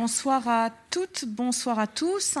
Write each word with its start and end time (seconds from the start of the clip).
Bonsoir 0.00 0.48
à 0.48 0.70
toutes, 0.88 1.26
bonsoir 1.26 1.78
à 1.78 1.86
tous. 1.86 2.38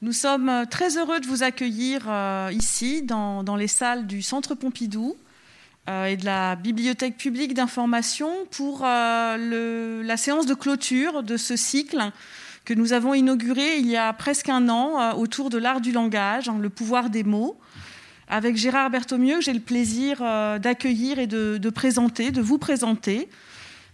Nous 0.00 0.12
sommes 0.12 0.66
très 0.68 0.98
heureux 0.98 1.20
de 1.20 1.28
vous 1.28 1.44
accueillir 1.44 2.06
euh, 2.08 2.50
ici, 2.52 3.02
dans, 3.02 3.54
les 3.56 3.68
salles 3.68 4.08
du 4.08 4.20
Centre 4.20 4.56
Pompidou 4.56 5.14
euh, 5.88 6.06
et 6.06 6.16
de 6.16 6.24
la 6.24 6.56
Bibliothèque 6.56 7.16
publique 7.16 7.54
d'information 7.54 8.32
pour 8.50 8.82
euh, 8.84 10.02
la 10.02 10.16
séance 10.16 10.44
de 10.44 10.54
clôture 10.54 11.22
de 11.22 11.36
ce 11.36 11.54
cycle 11.54 12.10
que 12.64 12.74
nous 12.74 12.92
avons 12.92 13.14
inauguré 13.14 13.76
il 13.78 13.86
y 13.86 13.96
a 13.96 14.12
presque 14.12 14.48
un 14.48 14.68
an 14.68 15.16
autour 15.16 15.50
de 15.50 15.58
l'art 15.58 15.80
du 15.80 15.92
langage, 15.92 16.48
hein, 16.48 16.58
le 16.60 16.68
pouvoir 16.68 17.10
des 17.10 17.22
mots. 17.22 17.56
Avec 18.26 18.56
Gérard 18.56 18.90
Berthomieux, 18.90 19.40
j'ai 19.40 19.52
le 19.52 19.60
plaisir 19.60 20.18
d'accueillir 20.58 21.20
et 21.20 21.28
de, 21.28 21.70
présenter, 21.70 22.32
de 22.32 22.42
vous 22.42 22.58
présenter 22.58 23.28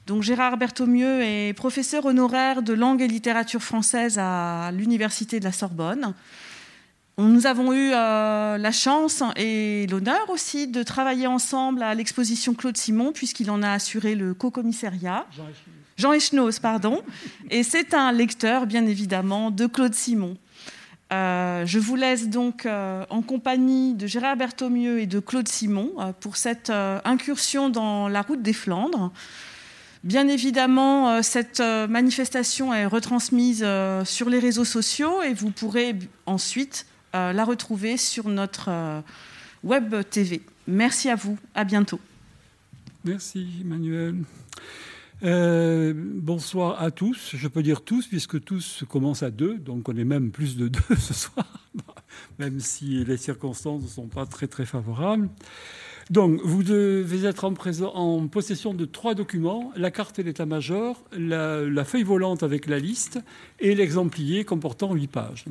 donc 0.09 0.23
Gérard 0.23 0.57
Berthomieux 0.57 1.23
est 1.23 1.53
professeur 1.53 2.07
honoraire 2.07 2.63
de 2.63 2.73
langue 2.73 3.03
et 3.03 3.07
littérature 3.07 3.63
française 3.63 4.19
à 4.19 4.71
l'Université 4.73 5.39
de 5.39 5.45
la 5.45 5.53
Sorbonne. 5.53 6.15
Nous 7.19 7.47
avons 7.47 7.75
eu 7.75 7.91
euh, 7.93 8.57
la 8.57 8.73
chance 8.73 9.23
et 9.37 9.87
l'honneur 9.91 10.31
aussi 10.31 10.67
de 10.67 10.83
travailler 10.83 11.27
ensemble 11.27 11.83
à 11.83 11.95
l'exposition 11.95 12.55
Claude 12.55 12.79
Simon, 12.79 13.13
puisqu'il 13.13 13.51
en 13.51 13.63
a 13.63 13.73
assuré 13.73 14.15
le 14.15 14.33
co-commissariat. 14.33 15.27
Jean 15.99 16.13
Echenoz, 16.13 16.59
pardon. 16.59 17.03
Et 17.51 17.63
c'est 17.63 17.93
un 17.93 18.11
lecteur, 18.11 18.67
bien 18.67 18.87
évidemment, 18.87 19.51
de 19.51 19.67
Claude 19.67 19.95
Simon. 19.95 20.39
Euh, 21.13 21.67
je 21.67 21.79
vous 21.79 21.97
laisse 21.97 22.29
donc 22.29 22.65
euh, 22.65 23.05
en 23.11 23.21
compagnie 23.21 23.93
de 23.93 24.07
Gérard 24.07 24.37
Berthomieux 24.37 25.01
et 25.01 25.07
de 25.07 25.21
Claude 25.21 25.49
Simon 25.49 25.93
pour 26.21 26.39
cette 26.39 26.71
incursion 27.05 27.69
dans 27.69 28.09
la 28.09 28.23
route 28.23 28.41
des 28.41 28.55
Flandres. 28.55 29.13
Bien 30.05 30.29
évidemment, 30.29 31.11
euh, 31.11 31.23
cette 31.23 31.61
euh, 31.61 31.89
manifestation 31.89 32.73
est 32.73 32.87
retransmise 32.87 33.63
euh, 33.65 34.05
sur 34.05 34.31
les 34.31 34.39
réseaux 34.39 34.65
sociaux 34.65 35.23
et 35.23 35.35
vous 35.35 35.51
pourrez 35.51 35.97
ensuite 36.27 36.87
la 37.15 37.45
retrouver 37.45 37.97
sur 37.97 38.29
notre 38.29 39.03
web 39.65 39.95
TV. 40.09 40.43
Merci 40.69 41.09
à 41.09 41.17
vous, 41.17 41.37
à 41.55 41.65
bientôt. 41.65 41.99
Merci 43.03 43.49
Emmanuel. 43.63 44.15
bonsoir 45.23 46.81
à 46.81 46.91
tous. 46.93 47.33
Je 47.35 47.49
peux 47.49 47.63
dire 47.63 47.81
tous, 47.81 48.07
puisque 48.07 48.45
tous 48.45 48.85
commencent 48.89 49.25
à 49.25 49.31
deux, 49.31 49.57
donc 49.57 49.89
on 49.89 49.97
est 49.97 50.05
même 50.05 50.31
plus 50.31 50.57
de 50.57 50.69
deux 50.69 50.97
ce 50.97 51.15
soir, 51.15 51.47
même 52.39 52.61
si 52.61 53.05
les 53.05 53.17
circonstances 53.17 53.83
ne 53.83 53.89
sont 53.89 54.07
pas 54.07 54.27
très 54.27 54.47
très 54.47 54.67
favorables. 54.67 55.31
Donc, 56.11 56.41
vous 56.43 56.63
devez 56.63 57.27
être 57.27 57.45
en, 57.45 58.29
possession 58.29 58.73
de 58.73 58.85
trois 58.85 59.15
documents 59.15 59.73
la 59.77 59.91
carte 59.91 60.19
et 60.19 60.23
l'état-major, 60.23 61.03
la, 61.13 61.85
feuille 61.85 62.03
volante 62.03 62.43
avec 62.43 62.67
la 62.67 62.79
liste 62.79 63.21
et 63.61 63.75
l'exemplier 63.75 64.45
comportant 64.45 64.95
huit 64.95 65.09
pages. 65.09 65.45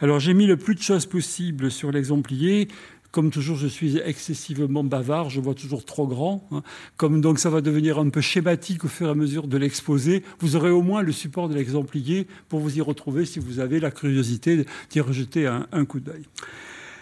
Alors, 0.00 0.20
j'ai 0.20 0.34
mis 0.34 0.46
le 0.46 0.56
plus 0.56 0.74
de 0.74 0.82
choses 0.82 1.06
possible 1.06 1.70
sur 1.70 1.90
l'exemplier. 1.90 2.68
Comme 3.10 3.30
toujours, 3.30 3.56
je 3.56 3.66
suis 3.66 3.96
excessivement 3.98 4.84
bavard, 4.84 5.30
je 5.30 5.40
vois 5.40 5.54
toujours 5.54 5.84
trop 5.84 6.06
grand. 6.06 6.46
Hein. 6.52 6.62
Comme 6.96 7.20
donc 7.20 7.38
ça 7.38 7.48
va 7.48 7.62
devenir 7.62 7.98
un 7.98 8.10
peu 8.10 8.20
schématique 8.20 8.84
au 8.84 8.88
fur 8.88 9.08
et 9.08 9.10
à 9.10 9.14
mesure 9.14 9.48
de 9.48 9.56
l'exposé, 9.56 10.22
vous 10.40 10.56
aurez 10.56 10.70
au 10.70 10.82
moins 10.82 11.00
le 11.00 11.10
support 11.10 11.48
de 11.48 11.54
l'exemplier 11.54 12.26
pour 12.50 12.60
vous 12.60 12.76
y 12.76 12.82
retrouver 12.82 13.24
si 13.24 13.38
vous 13.38 13.60
avez 13.60 13.80
la 13.80 13.90
curiosité 13.90 14.66
d'y 14.90 15.00
rejeter 15.00 15.46
un, 15.46 15.66
un 15.72 15.86
coup 15.86 16.00
d'œil. 16.00 16.24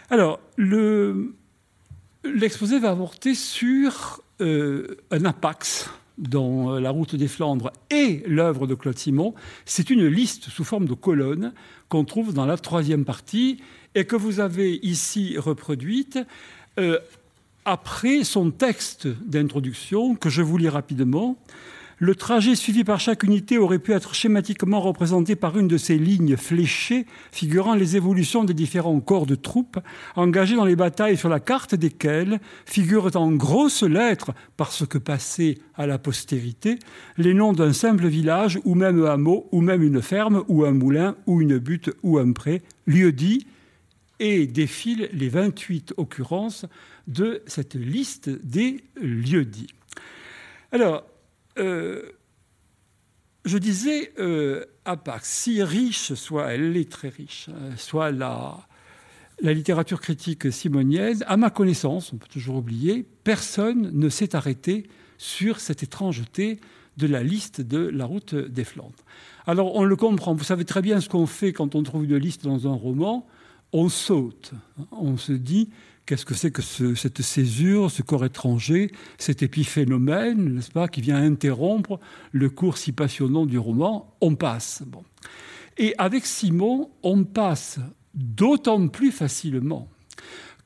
Alors, 0.08 0.38
le, 0.56 1.34
L'exposé 2.34 2.78
va 2.78 2.90
avorter 2.90 3.34
sur 3.34 4.22
euh, 4.40 4.96
un 5.10 5.24
apax 5.24 5.90
dans 6.18 6.74
euh, 6.74 6.80
La 6.80 6.90
route 6.90 7.14
des 7.14 7.28
Flandres 7.28 7.72
et 7.90 8.22
l'œuvre 8.26 8.66
de 8.66 8.74
Claude 8.74 8.98
Simon. 8.98 9.34
C'est 9.64 9.90
une 9.90 10.06
liste 10.06 10.44
sous 10.44 10.64
forme 10.64 10.86
de 10.86 10.94
colonnes 10.94 11.52
qu'on 11.88 12.04
trouve 12.04 12.32
dans 12.34 12.46
la 12.46 12.56
troisième 12.56 13.04
partie 13.04 13.60
et 13.94 14.04
que 14.04 14.16
vous 14.16 14.40
avez 14.40 14.78
ici 14.82 15.38
reproduite 15.38 16.18
euh, 16.78 16.98
après 17.64 18.24
son 18.24 18.50
texte 18.50 19.06
d'introduction 19.06 20.14
que 20.14 20.28
je 20.28 20.42
vous 20.42 20.58
lis 20.58 20.68
rapidement. 20.68 21.36
Le 21.98 22.14
trajet 22.14 22.56
suivi 22.56 22.84
par 22.84 23.00
chaque 23.00 23.22
unité 23.22 23.56
aurait 23.56 23.78
pu 23.78 23.92
être 23.92 24.14
schématiquement 24.14 24.82
représenté 24.82 25.34
par 25.34 25.58
une 25.58 25.66
de 25.66 25.78
ces 25.78 25.96
lignes 25.96 26.36
fléchées 26.36 27.06
figurant 27.32 27.74
les 27.74 27.96
évolutions 27.96 28.44
des 28.44 28.52
différents 28.52 29.00
corps 29.00 29.24
de 29.24 29.34
troupes 29.34 29.78
engagés 30.14 30.56
dans 30.56 30.66
les 30.66 30.76
batailles 30.76 31.16
sur 31.16 31.30
la 31.30 31.40
carte 31.40 31.74
desquelles 31.74 32.38
figurent 32.66 33.16
en 33.16 33.32
grosses 33.32 33.82
lettres, 33.82 34.34
parce 34.58 34.86
que 34.86 34.98
passé 34.98 35.56
à 35.74 35.86
la 35.86 35.96
postérité, 35.98 36.78
les 37.16 37.32
noms 37.32 37.54
d'un 37.54 37.72
simple 37.72 38.08
village 38.08 38.60
ou 38.66 38.74
même 38.74 39.02
un 39.02 39.12
hameau 39.12 39.48
ou 39.50 39.62
même 39.62 39.82
une 39.82 40.02
ferme 40.02 40.44
ou 40.48 40.66
un 40.66 40.72
moulin 40.72 41.16
ou 41.26 41.40
une 41.40 41.56
butte 41.56 41.92
ou 42.02 42.18
un 42.18 42.32
pré, 42.32 42.60
lieu 42.86 43.10
dit, 43.10 43.46
et 44.20 44.46
défilent 44.46 45.08
les 45.14 45.30
28 45.30 45.94
occurrences 45.96 46.66
de 47.06 47.42
cette 47.46 47.74
liste 47.74 48.28
des 48.28 48.84
lieux 49.00 49.46
dits. 49.46 49.72
Alors, 50.72 51.04
euh, 51.58 52.12
je 53.44 53.58
disais 53.58 54.12
euh, 54.18 54.64
à 54.84 54.96
part 54.96 55.24
si 55.24 55.62
riche 55.62 56.14
soit, 56.14 56.52
elle 56.52 56.76
est 56.76 56.90
très 56.90 57.08
riche, 57.08 57.48
hein, 57.48 57.76
soit 57.76 58.10
la, 58.10 58.66
la 59.40 59.52
littérature 59.52 60.00
critique 60.00 60.52
simonienne, 60.52 61.22
à 61.26 61.36
ma 61.36 61.50
connaissance, 61.50 62.12
on 62.12 62.16
peut 62.16 62.28
toujours 62.28 62.56
oublier, 62.56 63.06
personne 63.24 63.90
ne 63.92 64.08
s'est 64.08 64.34
arrêté 64.34 64.88
sur 65.18 65.60
cette 65.60 65.82
étrangeté 65.82 66.60
de 66.96 67.06
la 67.06 67.22
liste 67.22 67.60
de 67.60 67.78
la 67.78 68.06
route 68.06 68.34
des 68.34 68.64
Flandres. 68.64 69.04
Alors 69.46 69.76
on 69.76 69.84
le 69.84 69.96
comprend, 69.96 70.34
vous 70.34 70.44
savez 70.44 70.64
très 70.64 70.82
bien 70.82 71.00
ce 71.00 71.08
qu'on 71.08 71.26
fait 71.26 71.52
quand 71.52 71.74
on 71.74 71.82
trouve 71.82 72.04
une 72.04 72.16
liste 72.16 72.44
dans 72.44 72.66
un 72.66 72.74
roman, 72.74 73.26
on 73.72 73.88
saute, 73.88 74.52
on 74.90 75.16
se 75.16 75.32
dit 75.32 75.70
Qu'est-ce 76.06 76.24
que 76.24 76.34
c'est 76.34 76.52
que 76.52 76.62
cette 76.62 77.20
césure, 77.20 77.90
ce 77.90 78.02
corps 78.02 78.24
étranger, 78.24 78.92
cet 79.18 79.42
épiphénomène, 79.42 80.54
n'est-ce 80.54 80.70
pas, 80.70 80.86
qui 80.86 81.00
vient 81.00 81.16
interrompre 81.16 81.98
le 82.30 82.48
cours 82.48 82.78
si 82.78 82.92
passionnant 82.92 83.44
du 83.44 83.58
roman 83.58 84.16
On 84.20 84.36
passe. 84.36 84.84
Et 85.78 85.96
avec 85.98 86.24
Simon, 86.24 86.90
on 87.02 87.24
passe 87.24 87.80
d'autant 88.14 88.86
plus 88.86 89.10
facilement 89.10 89.88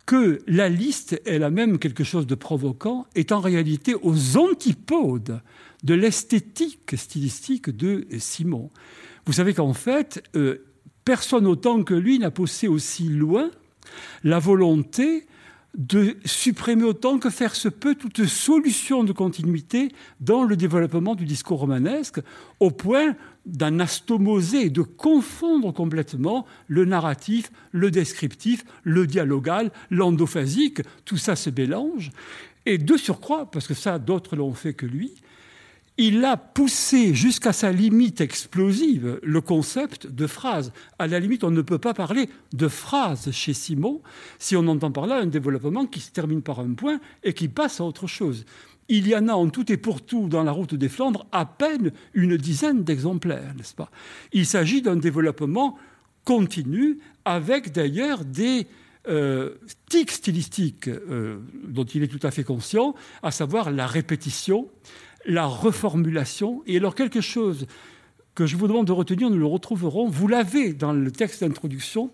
que 0.05 0.41
la 0.47 0.69
liste, 0.69 1.21
elle 1.25 1.43
a 1.43 1.51
même 1.51 1.79
quelque 1.79 2.05
chose 2.05 2.27
de 2.27 2.35
provoquant, 2.35 3.07
est 3.15 3.33
en 3.33 3.41
réalité 3.41 3.95
aux 3.95 4.37
antipodes 4.37 5.41
de 5.85 5.95
l'esthétique 5.95 6.97
stylistique 6.97 7.71
de 7.71 8.07
Simon. 8.19 8.71
Vous 9.25 9.33
savez 9.33 9.55
qu'en 9.55 9.73
fait, 9.73 10.23
euh, 10.37 10.67
personne 11.05 11.47
autant 11.47 11.83
que 11.83 11.95
lui 11.95 12.19
n'a 12.19 12.31
poussé 12.31 12.69
aussi 12.69 13.05
loin 13.05 13.51
la 14.25 14.39
volonté 14.39 15.27
de 15.77 16.17
supprimer 16.25 16.85
autant 16.85 17.19
que 17.19 17.31
faire 17.31 17.55
se 17.55 17.69
peut 17.69 17.95
toute 17.95 18.25
solution 18.27 19.05
de 19.05 19.13
continuité 19.13 19.93
dans 20.21 20.43
le 20.43 20.57
développement 20.57 21.15
du 21.15 21.25
discours 21.25 21.61
romanesque, 21.61 22.21
au 22.59 22.71
point 22.71 23.15
d'en 23.47 23.79
astomoser, 23.79 24.69
de 24.69 24.83
confondre 24.83 25.73
complètement 25.73 26.47
le 26.67 26.85
narratif, 26.85 27.51
le 27.73 27.91
descriptif, 27.91 28.65
le 28.83 29.07
dialogal, 29.07 29.71
l'endophasique, 29.91 30.83
tout 31.05 31.17
ça 31.17 31.37
se 31.37 31.51
mélange. 31.51 32.11
Et 32.67 32.77
de 32.77 32.97
surcroît, 32.97 33.51
parce 33.51 33.67
que 33.67 33.75
ça 33.75 33.99
d'autres 33.99 34.37
l'ont 34.37 34.55
fait 34.55 34.75
que 34.75 34.87
lui, 34.87 35.15
il 36.03 36.25
a 36.25 36.39
poussé 36.39 37.15
jusqu'à 37.15 37.53
sa 37.53 37.73
limite 37.73 38.23
explosive 38.23 39.21
le 39.23 39.41
concept 39.43 40.07
de 40.07 40.27
phrase. 40.27 40.73
À 40.99 41.07
la 41.07 41.21
limite, 41.21 41.45
on 41.45 41.51
ne 41.51 41.61
peut 41.61 41.79
pas 41.79 41.93
parler 41.93 42.31
de 42.55 42.69
phrase 42.69 43.31
chez 43.33 43.53
Simon 43.53 44.01
si 44.39 44.57
on 44.57 44.67
entend 44.69 44.91
par 44.93 45.07
là 45.07 45.19
un 45.19 45.27
développement 45.27 45.85
qui 45.85 46.01
se 46.01 46.11
termine 46.11 46.41
par 46.41 46.61
un 46.61 46.73
point 46.73 47.01
et 47.23 47.35
qui 47.35 47.49
passe 47.49 47.83
à 47.83 47.85
autre 47.85 48.07
chose. 48.07 48.47
Il 48.89 49.09
y 49.09 49.15
en 49.15 49.29
a 49.29 49.35
en 49.35 49.51
tout 49.51 49.71
et 49.71 49.77
pour 49.77 50.01
tout 50.01 50.27
dans 50.27 50.43
la 50.43 50.53
route 50.53 50.75
des 50.75 50.89
Flandres 50.89 51.27
à 51.33 51.45
peine 51.45 51.93
une 52.15 52.39
dizaine 52.39 52.83
d'exemplaires, 52.83 53.53
n'est-ce 53.55 53.75
pas? 53.75 53.91
Il 54.33 54.47
s'agit 54.47 54.81
d'un 54.81 54.97
développement 54.97 55.77
continu 56.25 56.99
avec 57.27 57.73
d'ailleurs 57.73 58.25
des 58.25 58.67
euh, 59.07 59.51
tics 59.91 60.11
stylistiques 60.11 60.89
euh, 60.89 61.41
dont 61.69 61.85
il 61.85 62.03
est 62.03 62.09
tout 62.09 62.27
à 62.27 62.31
fait 62.31 62.45
conscient, 62.45 62.95
à 63.23 63.31
savoir 63.31 63.71
la 63.71 63.87
répétition, 63.87 64.69
la 65.25 65.47
reformulation. 65.47 66.63
Et 66.67 66.77
alors 66.77 66.95
quelque 66.95 67.21
chose 67.21 67.67
que 68.35 68.47
je 68.47 68.57
vous 68.57 68.69
demande 68.69 68.87
de 68.87 68.93
retenir, 68.93 69.31
nous 69.31 69.39
le 69.39 69.47
retrouverons, 69.47 70.09
vous 70.09 70.29
l'avez 70.29 70.73
dans 70.73 70.93
le 70.93 71.11
texte 71.11 71.43
d'introduction, 71.43 72.11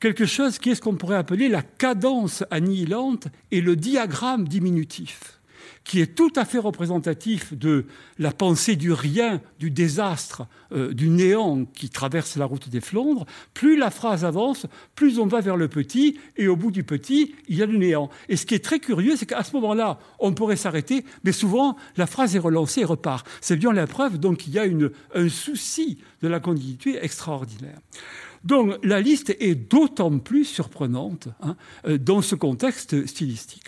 quelque 0.00 0.26
chose 0.26 0.58
qui 0.58 0.70
est 0.70 0.74
ce 0.74 0.80
qu'on 0.80 0.94
pourrait 0.94 1.16
appeler 1.16 1.48
la 1.48 1.62
cadence 1.62 2.44
annihilante 2.50 3.28
et 3.50 3.60
le 3.60 3.74
diagramme 3.74 4.46
diminutif. 4.46 5.37
Qui 5.84 6.00
est 6.00 6.14
tout 6.14 6.32
à 6.36 6.44
fait 6.44 6.58
représentatif 6.58 7.54
de 7.54 7.86
la 8.18 8.32
pensée 8.32 8.76
du 8.76 8.92
rien, 8.92 9.40
du 9.58 9.70
désastre, 9.70 10.46
euh, 10.72 10.92
du 10.92 11.08
néant 11.08 11.64
qui 11.64 11.88
traverse 11.88 12.36
la 12.36 12.44
route 12.44 12.68
des 12.68 12.80
Flandres, 12.80 13.26
plus 13.54 13.76
la 13.76 13.90
phrase 13.90 14.24
avance, 14.24 14.66
plus 14.94 15.18
on 15.18 15.26
va 15.26 15.40
vers 15.40 15.56
le 15.56 15.68
petit, 15.68 16.18
et 16.36 16.48
au 16.48 16.56
bout 16.56 16.70
du 16.70 16.84
petit, 16.84 17.34
il 17.48 17.56
y 17.56 17.62
a 17.62 17.66
le 17.66 17.78
néant. 17.78 18.10
Et 18.28 18.36
ce 18.36 18.46
qui 18.46 18.54
est 18.54 18.64
très 18.64 18.80
curieux, 18.80 19.16
c'est 19.16 19.26
qu'à 19.26 19.42
ce 19.44 19.54
moment-là, 19.56 19.98
on 20.18 20.32
pourrait 20.32 20.56
s'arrêter, 20.56 21.04
mais 21.24 21.32
souvent, 21.32 21.76
la 21.96 22.06
phrase 22.06 22.36
est 22.36 22.40
relancée 22.40 22.82
et 22.82 22.84
repart. 22.84 23.26
C'est 23.40 23.56
bien 23.56 23.72
la 23.72 23.86
preuve, 23.86 24.18
donc, 24.18 24.38
qu'il 24.38 24.52
y 24.52 24.58
a 24.58 24.64
un 25.14 25.28
souci 25.28 25.98
de 26.22 26.28
la 26.28 26.40
continuité 26.40 26.98
extraordinaire. 27.02 27.78
Donc 28.44 28.78
la 28.82 29.00
liste 29.00 29.34
est 29.40 29.54
d'autant 29.54 30.18
plus 30.18 30.44
surprenante 30.44 31.28
hein, 31.42 31.56
euh, 31.86 31.98
dans 31.98 32.22
ce 32.22 32.34
contexte 32.34 33.06
stylistique. 33.06 33.64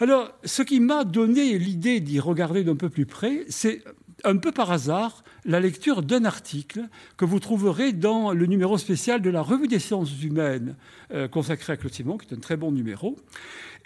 Alors, 0.00 0.32
ce 0.44 0.62
qui 0.62 0.80
m'a 0.80 1.04
donné 1.04 1.58
l'idée 1.58 2.00
d'y 2.00 2.20
regarder 2.20 2.64
d'un 2.64 2.74
peu 2.74 2.88
plus 2.88 3.04
près, 3.04 3.44
c'est 3.50 3.84
un 4.24 4.38
peu 4.38 4.50
par 4.50 4.72
hasard 4.72 5.22
la 5.44 5.60
lecture 5.60 6.02
d'un 6.02 6.24
article 6.24 6.88
que 7.18 7.26
vous 7.26 7.38
trouverez 7.38 7.92
dans 7.92 8.32
le 8.32 8.46
numéro 8.46 8.78
spécial 8.78 9.20
de 9.20 9.28
la 9.28 9.42
Revue 9.42 9.68
des 9.68 9.78
sciences 9.78 10.22
humaines 10.22 10.76
euh, 11.12 11.28
consacré 11.28 11.74
à 11.74 11.76
Claude 11.76 11.92
Simon, 11.92 12.16
qui 12.16 12.32
est 12.32 12.36
un 12.36 12.40
très 12.40 12.56
bon 12.56 12.72
numéro. 12.72 13.16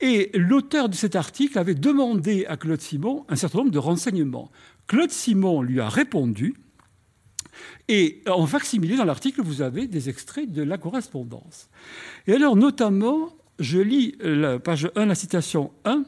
Et 0.01 0.31
l'auteur 0.35 0.89
de 0.89 0.95
cet 0.95 1.17
article 1.17 1.59
avait 1.59 1.75
demandé 1.75 2.47
à 2.47 2.57
Claude 2.57 2.81
Simon 2.81 3.25
un 3.29 3.37
certain 3.37 3.59
nombre 3.59 3.73
de 3.73 3.79
renseignements. 3.79 4.53
Claude 4.87 5.11
Simon 5.11 5.63
lui 5.63 5.81
a 5.81 5.89
répondu 5.89 6.55
et 7.89 8.23
en 8.29 8.47
facsimilé, 8.47 8.97
dans 8.97 9.05
l'article, 9.05 9.43
vous 9.43 9.63
avez 9.63 9.87
des 9.87 10.09
extraits 10.09 10.51
de 10.51 10.63
la 10.63 10.79
correspondance. 10.79 11.69
Et 12.27 12.35
alors, 12.35 12.57
notamment, 12.57 13.31
je 13.59 13.79
lis 13.79 14.17
la 14.21 14.59
page 14.59 14.91
1, 14.97 15.07
la 15.07 15.15
citation 15.15 15.73
1. 15.85 16.05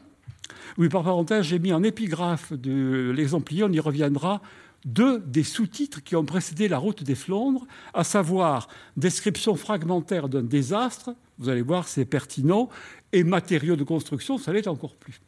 Oui, 0.79 0.89
par 0.89 1.05
parenthèse, 1.05 1.47
j'ai 1.47 1.59
mis 1.59 1.73
en 1.73 1.83
épigraphe 1.83 2.53
de 2.53 3.13
l'exemplier, 3.15 3.65
on 3.65 3.73
y 3.73 3.81
reviendra, 3.81 4.43
deux 4.85 5.21
des 5.21 5.43
sous-titres 5.43 6.03
qui 6.03 6.17
ont 6.17 6.25
précédé 6.25 6.69
la 6.69 6.79
route 6.79 7.03
des 7.03 7.15
Flandres, 7.15 7.67
à 7.95 8.05
savoir 8.05 8.69
description 8.97 9.57
fragmentaire 9.57 10.29
d'un 10.29 10.43
désastre, 10.43 11.15
vous 11.39 11.49
allez 11.49 11.63
voir, 11.63 11.89
c'est 11.89 12.05
pertinent, 12.05 12.69
et 13.13 13.25
matériaux 13.25 13.77
de 13.77 13.85
construction, 13.85 14.39
ça 14.39 14.53
l'est 14.53 14.69
encore 14.69 14.95
plus. 14.95 15.21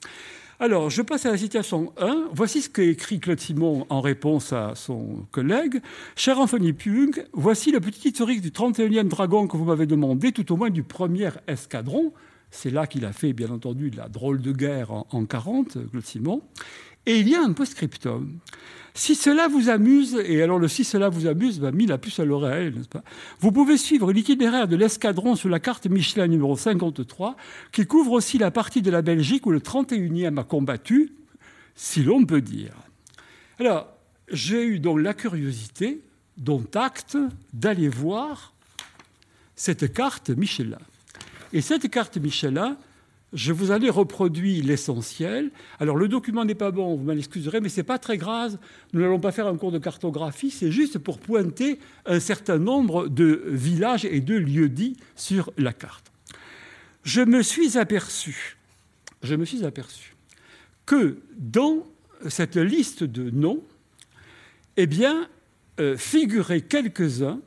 Alors, 0.60 0.90
je 0.90 1.02
passe 1.02 1.24
à 1.24 1.30
la 1.30 1.38
citation 1.38 1.92
1. 1.98 2.30
Voici 2.32 2.62
ce 2.62 2.68
qu'écrit 2.68 3.20
Claude 3.20 3.38
Simon 3.38 3.86
en 3.90 4.00
réponse 4.00 4.52
à 4.52 4.72
son 4.74 5.24
collègue. 5.30 5.80
Cher 6.16 6.40
Anthony 6.40 6.72
Pung, 6.72 7.24
voici 7.32 7.70
le 7.70 7.78
petit 7.78 8.08
historique 8.08 8.40
du 8.40 8.50
31e 8.50 9.06
dragon 9.06 9.46
que 9.46 9.56
vous 9.56 9.64
m'avez 9.64 9.86
demandé, 9.86 10.32
tout 10.32 10.52
au 10.52 10.56
moins 10.56 10.70
du 10.70 10.82
premier 10.82 11.30
escadron. 11.46 12.12
C'est 12.50 12.70
là 12.70 12.88
qu'il 12.88 13.04
a 13.04 13.12
fait, 13.12 13.32
bien 13.32 13.50
entendu, 13.50 13.92
de 13.92 13.98
la 13.98 14.08
drôle 14.08 14.42
de 14.42 14.50
guerre 14.50 14.90
en, 14.90 15.06
en 15.12 15.26
40, 15.26 15.90
Claude 15.92 16.04
Simon. 16.04 16.42
Et 17.06 17.20
il 17.20 17.28
y 17.28 17.36
a 17.36 17.40
un 17.40 17.52
post-scriptum. 17.52 18.40
Si 18.98 19.14
cela 19.14 19.46
vous 19.46 19.68
amuse, 19.68 20.20
et 20.26 20.42
alors 20.42 20.58
le 20.58 20.66
si 20.66 20.82
cela 20.82 21.08
vous 21.08 21.28
amuse 21.28 21.60
va 21.60 21.70
mis 21.70 21.86
la 21.86 21.98
puce 21.98 22.18
à 22.18 22.24
l'oreille, 22.24 22.72
n'est-ce 22.74 22.88
pas? 22.88 23.04
Vous 23.38 23.52
pouvez 23.52 23.78
suivre 23.78 24.10
l'itinéraire 24.12 24.66
de 24.66 24.74
l'escadron 24.74 25.36
sur 25.36 25.48
la 25.48 25.60
carte 25.60 25.86
Michelin 25.86 26.26
numéro 26.26 26.56
53, 26.56 27.36
qui 27.70 27.86
couvre 27.86 28.10
aussi 28.10 28.38
la 28.38 28.50
partie 28.50 28.82
de 28.82 28.90
la 28.90 29.00
Belgique 29.00 29.46
où 29.46 29.52
le 29.52 29.60
31e 29.60 30.40
a 30.40 30.42
combattu, 30.42 31.12
si 31.76 32.02
l'on 32.02 32.24
peut 32.24 32.40
dire. 32.40 32.72
Alors, 33.60 33.86
j'ai 34.32 34.64
eu 34.64 34.80
donc 34.80 34.98
la 34.98 35.14
curiosité, 35.14 36.02
dont 36.36 36.66
acte, 36.74 37.16
d'aller 37.52 37.88
voir 37.88 38.52
cette 39.54 39.92
carte 39.92 40.30
Michelin. 40.30 40.80
Et 41.52 41.60
cette 41.60 41.88
carte 41.88 42.16
Michelin, 42.16 42.76
je 43.32 43.52
vous 43.52 43.70
en 43.70 43.80
ai 43.80 43.90
reproduit 43.90 44.62
l'essentiel. 44.62 45.50
Alors 45.80 45.96
le 45.96 46.08
document 46.08 46.44
n'est 46.44 46.54
pas 46.54 46.70
bon, 46.70 46.96
vous 46.96 47.04
m'en 47.04 47.12
excuserez, 47.12 47.60
mais 47.60 47.68
ce 47.68 47.78
n'est 47.78 47.84
pas 47.84 47.98
très 47.98 48.16
grave. 48.16 48.58
Nous 48.92 49.00
n'allons 49.00 49.20
pas 49.20 49.32
faire 49.32 49.46
un 49.46 49.56
cours 49.56 49.72
de 49.72 49.78
cartographie, 49.78 50.50
c'est 50.50 50.72
juste 50.72 50.98
pour 50.98 51.18
pointer 51.18 51.78
un 52.06 52.20
certain 52.20 52.58
nombre 52.58 53.08
de 53.08 53.44
villages 53.46 54.04
et 54.04 54.20
de 54.20 54.34
lieux 54.34 54.68
dits 54.68 54.96
sur 55.14 55.52
la 55.58 55.72
carte. 55.72 56.10
Je 57.04 57.20
me 57.20 57.42
suis 57.42 57.78
aperçu, 57.78 58.56
que 60.86 61.18
dans 61.36 61.86
cette 62.28 62.56
liste 62.56 63.04
de 63.04 63.30
noms, 63.30 63.62
eh 64.76 64.88
euh, 65.80 65.96
figuraient 65.96 66.62
quelques-uns 66.62 67.40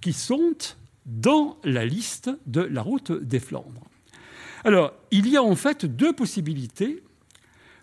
qui 0.00 0.12
sont 0.12 0.56
dans 1.06 1.58
la 1.64 1.84
liste 1.84 2.30
de 2.46 2.60
la 2.60 2.82
route 2.82 3.12
des 3.12 3.40
Flandres. 3.40 3.86
Alors, 4.66 4.94
il 5.12 5.28
y 5.28 5.36
a 5.36 5.44
en 5.44 5.54
fait 5.54 5.86
deux 5.86 6.12
possibilités. 6.12 7.04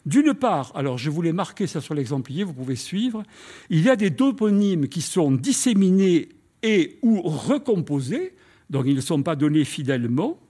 D'une 0.06 0.34
part, 0.34 0.74
alors 0.76 0.98
je 0.98 1.10
voulais 1.10 1.32
marquer 1.32 1.66
ça 1.66 1.80
sur 1.80 1.94
l'exemplier, 1.94 2.44
vous 2.44 2.52
pouvez 2.52 2.76
suivre, 2.76 3.24
il 3.70 3.84
y 3.84 3.90
a 3.90 3.96
des 3.96 4.14
toponymes 4.14 4.90
qui 4.90 5.00
sont 5.00 5.32
disséminés 5.32 6.28
et 6.62 7.00
ou 7.02 7.22
recomposés, 7.22 8.36
donc 8.70 8.84
ils 8.86 8.98
ne 8.98 9.02
sont 9.02 9.24
pas 9.24 9.38
donnés 9.38 9.64
fidèlement. 9.64 10.42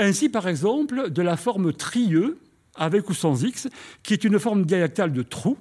Ainsi, 0.00 0.28
par 0.28 0.48
exemple, 0.48 1.10
de 1.10 1.22
la 1.22 1.36
forme 1.36 1.72
trieux, 1.72 2.38
avec 2.74 3.08
ou 3.08 3.14
sans 3.14 3.44
X, 3.44 3.68
qui 4.02 4.14
est 4.14 4.24
une 4.24 4.40
forme 4.40 4.64
dialectale 4.64 5.12
de 5.12 5.22
trou, 5.22 5.58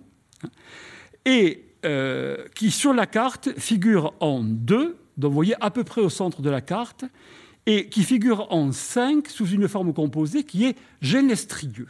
et 1.25 1.63
euh, 1.85 2.37
qui 2.55 2.71
sur 2.71 2.95
la 2.95 3.05
carte 3.05 3.49
figure 3.59 4.15
en 4.19 4.43
deux, 4.43 4.97
donc 5.15 5.29
vous 5.29 5.35
voyez 5.35 5.55
à 5.59 5.69
peu 5.69 5.83
près 5.83 6.01
au 6.01 6.09
centre 6.09 6.41
de 6.41 6.49
la 6.49 6.61
carte, 6.61 7.05
et 7.67 7.89
qui 7.89 8.03
figure 8.03 8.47
en 8.51 8.71
5 8.71 9.27
sous 9.27 9.47
une 9.49 9.67
forme 9.67 9.93
composée 9.93 10.43
qui 10.43 10.65
est 10.65 10.75
génestrieux. 11.01 11.89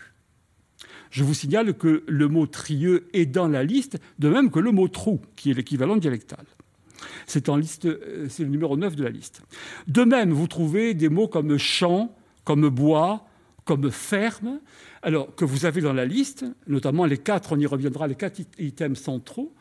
Je 1.11 1.23
vous 1.23 1.35
signale 1.35 1.73
que 1.75 2.03
le 2.07 2.27
mot 2.27 2.47
trieux 2.47 3.07
est 3.13 3.27
dans 3.27 3.47
la 3.47 3.63
liste, 3.63 3.97
de 4.19 4.27
même 4.27 4.51
que 4.51 4.59
le 4.59 4.71
mot 4.71 4.89
trou, 4.89 5.21
qui 5.37 5.51
est 5.51 5.53
l'équivalent 5.53 5.95
dialectal. 5.95 6.43
C'est, 7.27 7.47
euh, 7.47 8.27
le 8.39 8.45
numéro 8.45 8.75
9 8.75 8.95
de 8.95 9.03
la 9.03 9.09
liste. 9.09 9.43
De 9.87 10.03
même, 10.03 10.31
vous 10.31 10.47
trouvez 10.47 10.95
des 10.95 11.09
mots 11.09 11.27
comme 11.27 11.57
champ, 11.57 12.15
comme 12.43 12.67
bois, 12.69 13.27
comme 13.63 13.91
ferme, 13.91 14.59
alors 15.03 15.35
que 15.35 15.45
vous 15.45 15.65
avez 15.65 15.81
dans 15.81 15.93
la 15.93 16.05
liste, 16.05 16.45
notamment 16.65 17.05
les 17.05 17.19
quatre, 17.19 17.53
on 17.53 17.59
y 17.59 17.67
reviendra, 17.67 18.07
les 18.07 18.15
quatre 18.15 18.41
items 18.57 18.99
centraux, 18.99 19.53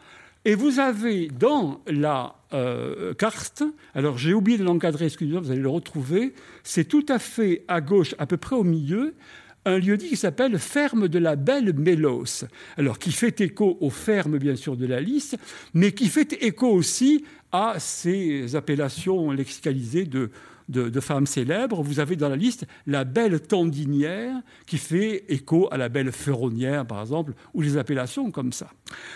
et 0.46 0.54
vous 0.54 0.78
avez 0.78 1.26
dans 1.26 1.80
la 1.88 2.36
euh, 2.54 3.14
carte, 3.14 3.64
alors 3.96 4.16
j'ai 4.16 4.32
oublié 4.32 4.56
de 4.56 4.62
l'encadrer, 4.62 5.06
excusez-moi, 5.06 5.40
vous 5.40 5.50
allez 5.50 5.60
le 5.60 5.68
retrouver, 5.68 6.34
c'est 6.62 6.84
tout 6.84 7.04
à 7.08 7.18
fait 7.18 7.64
à 7.66 7.80
gauche, 7.80 8.14
à 8.18 8.26
peu 8.26 8.36
près 8.36 8.54
au 8.54 8.62
milieu, 8.62 9.16
un 9.64 9.78
lieu-dit 9.78 10.08
qui 10.08 10.16
s'appelle 10.16 10.60
Ferme 10.60 11.08
de 11.08 11.18
la 11.18 11.34
Belle 11.34 11.72
Mélos, 11.72 12.44
alors 12.76 13.00
qui 13.00 13.10
fait 13.10 13.40
écho 13.40 13.76
aux 13.80 13.90
fermes, 13.90 14.38
bien 14.38 14.54
sûr, 14.54 14.76
de 14.76 14.86
la 14.86 15.00
liste, 15.00 15.36
mais 15.74 15.90
qui 15.90 16.06
fait 16.06 16.40
écho 16.40 16.68
aussi 16.68 17.24
à 17.50 17.80
ces 17.80 18.54
appellations 18.54 19.32
lexicalisées 19.32 20.04
de 20.04 20.30
de, 20.68 21.00
femmes 21.00 21.26
célèbres, 21.26 21.82
vous 21.82 22.00
avez 22.00 22.16
dans 22.16 22.28
la 22.28 22.36
liste 22.36 22.66
la 22.86 23.04
belle 23.04 23.40
tendinière 23.40 24.34
qui 24.66 24.78
fait 24.78 25.24
écho 25.28 25.68
à 25.70 25.76
la 25.76 25.88
belle 25.88 26.12
ferronnière, 26.12 26.86
par 26.86 27.00
exemple, 27.00 27.34
ou 27.54 27.62
les 27.62 27.76
appellations 27.76 28.30
comme 28.30 28.52
ça. 28.52 28.70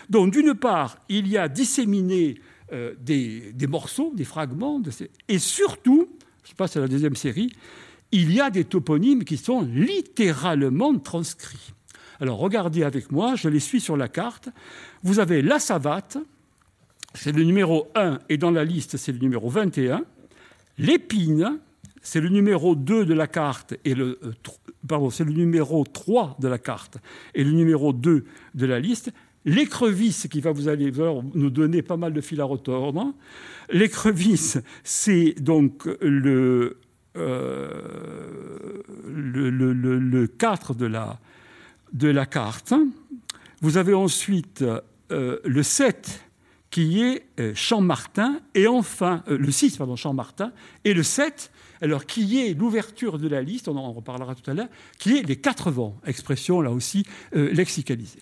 Donc, 0.08 0.32
d'une 0.32 0.54
part, 0.54 0.98
il 1.08 1.26
y 1.26 1.36
a 1.36 1.48
disséminé 1.48 2.40
euh, 2.72 2.94
des, 3.00 3.52
morceaux, 3.68 4.12
des 4.14 4.24
fragments, 4.24 4.80
et 5.28 5.38
surtout, 5.38 6.08
je 6.44 6.54
passe 6.54 6.76
à 6.76 6.80
la 6.80 6.88
deuxième 6.88 7.16
série, 7.16 7.52
il 8.12 8.32
y 8.32 8.40
a 8.40 8.50
des 8.50 8.64
toponymes 8.64 9.24
qui 9.24 9.36
sont 9.36 9.62
littéralement 9.62 10.96
transcrits. 10.98 11.72
Alors 12.20 12.38
regardez 12.38 12.84
avec 12.84 13.10
moi, 13.10 13.34
je 13.34 13.48
les 13.48 13.60
suis 13.60 13.80
sur 13.80 13.96
la 13.96 14.08
carte. 14.08 14.50
Vous 15.02 15.20
avez 15.20 15.42
la 15.42 15.58
savate, 15.58 16.18
c'est 17.14 17.32
le 17.32 17.42
numéro 17.44 17.88
1, 17.94 18.18
et 18.28 18.36
dans 18.36 18.50
la 18.50 18.64
liste, 18.64 18.96
c'est 18.96 19.12
le 19.12 19.18
numéro 19.18 19.48
21. 19.48 20.04
L'épine, 20.80 21.58
c'est 22.00 22.22
le 22.22 22.30
numéro 22.30 22.74
2 22.74 23.04
de 23.04 23.12
la 23.12 23.26
carte 23.26 23.74
et 23.84 23.94
le 23.94 24.18
euh, 24.24 25.10
c'est 25.10 25.24
le 25.24 25.32
numéro 25.32 25.84
3 25.84 26.38
de 26.40 26.48
la 26.48 26.58
carte 26.58 26.96
et 27.34 27.44
le 27.44 27.50
numéro 27.52 27.92
2 27.92 28.24
de 28.54 28.66
la 28.66 28.80
liste. 28.80 29.12
L'écrevisse 29.44 30.26
qui 30.28 30.40
va 30.40 30.52
vous 30.52 30.68
aller 30.68 30.90
nous 31.34 31.50
donner 31.50 31.82
pas 31.82 31.98
mal 31.98 32.14
de 32.14 32.20
fil 32.22 32.40
à 32.40 32.44
retordre. 32.44 33.12
L'écrevisse, 33.70 34.58
c'est 34.82 35.34
donc 35.38 35.86
le, 36.00 36.78
euh, 37.16 37.70
le, 39.06 39.50
le, 39.50 39.72
le, 39.72 40.26
4 40.26 40.74
de 40.74 40.86
la, 40.86 41.18
de 41.92 42.08
la 42.08 42.24
carte. 42.24 42.72
Vous 43.60 43.76
avez 43.76 43.94
ensuite 43.94 44.64
euh, 45.12 45.38
le 45.44 45.62
7 45.62 46.29
qui 46.70 47.02
est 47.02 47.24
euh, 47.40 47.52
Champ-Martin, 47.54 48.40
et 48.54 48.66
enfin, 48.66 49.24
euh, 49.28 49.36
le 49.36 49.50
6, 49.50 49.76
pardon, 49.76 49.96
Champ-Martin, 49.96 50.52
et 50.84 50.94
le 50.94 51.02
7, 51.02 51.50
alors 51.80 52.06
qui 52.06 52.40
est 52.40 52.54
l'ouverture 52.54 53.18
de 53.18 53.28
la 53.28 53.42
liste, 53.42 53.68
on 53.68 53.76
en 53.76 53.92
reparlera 53.92 54.34
tout 54.34 54.48
à 54.48 54.54
l'heure, 54.54 54.68
qui 54.98 55.16
est 55.16 55.22
les 55.22 55.36
quatre 55.36 55.70
vents, 55.70 56.00
expression 56.06 56.60
là 56.60 56.70
aussi 56.70 57.04
euh, 57.34 57.52
lexicalisée. 57.52 58.20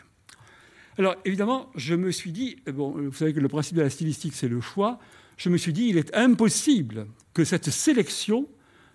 Alors 0.96 1.14
évidemment, 1.24 1.70
je 1.76 1.94
me 1.94 2.10
suis 2.10 2.32
dit, 2.32 2.56
bon, 2.66 2.90
vous 2.90 3.12
savez 3.12 3.32
que 3.32 3.40
le 3.40 3.48
principe 3.48 3.76
de 3.76 3.82
la 3.82 3.90
stylistique, 3.90 4.34
c'est 4.34 4.48
le 4.48 4.60
choix, 4.60 4.98
je 5.36 5.48
me 5.50 5.56
suis 5.56 5.72
dit, 5.72 5.88
il 5.88 5.98
est 5.98 6.14
impossible 6.16 7.06
que 7.34 7.44
cette 7.44 7.70
sélection 7.70 8.48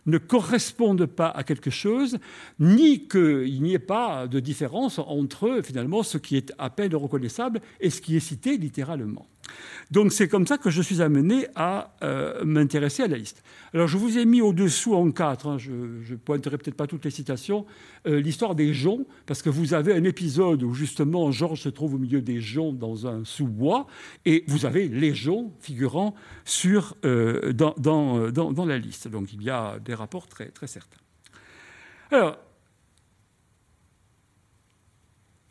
ne 0.05 0.17
correspondent 0.17 1.05
pas 1.05 1.29
à 1.29 1.43
quelque 1.43 1.69
chose, 1.69 2.17
ni 2.59 3.07
qu'il 3.07 3.61
n'y 3.61 3.73
ait 3.73 3.79
pas 3.79 4.27
de 4.27 4.41
différence 4.41 4.99
entre 4.99 5.61
finalement 5.63 6.03
ce 6.03 6.17
qui 6.17 6.35
est 6.35 6.51
à 6.57 6.69
peine 6.69 6.93
reconnaissable 6.93 7.61
et 7.79 7.89
ce 7.89 8.01
qui 8.01 8.17
est 8.17 8.19
cité 8.19 8.57
littéralement. 8.57 9.27
Donc 9.91 10.11
c'est 10.11 10.27
comme 10.27 10.47
ça 10.47 10.57
que 10.57 10.69
je 10.69 10.81
suis 10.81 11.01
amené 11.01 11.47
à 11.55 11.93
euh, 12.03 12.43
m'intéresser 12.45 13.03
à 13.03 13.07
la 13.07 13.17
liste. 13.17 13.43
Alors 13.73 13.87
je 13.87 13.97
vous 13.97 14.17
ai 14.17 14.25
mis 14.25 14.41
au-dessous 14.41 14.95
en 14.95 15.11
quatre, 15.11 15.47
hein, 15.47 15.57
je 15.57 15.71
ne 15.71 16.15
pointerai 16.15 16.57
peut-être 16.57 16.75
pas 16.75 16.87
toutes 16.87 17.05
les 17.05 17.11
citations, 17.11 17.65
euh, 18.07 18.19
l'histoire 18.19 18.55
des 18.55 18.73
joncs, 18.73 19.05
parce 19.25 19.41
que 19.41 19.49
vous 19.49 19.73
avez 19.73 19.93
un 19.93 20.03
épisode 20.03 20.63
où 20.63 20.73
justement 20.73 21.31
Georges 21.31 21.61
se 21.61 21.69
trouve 21.69 21.95
au 21.95 21.97
milieu 21.97 22.21
des 22.21 22.39
joncs 22.39 22.77
dans 22.77 23.07
un 23.07 23.23
sous-bois, 23.25 23.87
et 24.25 24.43
vous 24.47 24.65
avez 24.65 24.87
les 24.87 25.13
joncs 25.13 25.51
figurant 25.59 26.15
sur, 26.45 26.95
euh, 27.05 27.53
dans, 27.53 27.75
dans, 27.77 28.31
dans, 28.31 28.65
la 28.65 28.77
liste. 28.77 29.07
Donc 29.07 29.33
il 29.33 29.43
y 29.43 29.49
a 29.49 29.79
des 29.79 29.93
rapports 29.93 30.27
très, 30.27 30.47
très 30.47 30.67
certains. 30.67 31.01
Alors, 32.11 32.37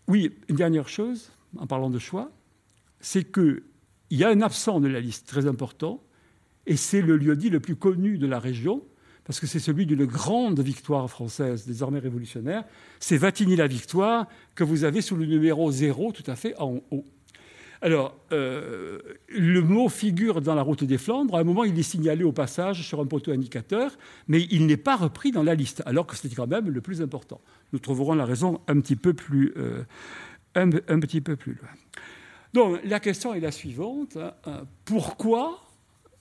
oui, 0.08 0.32
une 0.48 0.56
dernière 0.56 0.88
chose, 0.88 1.30
en 1.56 1.66
parlant 1.66 1.90
de 1.90 1.98
choix, 1.98 2.30
c'est 3.00 3.24
que 3.24 3.62
il 4.12 4.18
y 4.18 4.24
a 4.24 4.28
un 4.28 4.42
absent 4.42 4.78
de 4.78 4.88
la 4.88 5.00
liste 5.00 5.26
très 5.26 5.46
important, 5.46 6.02
et 6.66 6.76
c'est 6.76 7.00
le 7.00 7.16
lieu-dit 7.16 7.48
le 7.48 7.60
plus 7.60 7.76
connu 7.76 8.18
de 8.18 8.26
la 8.26 8.38
région, 8.38 8.82
parce 9.24 9.40
que 9.40 9.46
c'est 9.46 9.58
celui 9.58 9.86
d'une 9.86 10.04
grande 10.04 10.60
victoire 10.60 11.08
française 11.08 11.66
des 11.66 11.82
armées 11.82 11.98
révolutionnaires. 11.98 12.64
C'est 13.00 13.16
Vatigny-la-Victoire 13.16 14.28
que 14.54 14.64
vous 14.64 14.84
avez 14.84 15.00
sous 15.00 15.16
le 15.16 15.24
numéro 15.24 15.72
0 15.72 16.12
tout 16.12 16.30
à 16.30 16.36
fait 16.36 16.54
en 16.58 16.82
haut. 16.90 17.06
Alors, 17.80 18.14
euh, 18.32 18.98
le 19.28 19.62
mot 19.62 19.88
figure 19.88 20.42
dans 20.42 20.54
la 20.54 20.62
route 20.62 20.84
des 20.84 20.98
Flandres. 20.98 21.34
À 21.34 21.40
un 21.40 21.44
moment, 21.44 21.64
il 21.64 21.78
est 21.78 21.82
signalé 21.82 22.22
au 22.22 22.32
passage 22.32 22.86
sur 22.86 23.00
un 23.00 23.06
poteau 23.06 23.32
indicateur, 23.32 23.96
mais 24.28 24.46
il 24.50 24.66
n'est 24.66 24.76
pas 24.76 24.96
repris 24.96 25.32
dans 25.32 25.42
la 25.42 25.54
liste, 25.54 25.82
alors 25.86 26.06
que 26.06 26.16
c'était 26.16 26.34
quand 26.34 26.46
même 26.46 26.68
le 26.68 26.80
plus 26.82 27.00
important. 27.00 27.40
Nous 27.72 27.78
trouverons 27.78 28.12
la 28.12 28.26
raison 28.26 28.60
un 28.68 28.78
petit 28.78 28.96
peu 28.96 29.14
plus, 29.14 29.54
euh, 29.56 29.84
un 30.54 30.68
petit 31.00 31.22
peu 31.22 31.34
plus 31.34 31.54
loin. 31.54 31.70
Donc 32.52 32.80
la 32.84 33.00
question 33.00 33.34
est 33.34 33.40
la 33.40 33.52
suivante. 33.52 34.16
Hein, 34.16 34.34
euh, 34.46 34.62
pourquoi, 34.84 35.60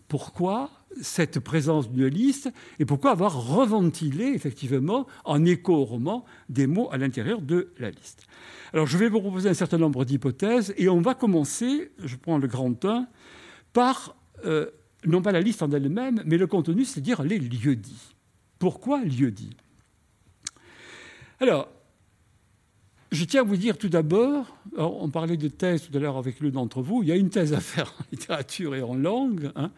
pourquoi 0.08 0.70
cette 1.02 1.40
présence 1.40 1.90
d'une 1.90 2.08
liste 2.08 2.52
et 2.80 2.86
pourquoi 2.86 3.12
avoir 3.12 3.48
reventilé 3.48 4.26
effectivement 4.26 5.08
en 5.24 5.46
écho 5.46 5.74
au 5.74 5.86
roman 5.86 6.26
des 6.50 6.68
mots 6.68 6.90
à 6.92 6.98
l'intérieur 6.98 7.42
de 7.42 7.74
la 7.80 7.90
liste? 7.92 8.28
Alors 8.74 8.88
je 8.88 8.98
vais 8.98 9.10
vous 9.10 9.20
proposer 9.20 9.50
un 9.50 9.54
certain 9.54 9.78
nombre 9.78 10.06
d'hypothèses 10.06 10.74
et 10.78 10.90
on 10.90 11.02
va 11.02 11.14
commencer, 11.14 11.92
je 12.00 12.16
prends 12.16 12.38
le 12.38 12.48
grand 12.48 12.86
1, 12.86 13.08
par 13.74 14.16
euh, 14.46 14.70
non 15.06 15.22
pas 15.22 15.32
la 15.32 15.42
liste 15.42 15.64
en 15.64 15.72
elle-même, 15.72 16.22
mais 16.26 16.38
le 16.38 16.48
contenu, 16.48 16.86
c'est-à-dire 16.86 17.24
les 17.24 17.40
lieux-dits. 17.40 18.16
Pourquoi 18.60 19.04
lieux-dits 19.04 19.58
Alors, 21.40 21.70
je 23.12 23.26
tiens 23.26 23.42
à 23.42 23.44
vous 23.44 23.58
dire 23.58 23.78
tout 23.78 23.90
d'abord, 23.90 24.58
on 24.78 25.10
parlait 25.10 25.38
de 25.38 25.50
thèse 25.50 25.88
tout 25.90 25.98
à 25.98 26.00
l'heure 26.00 26.18
avec 26.18 26.40
l'un 26.40 26.50
d'entre 26.50 26.82
vous, 26.82 27.04
il 27.04 27.10
y 27.10 27.12
a 27.12 27.18
une 27.18 27.30
thèse 27.30 27.54
à 27.54 27.60
faire 27.60 27.94
en 28.00 28.04
littérature 28.12 28.74
et 28.74 28.82
en 28.82 28.96
langue, 28.96 29.52
hein, 29.56 29.72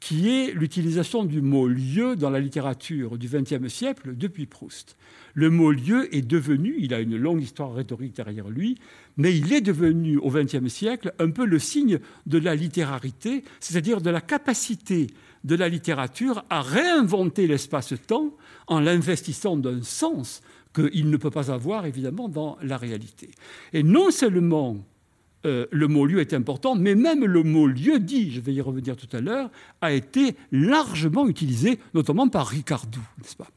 qui 0.00 0.30
est 0.30 0.52
l'utilisation 0.54 1.24
du 1.24 1.42
mot 1.42 1.68
lieu 1.68 2.16
dans 2.16 2.30
la 2.30 2.40
littérature 2.40 3.18
du 3.18 3.28
XXe 3.28 3.68
siècle 3.68 4.16
depuis 4.16 4.46
Proust. 4.46 4.96
Le 5.34 5.50
mot 5.50 5.70
lieu 5.70 6.12
est 6.14 6.26
devenu, 6.26 6.74
il 6.78 6.94
a 6.94 7.00
une 7.00 7.16
longue 7.16 7.42
histoire 7.42 7.74
rhétorique 7.74 8.16
derrière 8.16 8.48
lui, 8.48 8.78
mais 9.18 9.36
il 9.36 9.52
est 9.52 9.60
devenu 9.60 10.16
au 10.16 10.30
XXe 10.30 10.66
siècle 10.68 11.12
un 11.18 11.30
peu 11.30 11.44
le 11.44 11.58
signe 11.58 11.98
de 12.26 12.38
la 12.38 12.54
littérarité, 12.54 13.44
c'est-à-dire 13.60 14.00
de 14.00 14.10
la 14.10 14.22
capacité 14.22 15.08
de 15.44 15.54
la 15.54 15.68
littérature 15.68 16.44
à 16.50 16.62
réinventer 16.62 17.46
l'espace-temps 17.46 18.34
en 18.66 18.80
l'investissant 18.80 19.56
d'un 19.56 19.82
sens 19.82 20.40
qu'il 20.74 21.10
ne 21.10 21.16
peut 21.16 21.30
pas 21.30 21.50
avoir, 21.50 21.86
évidemment, 21.86 22.28
dans 22.28 22.56
la 22.62 22.76
réalité. 22.76 23.30
Et 23.72 23.82
non 23.82 24.10
seulement 24.10 24.76
euh, 25.46 25.66
le 25.70 25.88
mot 25.88 26.04
lieu 26.04 26.20
est 26.20 26.34
important, 26.34 26.74
mais 26.74 26.94
même 26.94 27.24
le 27.24 27.42
mot 27.42 27.66
lieu 27.66 27.98
dit, 27.98 28.30
je 28.30 28.40
vais 28.40 28.52
y 28.52 28.60
revenir 28.60 28.96
tout 28.96 29.08
à 29.16 29.20
l'heure, 29.20 29.50
a 29.80 29.92
été 29.92 30.36
largement 30.52 31.26
utilisé, 31.26 31.78
notamment 31.94 32.28
par 32.28 32.46
Ricardou, 32.46 33.00
n'est-ce 33.18 33.36
pas? 33.36 33.48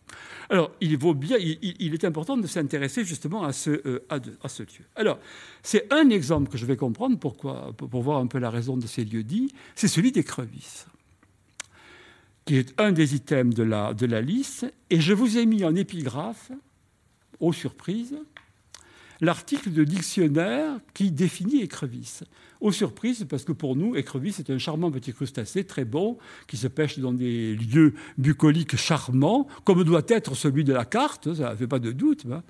Alors, 0.50 0.72
il, 0.82 0.98
vaut 0.98 1.14
bien, 1.14 1.38
il, 1.40 1.94
est 1.94 2.06
important 2.06 2.38
de 2.38 2.48
s'intéresser 2.48 3.04
justement 3.04 3.44
à 3.44 3.54
ce, 3.54 3.70
euh, 3.86 4.06
à, 4.10 4.50
ce, 4.50 4.64
lieu. 4.64 4.86
Alors, 4.96 5.20
c'est 5.62 5.92
un 5.92 6.10
exemple 6.10 6.50
que 6.50 6.58
je 6.58 6.66
vais 6.66 6.78
comprendre 6.78 7.18
pour, 7.18 8.02
voir 8.02 8.20
un 8.20 8.28
peu 8.28 8.40
la 8.40 8.50
raison 8.50 8.78
de 8.78 8.86
ces 8.88 9.04
lieux 9.04 9.24
dits, 9.24 9.52
c'est 9.76 9.88
celui 9.88 10.12
des 10.12 10.24
crevisses 10.24 10.88
qui 12.46 12.58
est 12.58 12.78
un 12.78 12.92
des 12.92 13.16
items 13.16 13.56
de 13.56 13.64
la 13.64 14.22
liste, 14.22 14.66
et 14.90 15.00
je 15.00 15.14
vous 15.14 15.38
ai 15.38 15.46
mis 15.46 15.64
en 15.64 15.76
épigraphe 15.76 16.52
aux 17.44 17.54
surprises, 17.54 18.18
l'article 19.20 19.72
de 19.72 19.84
dictionnaire 19.84 20.80
qui 20.94 21.12
définit 21.12 21.62
écrevisse. 21.62 22.24
Aux 22.62 22.72
surprises, 22.72 23.26
parce 23.30 23.44
que 23.44 23.52
pour 23.52 23.76
nous, 23.76 23.98
écrevisse 23.98 24.40
est 24.40 24.50
un 24.50 24.58
charmant 24.58 24.90
petit 24.90 25.12
crustacé 25.12 25.66
très 25.66 25.84
bon 25.84 26.18
qui 26.48 26.56
se 26.56 26.68
pêche 26.68 27.00
dans 27.00 27.12
des 27.12 27.56
lieux 27.56 27.96
bucoliques 28.18 28.78
charmants, 28.78 29.48
comme 29.66 29.84
doit 29.84 30.06
être 30.08 30.36
celui 30.36 30.64
de 30.64 30.72
la 30.72 30.86
carte, 30.86 31.34
ça 31.34 31.52
ne 31.52 31.56
fait 31.58 31.68
pas 31.68 31.80
de 31.80 31.92
doute. 31.92 32.26
Hein. 32.32 32.44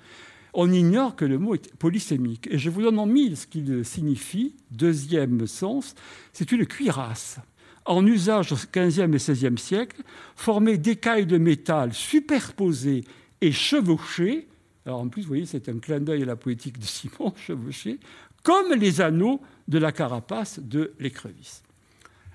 On 0.52 0.70
ignore 0.72 1.16
que 1.16 1.24
le 1.24 1.38
mot 1.38 1.56
est 1.56 1.74
polysémique. 1.74 2.46
Et 2.48 2.58
je 2.58 2.70
vous 2.70 2.82
donne 2.82 3.00
en 3.00 3.06
mille 3.06 3.36
ce 3.36 3.48
qu'il 3.48 3.84
signifie. 3.84 4.54
Deuxième 4.70 5.48
sens, 5.48 5.96
c'est 6.32 6.52
une 6.52 6.66
cuirasse 6.66 7.40
en 7.84 8.06
usage 8.06 8.52
au 8.52 8.56
XVe 8.56 9.12
et 9.12 9.18
XVIe 9.18 9.58
siècle, 9.58 10.02
formée 10.36 10.78
d'écailles 10.78 11.26
de 11.26 11.36
métal 11.36 11.92
superposées 11.92 13.04
et 13.40 13.52
chevauchées 13.52 14.48
alors 14.86 15.00
en 15.00 15.08
plus, 15.08 15.22
vous 15.22 15.28
voyez, 15.28 15.46
c'est 15.46 15.68
un 15.68 15.78
clin 15.78 16.00
d'œil 16.00 16.22
à 16.22 16.26
la 16.26 16.36
poétique 16.36 16.78
de 16.78 16.84
Simon 16.84 17.32
Chevauché, 17.46 17.98
comme 18.42 18.74
les 18.74 19.00
anneaux 19.00 19.40
de 19.68 19.78
la 19.78 19.92
carapace 19.92 20.60
de 20.60 20.92
l'écrevisse. 20.98 21.62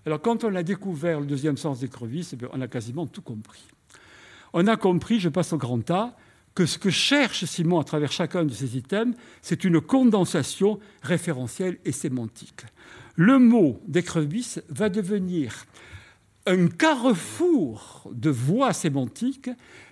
Alors 0.06 0.22
quand 0.22 0.44
on 0.44 0.56
a 0.56 0.64
découvert 0.64 1.20
le 1.20 1.28
deuxième 1.28 1.58
sens 1.58 1.82
d'écrevisse, 1.82 2.34
eh 2.34 2.46
on 2.52 2.62
a 2.62 2.68
quasiment 2.68 3.06
tout 3.06 3.22
compris. 3.22 3.68
On 4.54 4.66
a 4.66 4.78
compris, 4.78 5.20
je 5.20 5.30
passe 5.30 5.54
au 5.54 5.58
grand 5.58 5.88
A, 5.92 6.16
que 6.56 6.66
ce 6.66 6.80
que 6.80 6.90
cherche 6.90 7.46
Simon 7.46 7.80
à 7.80 7.84
travers 7.84 8.12
chacun 8.12 8.44
de 8.44 8.52
ces 8.52 8.76
items, 8.76 9.16
c'est 9.42 9.64
une 9.64 9.80
condensation 9.80 10.80
référentielle 11.04 11.78
et 11.86 11.92
sémantique. 11.92 12.66
Le 13.16 13.38
mot 13.38 13.80
d'écrevisse 13.88 14.62
va 14.70 14.90
devenir 14.90 15.66
un 16.48 16.68
carrefour 16.68 18.10
de 18.12 18.32
voies 18.32 18.74
sémantiques 18.74 19.52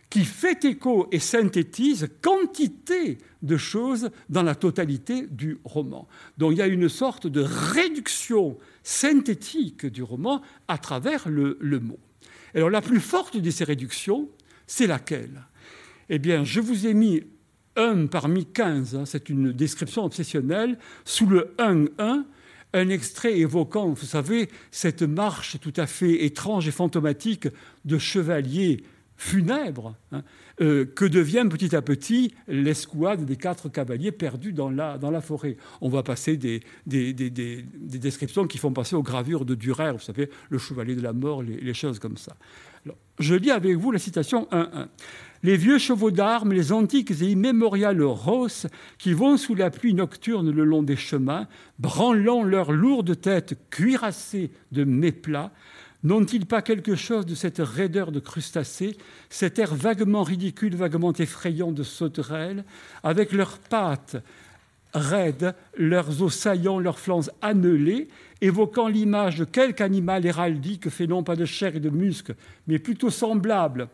qui 0.10 0.24
fait 0.24 0.64
écho 0.64 1.08
et 1.12 1.20
synthétise 1.20 2.10
quantité 2.22 3.18
de 3.42 3.58
choses 3.58 4.10
dans 4.30 4.44
la 4.44 4.56
totalité 4.56 5.28
du 5.30 5.60
roman. 5.64 6.08
Donc 6.38 6.54
il 6.54 6.60
y 6.60 6.62
a 6.62 6.68
une 6.68 6.90
sorte 6.90 7.28
de 7.28 7.42
réduction 7.42 8.58
synthétique 8.84 9.86
du 9.86 10.04
roman 10.04 10.42
à 10.68 10.78
travers 10.78 11.28
le, 11.28 11.58
mot. 11.80 12.00
Alors 12.56 12.70
la 12.70 12.82
plus 12.82 13.02
forte 13.02 13.38
de 13.38 13.50
ces 13.50 13.66
réductions, 13.66 14.30
c'est 14.66 14.88
laquelle? 14.88 15.44
Eh 16.10 16.20
bien, 16.20 16.46
je 16.46 16.62
vous 16.62 16.88
ai 16.88 16.94
mis 16.94 17.22
un 17.76 18.08
parmi 18.08 18.46
15, 18.46 18.96
hein, 18.96 19.06
c'est 19.06 19.30
une 19.30 19.52
description 19.52 20.06
obsessionnelle, 20.06 20.80
sous 21.04 21.28
le 21.28 21.54
1-1, 21.60 22.24
un 22.74 22.90
extrait 22.90 23.38
évoquant, 23.38 23.90
vous 23.90 24.06
savez, 24.06 24.50
cette 24.72 25.04
marche 25.04 25.60
tout 25.60 25.74
à 25.76 25.86
fait 25.86 26.26
étrange 26.26 26.68
et 26.68 26.72
fantomatique 26.72 27.48
de 27.86 27.98
chevaliers 27.98 28.84
funèbre 29.18 29.96
hein, 30.12 30.24
euh, 30.62 30.86
que 30.86 31.04
devient 31.04 31.46
petit 31.50 31.76
à 31.76 31.82
petit 31.82 32.34
l'escouade 32.48 33.26
des 33.26 33.36
quatre 33.36 33.68
cavaliers 33.68 34.12
perdus 34.12 34.54
dans 34.54 34.70
la, 34.70 34.98
dans 34.98 35.12
la 35.12 35.22
forêt. 35.22 35.58
On 35.82 35.90
va 35.90 36.04
passer 36.04 36.38
des, 36.38 36.62
des, 36.86 37.14
descriptions 37.14 38.48
qui 38.48 38.60
font 38.60 38.72
passer 38.72 38.96
aux 38.96 39.04
gravures 39.04 39.44
de 39.44 39.56
Durer, 39.56 39.92
vous 39.92 40.00
savez, 40.00 40.30
le 40.50 40.58
chevalier 40.60 40.96
de 40.96 41.02
la 41.02 41.14
mort, 41.14 41.42
les, 41.42 41.74
choses 41.74 42.00
comme 42.00 42.18
ça. 42.18 42.36
je 43.20 43.34
lis 43.34 43.52
avec 43.52 43.76
vous 43.76 43.92
la 43.92 44.00
citation 44.00 44.48
1.1. 44.52 44.88
Les 45.44 45.58
vieux 45.58 45.78
chevaux 45.78 46.12
d'armes, 46.12 46.54
les 46.54 46.72
antiques 46.72 47.12
et 47.12 47.26
immémoriales 47.26 48.02
rosses 48.04 48.68
qui 48.98 49.14
vont 49.14 49.38
sous 49.38 49.56
la 49.56 49.70
pluie 49.70 49.94
nocturne 49.94 50.50
le 50.52 50.64
long 50.64 50.84
des 50.84 50.96
chemins, 50.96 51.48
branlant 51.80 52.44
leurs 52.44 52.72
lourdes 52.72 53.20
têtes 53.20 53.58
cuirassées 53.70 54.52
de 54.72 54.84
méplats, 54.84 55.52
N'ont-ils 56.04 56.46
pas 56.46 56.62
quelque 56.62 56.96
chose 56.96 57.26
de 57.26 57.36
cette 57.36 57.60
raideur 57.60 58.12
de 58.12 58.20
crustacés, 58.20 58.98
cet 59.30 59.58
air 59.60 59.74
vaguement 59.74 60.24
ridicule, 60.24 60.76
vaguement 60.76 61.14
effrayant 61.14 61.72
de 61.72 61.84
sauterelles, 61.84 62.64
avec 63.04 63.32
leurs 63.32 63.58
pattes 63.58 64.18
raides, 64.94 65.56
leurs 65.78 66.22
os 66.22 66.34
saillants, 66.34 66.80
leurs 66.80 67.00
flancs 67.00 67.30
annelés, 67.42 68.08
évoquant 68.42 68.88
l'image 68.88 69.40
de 69.40 69.46
quelque 69.46 69.82
animal 69.82 70.26
héraldique 70.26 70.90
fait 70.90 71.08
non 71.08 71.24
pas 71.24 71.36
de 71.36 71.46
chair 71.46 71.76
et 71.76 71.80
de 71.80 71.90
muscles, 71.90 72.36
mais 72.68 72.80
plutôt 72.80 73.10
semblable, 73.10 73.88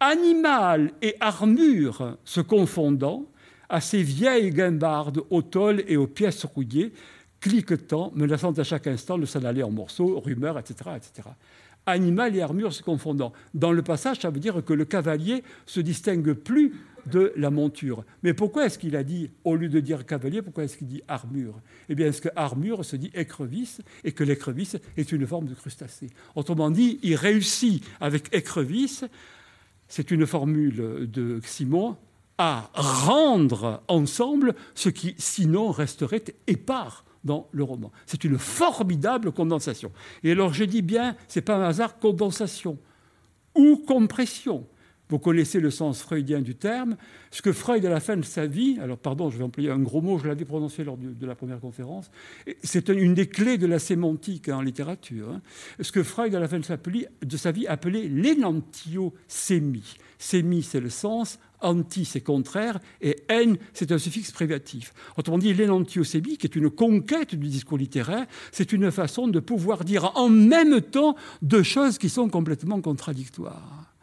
animal 0.00 0.92
et 1.00 1.16
armure 1.20 2.16
se 2.24 2.40
confondant, 2.40 3.26
à 3.70 3.80
ces 3.80 4.02
vieilles 4.02 4.50
guimbardes 4.50 5.22
aux 5.30 5.42
tôles 5.42 5.82
et 5.88 5.96
aux 5.96 6.06
pièces 6.06 6.44
rouillées, 6.44 6.92
cliquetant, 7.44 8.10
menaçant 8.14 8.52
à 8.52 8.64
chaque 8.64 8.86
instant 8.86 9.18
de 9.18 9.26
s'en 9.26 9.44
aller 9.44 9.62
en 9.62 9.70
morceaux, 9.70 10.18
rumeurs, 10.18 10.58
etc., 10.58 10.92
etc. 10.96 11.28
animal 11.84 12.34
et 12.34 12.40
armure 12.40 12.72
se 12.72 12.82
confondant. 12.82 13.34
Dans 13.52 13.70
le 13.70 13.82
passage, 13.82 14.20
ça 14.20 14.30
veut 14.30 14.40
dire 14.40 14.64
que 14.64 14.72
le 14.72 14.86
cavalier 14.86 15.44
se 15.66 15.80
distingue 15.80 16.32
plus 16.32 16.72
de 17.04 17.34
la 17.36 17.50
monture. 17.50 18.06
Mais 18.22 18.32
pourquoi 18.32 18.64
est-ce 18.64 18.78
qu'il 18.78 18.96
a 18.96 19.02
dit, 19.02 19.28
au 19.44 19.56
lieu 19.56 19.68
de 19.68 19.80
dire 19.80 20.06
cavalier, 20.06 20.40
pourquoi 20.40 20.64
est-ce 20.64 20.78
qu'il 20.78 20.86
dit 20.86 21.02
armure? 21.06 21.60
Eh 21.90 21.94
bien, 21.94 22.06
est-ce 22.06 22.22
que 22.22 22.30
armure 22.34 22.82
se 22.82 22.96
dit 22.96 23.10
écrevisse 23.12 23.82
et 24.04 24.12
que 24.12 24.24
l'écrevisse 24.24 24.78
est 24.96 25.12
une 25.12 25.26
forme 25.26 25.46
de 25.46 25.54
crustacé? 25.54 26.08
Autrement 26.36 26.70
dit, 26.70 26.98
il 27.02 27.14
réussit 27.14 27.84
avec 28.00 28.34
écrevisse, 28.34 29.04
c'est 29.86 30.10
une 30.10 30.26
formule 30.26 31.10
de 31.10 31.40
Simon, 31.44 31.98
à 32.38 32.70
rendre 32.72 33.82
ensemble 33.88 34.54
ce 34.74 34.88
qui 34.88 35.14
sinon 35.18 35.72
resterait 35.72 36.24
épars 36.46 37.04
dans 37.24 37.48
le 37.52 37.62
roman. 37.62 37.90
C'est 38.06 38.24
une 38.24 38.38
formidable 38.38 39.32
condensation. 39.32 39.92
Et 40.22 40.32
alors 40.32 40.52
je 40.52 40.64
dis 40.64 40.82
bien, 40.82 41.16
c'est 41.28 41.42
pas 41.42 41.56
un 41.56 41.62
hasard, 41.62 41.98
condensation 41.98 42.78
ou 43.54 43.76
compression. 43.86 44.66
Vous 45.10 45.18
connaissez 45.18 45.60
le 45.60 45.70
sens 45.70 46.02
freudien 46.02 46.40
du 46.40 46.54
terme. 46.54 46.96
Ce 47.30 47.42
que 47.42 47.52
Freud, 47.52 47.84
à 47.84 47.90
la 47.90 48.00
fin 48.00 48.16
de 48.16 48.24
sa 48.24 48.46
vie, 48.46 48.78
alors 48.80 48.96
pardon, 48.96 49.28
je 49.28 49.36
vais 49.36 49.44
employer 49.44 49.70
un 49.70 49.78
gros 49.78 50.00
mot, 50.00 50.18
je 50.18 50.26
l'avais 50.26 50.46
prononcé 50.46 50.82
lors 50.82 50.96
de 50.96 51.26
la 51.26 51.34
première 51.34 51.60
conférence, 51.60 52.10
c'est 52.62 52.88
une 52.88 53.12
des 53.12 53.28
clés 53.28 53.58
de 53.58 53.66
la 53.66 53.78
sémantique 53.78 54.48
en 54.48 54.62
littérature. 54.62 55.30
Hein. 55.30 55.42
Ce 55.80 55.92
que 55.92 56.02
Freud, 56.02 56.34
à 56.34 56.40
la 56.40 56.48
fin 56.48 56.58
de 56.58 56.64
sa, 56.64 56.78
de 56.78 57.36
sa 57.36 57.52
vie, 57.52 57.66
appelait 57.66 58.08
l'énantiosémie. 58.08 59.94
Sémie, 60.18 60.62
c'est 60.62 60.80
le 60.80 60.90
sens, 60.90 61.38
anti, 61.64 62.04
c'est 62.04 62.20
contraire, 62.20 62.78
et 63.00 63.16
n, 63.28 63.56
c'est 63.72 63.92
un 63.92 63.98
suffixe 63.98 64.30
privatif. 64.30 64.92
Autrement 65.16 65.38
dit, 65.38 65.52
l'énantiosémie, 65.52 66.36
qui 66.36 66.46
est 66.46 66.56
une 66.56 66.70
conquête 66.70 67.34
du 67.34 67.48
discours 67.48 67.78
littéraire, 67.78 68.26
c'est 68.52 68.72
une 68.72 68.90
façon 68.90 69.28
de 69.28 69.40
pouvoir 69.40 69.84
dire 69.84 70.12
en 70.16 70.28
même 70.28 70.80
temps 70.80 71.16
deux 71.42 71.62
choses 71.62 71.98
qui 71.98 72.08
sont 72.08 72.28
complètement 72.28 72.80
contradictoires. 72.80 73.94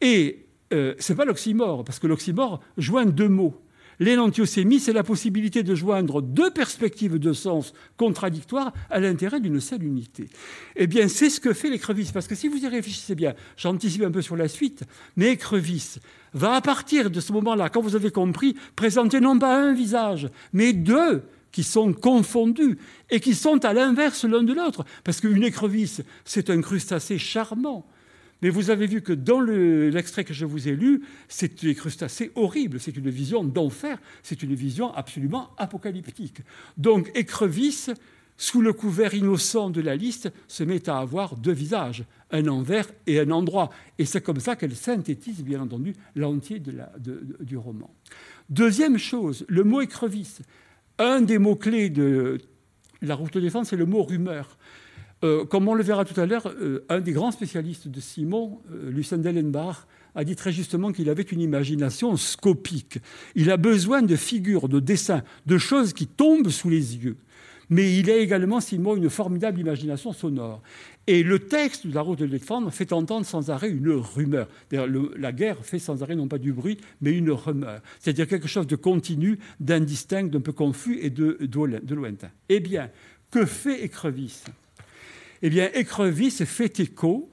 Et 0.00 0.46
euh, 0.72 0.94
ce 0.98 1.12
n'est 1.12 1.16
pas 1.16 1.24
l'oxymore, 1.24 1.84
parce 1.84 1.98
que 1.98 2.06
l'oxymore 2.06 2.60
joint 2.76 3.06
deux 3.06 3.28
mots. 3.28 3.60
L'énantiosémie, 4.00 4.80
c'est 4.80 4.92
la 4.92 5.02
possibilité 5.02 5.62
de 5.62 5.74
joindre 5.74 6.22
deux 6.22 6.50
perspectives 6.50 7.18
de 7.18 7.32
sens 7.32 7.72
contradictoires 7.96 8.72
à 8.90 9.00
l'intérêt 9.00 9.40
d'une 9.40 9.60
seule 9.60 9.82
unité. 9.82 10.28
Eh 10.76 10.86
bien, 10.86 11.08
c'est 11.08 11.30
ce 11.30 11.40
que 11.40 11.52
fait 11.52 11.70
l'écrevisse, 11.70 12.12
parce 12.12 12.28
que 12.28 12.34
si 12.34 12.48
vous 12.48 12.58
y 12.58 12.68
réfléchissez 12.68 13.14
bien, 13.14 13.34
j'anticipe 13.56 14.02
un 14.02 14.10
peu 14.10 14.22
sur 14.22 14.36
la 14.36 14.48
suite, 14.48 14.84
mais 15.16 15.30
l'écrevisse 15.30 15.98
va 16.32 16.54
à 16.54 16.60
partir 16.60 17.10
de 17.10 17.20
ce 17.20 17.32
moment-là, 17.32 17.68
quand 17.70 17.80
vous 17.80 17.96
avez 17.96 18.10
compris, 18.10 18.54
présenter 18.76 19.20
non 19.20 19.38
pas 19.38 19.60
un 19.60 19.72
visage, 19.72 20.28
mais 20.52 20.72
deux 20.72 21.22
qui 21.50 21.64
sont 21.64 21.92
confondus 21.92 22.78
et 23.10 23.20
qui 23.20 23.34
sont 23.34 23.64
à 23.64 23.72
l'inverse 23.72 24.24
l'un 24.24 24.42
de 24.42 24.52
l'autre. 24.52 24.84
Parce 25.02 25.20
qu'une 25.20 25.42
écrevisse, 25.42 26.02
c'est 26.24 26.50
un 26.50 26.60
crustacé 26.60 27.18
charmant 27.18 27.86
mais 28.42 28.50
vous 28.50 28.70
avez 28.70 28.86
vu 28.86 29.02
que 29.02 29.12
dans 29.12 29.40
l'extrait 29.40 30.24
que 30.24 30.34
je 30.34 30.46
vous 30.46 30.68
ai 30.68 30.76
lu, 30.76 31.02
c'est 31.28 31.64
des 31.64 31.74
crustacés 31.74 32.30
horribles, 32.34 32.78
c'est 32.80 32.96
une 32.96 33.10
vision 33.10 33.44
d'enfer, 33.44 33.98
c'est 34.22 34.42
une 34.42 34.54
vision 34.54 34.92
absolument 34.94 35.50
apocalyptique. 35.56 36.42
Donc 36.76 37.10
écrevisse, 37.14 37.90
sous 38.36 38.62
le 38.62 38.72
couvert 38.72 39.14
innocent 39.14 39.70
de 39.70 39.80
la 39.80 39.96
liste, 39.96 40.32
se 40.46 40.62
met 40.62 40.88
à 40.88 40.98
avoir 40.98 41.36
deux 41.36 41.52
visages, 41.52 42.04
un 42.30 42.46
envers 42.46 42.86
et 43.08 43.18
un 43.18 43.30
endroit. 43.32 43.70
Et 43.98 44.04
c'est 44.04 44.20
comme 44.20 44.38
ça 44.38 44.54
qu'elle 44.54 44.76
synthétise, 44.76 45.42
bien 45.42 45.60
entendu, 45.60 45.94
l'entier 46.14 46.60
du 46.60 47.56
roman. 47.56 47.92
Deuxième 48.48 48.96
chose, 48.96 49.44
le 49.48 49.64
mot 49.64 49.80
écrevisse. 49.80 50.40
Un 51.00 51.20
des 51.20 51.38
mots-clés 51.38 51.90
de 51.90 52.38
la 53.02 53.16
route 53.16 53.32
de 53.32 53.40
défense, 53.40 53.70
c'est 53.70 53.76
le 53.76 53.86
mot 53.86 54.04
rumeur. 54.04 54.56
Euh, 55.24 55.44
comme 55.44 55.66
on 55.66 55.74
le 55.74 55.82
verra 55.82 56.04
tout 56.04 56.18
à 56.20 56.26
l'heure, 56.26 56.46
euh, 56.46 56.84
un 56.88 57.00
des 57.00 57.12
grands 57.12 57.32
spécialistes 57.32 57.88
de 57.88 58.00
Simon, 58.00 58.60
euh, 58.70 58.90
Lucien 58.90 59.18
Dellenbach, 59.18 59.86
a 60.14 60.24
dit 60.24 60.36
très 60.36 60.52
justement 60.52 60.92
qu'il 60.92 61.10
avait 61.10 61.22
une 61.22 61.40
imagination 61.40 62.16
scopique. 62.16 62.98
Il 63.34 63.50
a 63.50 63.56
besoin 63.56 64.02
de 64.02 64.16
figures, 64.16 64.68
de 64.68 64.80
dessins, 64.80 65.22
de 65.46 65.58
choses 65.58 65.92
qui 65.92 66.06
tombent 66.06 66.50
sous 66.50 66.70
les 66.70 66.96
yeux. 66.96 67.16
Mais 67.70 67.98
il 67.98 68.10
a 68.10 68.16
également, 68.16 68.60
Simon, 68.60 68.96
une 68.96 69.10
formidable 69.10 69.60
imagination 69.60 70.12
sonore. 70.12 70.62
Et 71.06 71.22
le 71.22 71.38
texte 71.38 71.86
de 71.86 71.94
la 71.94 72.00
route 72.00 72.18
de 72.18 72.26
défendre 72.26 72.70
fait 72.70 72.92
entendre 72.92 73.26
sans 73.26 73.50
arrêt 73.50 73.68
une 73.68 73.90
rumeur. 73.90 74.48
la 74.70 75.32
guerre 75.32 75.58
fait 75.62 75.78
sans 75.78 76.02
arrêt 76.02 76.16
non 76.16 76.28
pas 76.28 76.38
du 76.38 76.52
bruit, 76.52 76.78
mais 77.02 77.12
une 77.12 77.30
rumeur. 77.30 77.82
C'est-à-dire 78.00 78.26
quelque 78.26 78.48
chose 78.48 78.66
de 78.66 78.76
continu, 78.76 79.38
d'indistinct, 79.60 80.24
d'un 80.24 80.40
peu 80.40 80.52
confus 80.52 80.98
et 81.02 81.10
de, 81.10 81.36
de 81.40 81.94
lointain. 81.94 82.30
Eh 82.48 82.60
bien, 82.60 82.90
que 83.30 83.44
fait 83.44 83.84
Écrevisse? 83.84 84.44
Eh 85.42 85.50
bien, 85.50 85.70
écrevisse 85.74 86.44
fait 86.44 86.80
écho. 86.80 87.30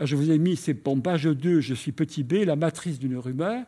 Je 0.00 0.16
vous 0.16 0.32
ai 0.32 0.38
mis, 0.38 0.56
c'est 0.56 0.88
en 0.88 0.98
page 0.98 1.24
2, 1.24 1.60
je 1.60 1.72
suis 1.72 1.92
petit 1.92 2.24
b, 2.24 2.44
la 2.44 2.56
matrice 2.56 2.98
d'une 2.98 3.16
rumeur. 3.16 3.62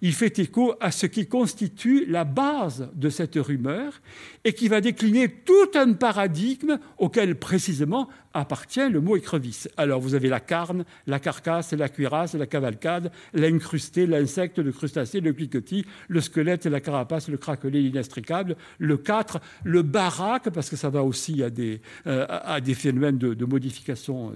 Il 0.00 0.12
fait 0.12 0.38
écho 0.38 0.74
à 0.80 0.92
ce 0.92 1.06
qui 1.06 1.26
constitue 1.26 2.06
la 2.06 2.22
base 2.22 2.88
de 2.94 3.08
cette 3.08 3.34
rumeur 3.34 4.00
et 4.44 4.52
qui 4.52 4.68
va 4.68 4.80
décliner 4.80 5.28
tout 5.28 5.70
un 5.74 5.92
paradigme 5.94 6.78
auquel 6.98 7.36
précisément 7.36 8.08
appartient 8.34 8.88
le 8.88 9.00
mot 9.00 9.16
écrevisse. 9.16 9.68
Alors 9.76 10.00
vous 10.00 10.14
avez 10.14 10.28
la 10.28 10.40
carne, 10.40 10.84
la 11.06 11.18
carcasse, 11.18 11.72
la 11.72 11.88
cuirasse, 11.88 12.34
la 12.34 12.46
cavalcade, 12.46 13.10
l'incrusté, 13.34 14.06
l'insecte, 14.06 14.58
le 14.58 14.72
crustacé, 14.72 15.20
le 15.20 15.32
cliquetis, 15.32 15.84
le 16.08 16.20
squelette, 16.20 16.66
la 16.66 16.80
carapace, 16.80 17.28
le 17.28 17.36
craquelé, 17.36 17.82
l'inextricable, 17.82 18.56
le 18.78 18.96
4, 18.96 19.40
le 19.64 19.82
baraque, 19.82 20.50
parce 20.50 20.70
que 20.70 20.76
ça 20.76 20.90
va 20.90 21.02
aussi 21.02 21.42
à 21.42 21.50
des, 21.50 21.80
euh, 22.06 22.26
à 22.28 22.60
des 22.60 22.74
phénomènes 22.74 23.18
de, 23.18 23.44
modification 23.44 24.32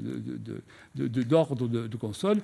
d'ordre 1.36 1.68
de, 1.68 1.86
de, 1.86 1.96
console, 1.96 2.38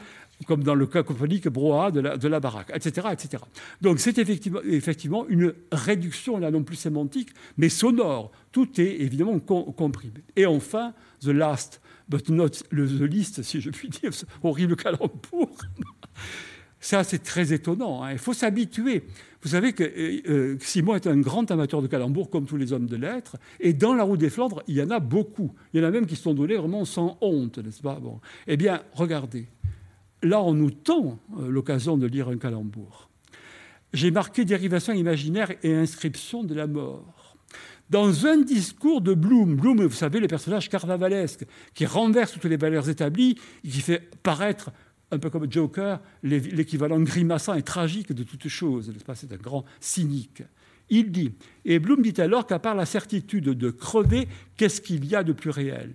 comme 0.47 0.63
dans 0.63 0.75
le 0.75 0.87
cacophonique 0.87 1.49
brouhaha 1.49 1.91
de 1.91 2.01
la, 2.01 2.17
de 2.17 2.29
la 2.29 2.41
baraque, 2.41 2.71
etc., 2.75 3.09
etc. 3.13 3.43
Donc 3.81 3.99
c'est 3.99 4.19
effectivement, 4.19 5.27
une 5.29 5.55
réduction, 5.71 6.39
là 6.39 6.51
non 6.51 6.63
plus 6.63 6.77
sémantique, 6.77 7.31
mais 7.57 7.69
sonore. 7.69 8.31
Tout 8.51 8.81
est 8.81 9.01
évidemment 9.01 9.39
comprimé. 9.39 10.23
Et 10.37 10.45
enfin, 10.45 10.93
the 11.23 11.29
last, 11.29 11.81
but 12.09 12.29
not 12.29 12.51
the 12.71 13.03
least, 13.03 13.43
si 13.43 13.61
je 13.61 13.71
puis 13.71 13.89
dire, 13.89 14.13
ce 14.13 14.27
horrible 14.43 14.77
calembour. 14.77 15.51
Ça, 16.81 17.05
c'est 17.05 17.23
très 17.23 17.53
étonnant. 17.53 18.03
Hein. 18.03 18.13
Il 18.13 18.19
faut 18.19 18.33
s'habituer. 18.35 19.05
Vous 19.43 19.51
savez 19.51 19.73
que 19.73 19.83
euh, 19.83 20.21
euh, 20.29 20.57
Simon 20.61 20.95
est 20.95 21.07
un 21.07 21.19
grand 21.19 21.51
amateur 21.51 21.83
de 21.83 21.89
calembours, 21.89 22.31
comme 22.31 22.47
tous 22.47 22.57
les 22.57 22.73
hommes 22.73 22.87
de 22.87 22.97
lettres. 22.97 23.37
Et 23.59 23.73
dans 23.73 23.95
la 23.95 24.05
roue 24.05 24.17
des 24.17 24.31
Flandres, 24.31 24.63
il 24.69 24.77
y 24.77 24.83
en 24.83 24.91
a 24.91 25.01
beaucoup. 25.01 25.53
Il 25.73 25.81
y 25.81 25.85
en 25.85 25.89
a 25.89 25.91
même 25.91 26.07
qui 26.07 26.17
sont 26.17 26.35
donnés 26.35 26.57
vraiment 26.57 26.85
sans 26.85 27.19
honte, 27.21 27.59
n'est-ce 27.59 27.83
pas? 27.83 28.01
Eh 28.47 28.57
bien, 28.57 28.83
regardez. 28.93 29.49
Là, 30.23 30.41
on 30.41 30.55
nous 30.55 30.71
tend 30.71 31.19
euh, 31.39 31.49
l'occasion 31.49 31.97
de 31.97 32.07
lire 32.07 32.29
un 32.29 32.39
calembour. 32.39 33.11
J'ai 33.93 34.11
marqué 34.13 34.45
dérivation 34.45 34.93
imaginaire 34.93 35.53
et 35.63 35.75
inscription 35.75 36.45
de 36.45 36.55
la 36.55 36.67
mort 36.67 37.37
dans 37.91 38.27
un 38.27 38.39
discours 38.39 39.03
de 39.03 39.13
Bloom. 39.13 39.57
Bloom, 39.57 39.85
vous 39.85 39.91
savez, 39.91 40.19
le 40.19 40.27
personnage 40.27 40.71
carnavalesque 40.71 41.45
qui 41.75 41.85
renverse 41.85 42.33
toutes 42.33 42.45
les 42.45 42.57
valeurs 42.57 42.89
établies 42.89 43.37
et 43.65 43.69
qui 43.69 43.81
fait 43.81 44.09
paraître, 44.23 44.71
un 45.13 45.19
peu 45.19 45.31
comme 45.31 45.51
Joker, 45.51 46.01
l'équivalent 46.23 46.99
grimaçant 47.01 47.55
et 47.55 47.63
tragique 47.63 48.13
de 48.13 48.25
toute 48.25 48.49
chose. 48.49 48.93
C'est 49.15 49.33
un 49.33 49.37
grand 49.37 49.65
cynique. 49.79 50.43
Il 50.89 51.13
dit, 51.13 51.33
et 51.65 51.79
Bloom 51.79 52.03
dit 52.03 52.21
alors 52.21 52.47
qu'à 52.47 52.59
part 52.59 52.75
la 52.75 52.87
certitude 52.87 53.45
de 53.45 53.71
crever, 53.71 54.27
qu'est-ce 54.57 54.81
qu'il 54.81 55.05
y 55.05 55.15
a 55.15 55.23
de 55.23 55.33
plus 55.33 55.51
réel? 55.51 55.95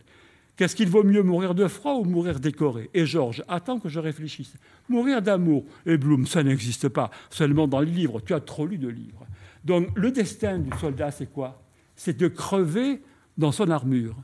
Qu'est-ce 0.56 0.76
qu'il 0.76 0.90
vaut 0.90 1.04
mieux 1.04 1.22
mourir 1.22 1.54
de 1.54 1.68
froid 1.68 1.96
ou 1.96 2.04
mourir 2.04 2.40
décoré? 2.40 2.90
Et 2.94 3.06
Georges, 3.06 3.44
attends 3.48 3.80
que 3.80 3.90
je 3.90 4.00
réfléchisse. 4.00 4.54
Mourir 4.90 5.22
d'amour. 5.22 5.66
Et 5.86 5.98
Bloom, 5.98 6.26
ça 6.26 6.42
n'existe 6.42 6.90
pas. 6.90 7.12
Seulement 7.30 7.68
dans 7.68 7.82
les 7.82 7.92
livres. 7.92 8.22
Tu 8.22 8.34
as 8.34 8.40
trop 8.40 8.66
lu 8.66 8.80
de 8.80 8.88
livres. 8.88 9.28
Donc 9.64 9.90
le 9.96 10.12
destin 10.12 10.58
du 10.58 10.76
soldat, 10.80 11.12
c'est 11.12 11.32
quoi? 11.32 11.62
C'est 11.96 12.18
de 12.18 12.28
crever 12.28 13.02
dans 13.38 13.52
son 13.52 13.70
armure. 13.70 14.16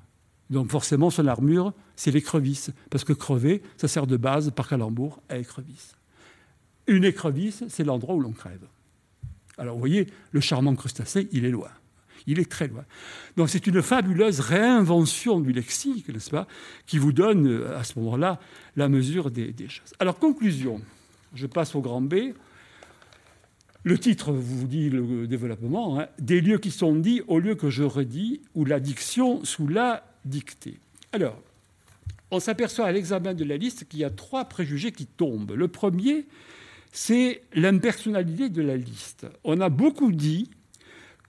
Donc 0.53 0.69
forcément, 0.69 1.09
son 1.09 1.25
armure, 1.25 1.73
c'est 1.95 2.11
l'écrevisse, 2.11 2.71
parce 2.91 3.03
que 3.03 3.11
crever, 3.11 3.63
ça 3.75 3.87
sert 3.87 4.05
de 4.05 4.17
base 4.17 4.51
par 4.51 4.69
calembour 4.69 5.19
à 5.27 5.37
écrevisse. 5.37 5.95
Une 6.85 7.03
écrevisse, 7.05 7.63
c'est 7.69 7.83
l'endroit 7.83 8.13
où 8.13 8.19
l'on 8.19 8.33
crève. 8.33 8.67
Alors 9.57 9.73
vous 9.73 9.79
voyez, 9.79 10.07
le 10.31 10.39
charmant 10.41 10.75
crustacé, 10.75 11.27
il 11.31 11.45
est 11.45 11.49
loin. 11.49 11.71
Il 12.27 12.39
est 12.39 12.49
très 12.49 12.67
loin. 12.67 12.85
Donc 13.35 13.49
c'est 13.49 13.65
une 13.65 13.81
fabuleuse 13.81 14.41
réinvention 14.41 15.39
du 15.39 15.51
lexique, 15.53 16.07
n'est-ce 16.09 16.29
pas, 16.29 16.47
qui 16.85 16.99
vous 16.99 17.13
donne 17.13 17.47
euh, 17.47 17.77
à 17.77 17.83
ce 17.83 17.97
moment-là 17.99 18.39
la 18.75 18.89
mesure 18.89 19.31
des, 19.31 19.55
choses. 19.67 19.93
Alors 19.99 20.19
conclusion, 20.19 20.81
je 21.33 21.47
passe 21.47 21.73
au 21.73 21.81
grand 21.81 22.01
B. 22.01 22.15
Le 23.83 23.97
titre 23.97 24.31
vous 24.31 24.67
dit 24.67 24.91
le 24.91 25.27
développement, 25.27 25.99
hein. 25.99 26.07
des 26.19 26.41
lieux 26.41 26.59
qui 26.59 26.71
sont 26.71 26.95
dits 26.95 27.21
au 27.27 27.39
lieu 27.39 27.55
que 27.55 27.71
je 27.71 27.83
redis, 27.83 28.41
ou 28.53 28.65
la 28.65 28.79
diction 28.79 29.43
sous 29.43 29.67
la 29.67 30.12
Alors, 31.11 31.39
on 32.31 32.39
s'aperçoit 32.39 32.85
à 32.85 32.91
l'examen 32.91 33.33
de 33.33 33.43
la 33.43 33.57
liste 33.57 33.87
qu'il 33.87 33.99
y 33.99 34.03
a 34.03 34.09
trois 34.09 34.45
préjugés 34.45 34.91
qui 34.91 35.05
tombent. 35.05 35.51
Le 35.51 35.67
premier, 35.67 36.25
c'est 36.91 37.41
l'impersonnalité 37.53 38.49
de 38.49 38.61
la 38.61 38.77
liste. 38.77 39.27
On 39.43 39.61
a 39.61 39.69
beaucoup 39.69 40.11
dit 40.11 40.49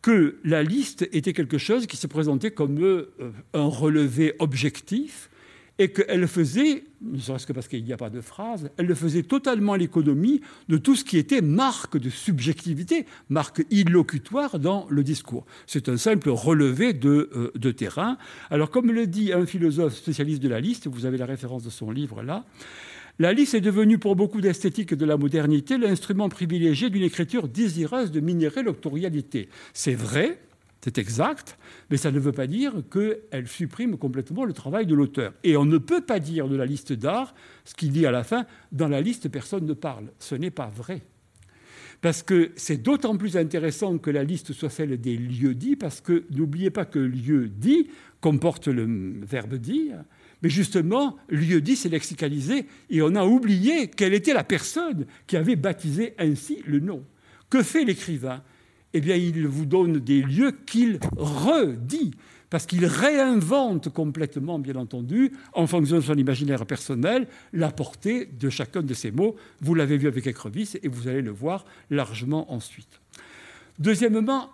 que 0.03 0.39
la 0.45 0.63
liste 0.63 1.09
était 1.13 1.33
quelque 1.33 1.59
chose 1.59 1.87
qui 1.87 1.97
se 1.97 2.07
présentait 2.07 2.51
comme 2.51 2.83
euh, 2.83 3.33
un 3.55 3.65
relevé 3.65 4.35
objectif 4.39 5.31
et 5.79 5.91
qu'elle 5.91 6.29
faisait, 6.29 6.85
ne 7.03 7.19
serait-ce 7.19 7.47
que 7.47 7.53
parce 7.53 7.67
qu'il 7.67 7.85
n'y 7.85 7.93
a 7.93 7.97
pas 7.97 8.11
de 8.11 8.21
phrase, 8.21 8.71
elle 8.77 8.95
faisait 8.95 9.25
totalement 9.25 9.75
l'économie 9.75 10.41
de 10.69 10.77
tout 10.77 10.95
ce 10.95 11.05
qui 11.05 11.19
était 11.19 11.41
marque 11.41 11.99
de 11.99 12.11
subjectivité, 12.11 13.07
marque 13.29 13.65
illocutoire 13.71 14.59
dans 14.59 14.87
le 14.89 15.03
discours. 15.03 15.47
C'est 15.67 15.89
un 15.89 15.97
simple 15.97 16.31
relevé 16.31 16.93
de, 16.93 17.31
euh, 17.35 17.51
de, 17.57 17.71
terrain. 17.73 18.19
Alors, 18.51 18.71
comme 18.71 18.93
le 18.93 19.07
dit 19.07 19.33
un 19.33 19.47
philosophe 19.47 19.95
spécialiste 19.95 20.43
de 20.43 20.49
la 20.49 20.61
liste, 20.61 20.87
vous 20.87 21.07
avez 21.07 21.19
la 21.19 21.27
référence 21.27 21.65
de 21.65 21.71
son 21.71 21.91
livre 21.91 22.23
là, 22.23 22.45
la 23.21 23.33
liste 23.33 23.55
est 23.55 23.61
devenue 23.61 23.99
pour 23.99 24.17
beaucoup 24.17 24.41
d'esthétiques 24.41 24.93
de 24.93 25.05
la 25.05 25.17
modernité 25.17 25.79
l'instrument 25.79 26.29
privilégié 26.29 26.91
d'une 26.91 27.05
écriture 27.05 27.47
désireuse 27.47 28.11
de 28.11 28.19
minérer 28.19 28.65
l'octorialité. 28.65 29.49
C'est 29.73 29.95
vrai, 29.95 30.41
c'est 30.85 30.99
exact, 30.99 31.57
mais 31.89 31.97
ça 31.97 32.11
ne 32.11 32.19
veut 32.19 32.33
pas 32.33 32.47
dire 32.47 32.75
qu'elle 32.93 33.49
supprime 33.49 33.97
complètement 33.97 34.45
le 34.45 34.53
travail 34.53 34.85
de 34.85 34.95
l'auteur. 34.95 35.33
Et 35.43 35.57
on 35.57 35.65
ne 35.65 35.79
peut 35.79 36.03
pas 36.03 36.21
dire 36.21 36.47
de 36.47 36.57
la 36.57 36.67
liste 36.67 36.93
d'art 36.93 37.35
ce 37.65 37.75
qu'il 37.75 37.91
dit 37.91 38.05
à 38.05 38.11
la 38.11 38.23
fin, 38.23 38.45
dans 38.71 38.89
la 38.89 39.01
liste 39.01 39.31
personne 39.31 39.65
ne 39.65 39.73
parle. 39.73 40.09
Ce 40.19 40.35
n'est 40.35 40.51
pas 40.51 40.67
vrai. 40.67 41.01
Parce 42.03 42.23
que 42.23 42.51
c'est 42.57 42.83
d'autant 42.83 43.17
plus 43.17 43.39
intéressant 43.39 43.97
que 43.97 44.11
la 44.11 44.25
liste 44.25 44.53
soit 44.53 44.69
celle 44.69 45.01
des 45.01 45.17
lieux 45.17 45.55
dits, 45.55 45.77
parce 45.77 46.03
que 46.03 46.25
n'oubliez 46.31 46.69
pas 46.69 46.85
que 46.85 46.99
lieu 46.99 47.49
dit 47.49 47.89
comporte 48.21 48.69
le 48.69 49.25
verbe 49.25 49.55
dire, 49.55 50.05
mais 50.43 50.51
justement, 50.51 51.17
lieu 51.31 51.63
dit, 51.63 51.77
c'est 51.77 51.89
lexicalisé, 51.89 52.67
et 52.91 53.01
on 53.01 53.15
a 53.15 53.25
oublié 53.25 53.89
quelle 53.89 54.13
était 54.13 54.35
la 54.35 54.45
personne 54.45 55.07
qui 55.27 55.39
avait 55.39 55.57
baptisé 55.57 56.13
ainsi 56.19 56.63
le 56.67 56.81
nom. 56.81 57.03
Que 57.49 57.63
fait 57.63 57.87
l'écrivain? 57.87 58.43
Eh 58.95 59.01
bien, 59.01 59.17
il 59.17 59.47
vous 59.47 59.67
donne 59.67 59.99
des 59.99 60.23
lieux 60.23 60.53
qu'il 60.67 61.01
redit, 61.17 62.13
parce 62.49 62.65
qu'il 62.65 62.87
réinvente 62.87 63.89
complètement, 63.89 64.61
bien 64.61 64.77
entendu, 64.77 65.33
en 65.53 65.67
fonction 65.67 65.97
de 65.97 66.01
son 66.01 66.15
imaginaire 66.15 66.65
personnel, 66.65 67.27
la 67.53 67.73
portée 67.73 68.27
de 68.27 68.49
chacun 68.49 68.83
de 68.83 68.95
ces 68.95 69.11
mots. 69.11 69.35
Vous 69.61 69.75
l'avez 69.75 69.99
vu 69.99 70.07
avec 70.07 70.29
Écrevisse 70.29 70.79
et 70.81 70.89
vous 70.89 71.09
allez 71.09 71.23
le 71.23 71.33
voir 71.33 71.65
largement 71.91 72.53
ensuite. 72.53 73.01
Deuxièmement, 73.81 74.51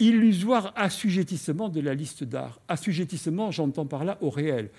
illusoire 0.00 0.72
assujettissement 0.74 1.68
de 1.68 1.80
la 1.80 1.94
liste 1.94 2.24
d'art. 2.24 2.60
Assujettissement, 2.66 3.52
j'entends 3.52 3.86
par 3.86 4.04
là 4.04 4.18
au 4.20 4.30
réel. 4.30 4.70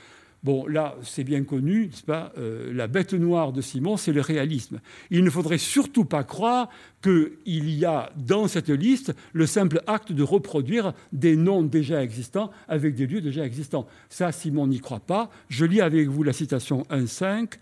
Bon, 0.44 0.66
là, 0.68 0.96
c'est 1.04 1.26
bien 1.26 1.44
connu, 1.44 1.88
n'est-ce 1.88 2.04
pas 2.04 2.32
euh, 2.38 2.72
La 2.74 2.88
bête 2.88 3.14
noire 3.14 3.52
de 3.52 3.62
Simon, 3.62 3.98
c'est 3.98 4.14
le 4.14 4.22
réalisme. 4.22 4.80
Il 5.12 5.24
ne 5.26 5.30
faudrait 5.30 5.58
surtout 5.58 6.06
pas 6.06 6.24
croire 6.24 6.70
qu'il 7.02 7.70
y 7.70 7.84
a 7.84 8.12
dans 8.16 8.48
cette 8.48 8.70
liste 8.70 9.14
le 9.34 9.46
simple 9.46 9.82
acte 9.86 10.14
de 10.14 10.24
reproduire 10.24 10.94
des 11.12 11.36
noms 11.36 11.62
déjà 11.62 12.02
existants 12.02 12.52
avec 12.70 12.96
des 12.96 13.06
lieux 13.06 13.20
déjà 13.20 13.46
existants. 13.46 13.86
Ça, 14.08 14.32
Simon 14.32 14.68
n'y 14.68 14.80
croit 14.80 15.02
pas. 15.02 15.30
Je 15.50 15.66
lis 15.66 15.82
avec 15.82 16.08
vous 16.08 16.24
la 16.24 16.34
citation 16.34 16.84
1.5. 16.90 17.56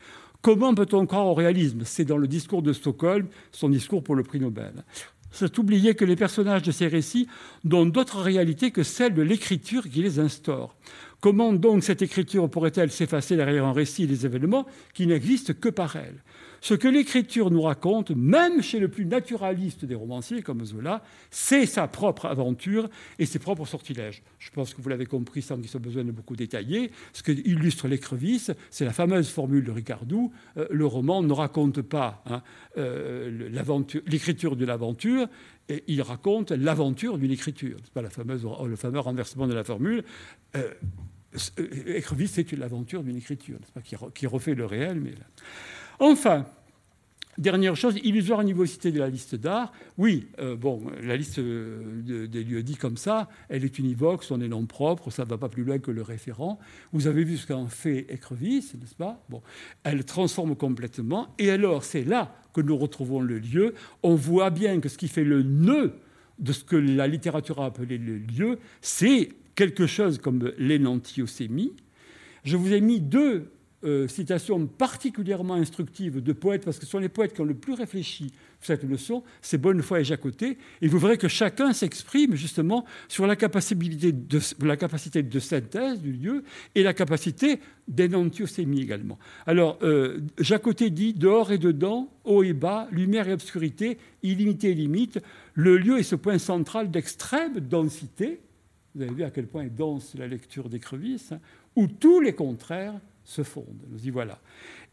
Comment 0.43 0.75
peut-on 0.75 1.07
croire 1.07 1.25
au 1.25 1.33
réalisme? 1.33 1.81
C'est 1.83 2.05
dans 2.05 2.17
le 2.17 2.27
discours 2.27 2.61
de 2.61 2.73
Stockholm, 2.73 3.27
son 3.51 3.69
discours 3.69 4.03
pour 4.03 4.15
le 4.15 4.21
prix 4.21 4.39
Nobel. 4.39 4.83
C'est 5.31 5.57
oublier 5.57 5.93
que 5.93 6.05
les 6.05 6.15
personnages 6.15 6.63
de 6.63 6.71
ces 6.71 6.87
récits 6.87 7.27
n'ont 7.63 7.85
d'autre 7.85 8.21
réalité 8.21 8.71
que 8.71 8.83
celle 8.83 9.13
de 9.13 9.21
l'écriture 9.21 9.89
qui 9.89 10.01
les 10.01 10.19
instaure. 10.19 10.75
Comment 11.19 11.51
donc 11.53 11.83
cette 11.83 12.03
écriture 12.03 12.47
pourrait-elle 12.49 12.91
s'effacer 12.91 13.35
derrière 13.35 13.65
un 13.65 13.73
récit 13.73 14.05
des 14.05 14.25
événements 14.25 14.67
qui 14.93 15.07
n'existent 15.07 15.53
que 15.59 15.69
par 15.69 15.95
elle? 15.95 16.21
Ce 16.61 16.73
que 16.73 16.87
l'écriture 16.87 17.51
nous 17.51 17.61
raconte, 17.61 18.11
même 18.11 18.61
chez 18.61 18.79
le 18.79 18.87
plus 18.87 19.05
naturaliste 19.05 19.85
des 19.85 19.95
romanciers 19.95 20.41
comme 20.41 20.65
Zola, 20.65 21.03
c'est 21.29 21.65
sa 21.65 21.87
propre 21.87 22.25
aventure 22.25 22.89
et 23.19 23.25
ses 23.25 23.39
propres 23.39 23.65
sortilèges. 23.65 24.23
Je 24.39 24.49
pense 24.51 24.73
que 24.73 24.81
vous 24.81 24.89
l'avez 24.89 25.05
compris 25.05 25.41
sans 25.41 25.57
qu'il 25.57 25.67
soit 25.67 25.79
besoin 25.79 26.03
de 26.03 26.11
beaucoup 26.11 26.35
détailler. 26.35 26.91
Ce 27.13 27.23
que 27.23 27.31
illustre 27.31 27.87
l'écrevisse, 27.87 28.51
c'est 28.71 28.85
la 28.85 28.93
fameuse 28.93 29.29
formule 29.29 29.63
de 29.63 29.71
Ricardou 29.71 30.31
euh, 30.57 30.67
le 30.69 30.85
roman 30.85 31.21
ne 31.21 31.33
raconte 31.33 31.81
pas 31.81 32.23
hein, 32.25 32.41
euh, 32.77 33.49
l'écriture 34.07 34.55
de 34.55 34.65
l'aventure, 34.65 35.27
et 35.69 35.83
il 35.87 36.01
raconte 36.01 36.51
l'aventure 36.51 37.17
d'une 37.17 37.31
écriture. 37.31 37.77
C'est 37.83 37.93
pas 37.93 38.01
le 38.01 38.75
fameux 38.75 38.99
renversement 38.99 39.47
de 39.47 39.53
la 39.53 39.63
formule. 39.63 40.03
Euh, 40.55 40.73
Écrevisse, 41.87 42.31
c'est 42.31 42.51
l'aventure 42.53 43.03
d'une 43.03 43.17
écriture, 43.17 43.59
pas, 43.73 43.81
qui, 43.81 44.27
refait 44.27 44.55
le 44.55 44.65
réel. 44.65 44.99
Mais 44.99 45.13
Enfin, 45.99 46.45
Dernière 47.37 47.75
chose, 47.75 47.99
illusoire 48.03 48.43
nivosité 48.43 48.91
de 48.91 48.97
la 48.97 49.09
liste 49.09 49.35
d'art. 49.35 49.71
Oui, 49.99 50.27
euh, 50.39 50.55
bon, 50.55 50.81
la 51.03 51.15
liste 51.15 51.39
des 51.39 52.43
lieux 52.43 52.63
dits 52.63 52.77
comme 52.77 52.97
ça, 52.97 53.29
elle 53.49 53.63
est 53.63 53.77
univoque, 53.77 54.23
son 54.23 54.41
est 54.41 54.47
nom 54.47 54.65
propre, 54.65 55.11
ça 55.11 55.23
ne 55.23 55.29
va 55.29 55.37
pas 55.37 55.47
plus 55.47 55.63
loin 55.63 55.77
que 55.77 55.91
le 55.91 56.01
référent. 56.01 56.57
Vous 56.93 57.05
avez 57.05 57.23
vu 57.23 57.37
ce 57.37 57.45
qu'en 57.45 57.67
fait 57.67 58.07
Écrevisse, 58.09 58.73
n'est-ce 58.73 58.95
pas? 58.95 59.23
Bon, 59.29 59.43
Elle 59.83 60.03
transforme 60.03 60.55
complètement. 60.55 61.27
Et 61.37 61.51
alors, 61.51 61.83
c'est 61.83 62.03
là 62.03 62.33
que 62.53 62.61
nous 62.61 62.75
retrouvons 62.75 63.21
le 63.21 63.37
lieu. 63.37 63.75
On 64.01 64.15
voit 64.15 64.49
bien 64.49 64.79
que 64.79 64.89
ce 64.89 64.97
qui 64.97 65.07
fait 65.07 65.23
le 65.23 65.43
nœud 65.43 65.93
de 66.39 66.51
ce 66.51 66.63
que 66.63 66.75
la 66.75 67.07
littérature 67.07 67.61
a 67.61 67.65
appelé 67.65 67.99
le 67.99 68.17
lieu, 68.17 68.57
c'est 68.81 69.29
quelque 69.53 69.85
chose 69.85 70.17
comme 70.17 70.51
l'énantiosémie. 70.57 71.73
Je 72.43 72.57
vous 72.57 72.73
ai 72.73 72.81
mis 72.81 72.99
deux 72.99 73.51
euh, 73.87 74.07
citations 74.07 74.67
particulièrement 74.67 75.53
instructives 75.53 76.21
de 76.21 76.33
poètes, 76.33 76.65
parce 76.65 76.77
que 76.77 76.85
ce 76.85 76.91
sont 76.91 76.99
les 76.99 77.09
poètes 77.09 77.33
qui 77.33 77.41
ont 77.41 77.45
le 77.45 77.53
plus 77.53 77.73
réfléchi 77.73 78.33
cette 78.59 78.83
leçon, 78.83 79.23
c'est 79.41 79.57
Bonnefoy 79.57 80.01
et 80.01 80.03
Jacoté, 80.03 80.57
et 80.81 80.87
vous 80.87 80.99
verrez 80.99 81.17
que 81.17 81.27
chacun 81.27 81.73
s'exprime 81.73 82.35
justement 82.35 82.85
sur 83.07 83.25
la 83.27 83.35
capacité 83.35 84.11
de, 84.11 85.39
synthèse 85.39 86.01
du 86.01 86.11
lieu 86.11 86.43
et 86.75 86.83
la 86.83 86.93
capacité 86.93 87.59
d'énantiosémie 87.87 88.81
également. 88.81 89.17
Alors, 89.45 89.79
euh, 89.83 90.19
Jacoté 90.37 90.89
dit 90.89 91.13
dehors 91.13 91.51
et 91.51 91.57
dedans, 91.57 92.11
haut 92.25 92.43
et 92.43 92.53
bas, 92.53 92.87
lumière 92.91 93.29
et 93.29 93.33
obscurité, 93.33 93.97
illimité 94.21 94.71
et 94.71 94.75
limite, 94.75 95.19
le 95.53 95.77
lieu 95.77 95.99
est 95.99 96.03
ce 96.03 96.15
point 96.15 96.39
central 96.39 96.91
d'extrême 96.91 97.59
densité, 97.61 98.41
vous 98.95 99.03
avez 99.03 99.13
vu 99.13 99.23
à 99.23 99.29
quel 99.29 99.47
point 99.47 99.63
est 99.63 99.69
dense 99.69 100.15
la 100.15 100.27
lecture 100.27 100.69
d'Écrevisse, 100.69 101.31
hein, 101.31 101.39
où 101.75 101.87
tous 101.87 102.19
les 102.19 102.33
contraires 102.33 102.99
se 103.27 103.43
fondent. 103.43 103.83
Nous 103.89 104.07
y 104.07 104.09
voilà. 104.09 104.39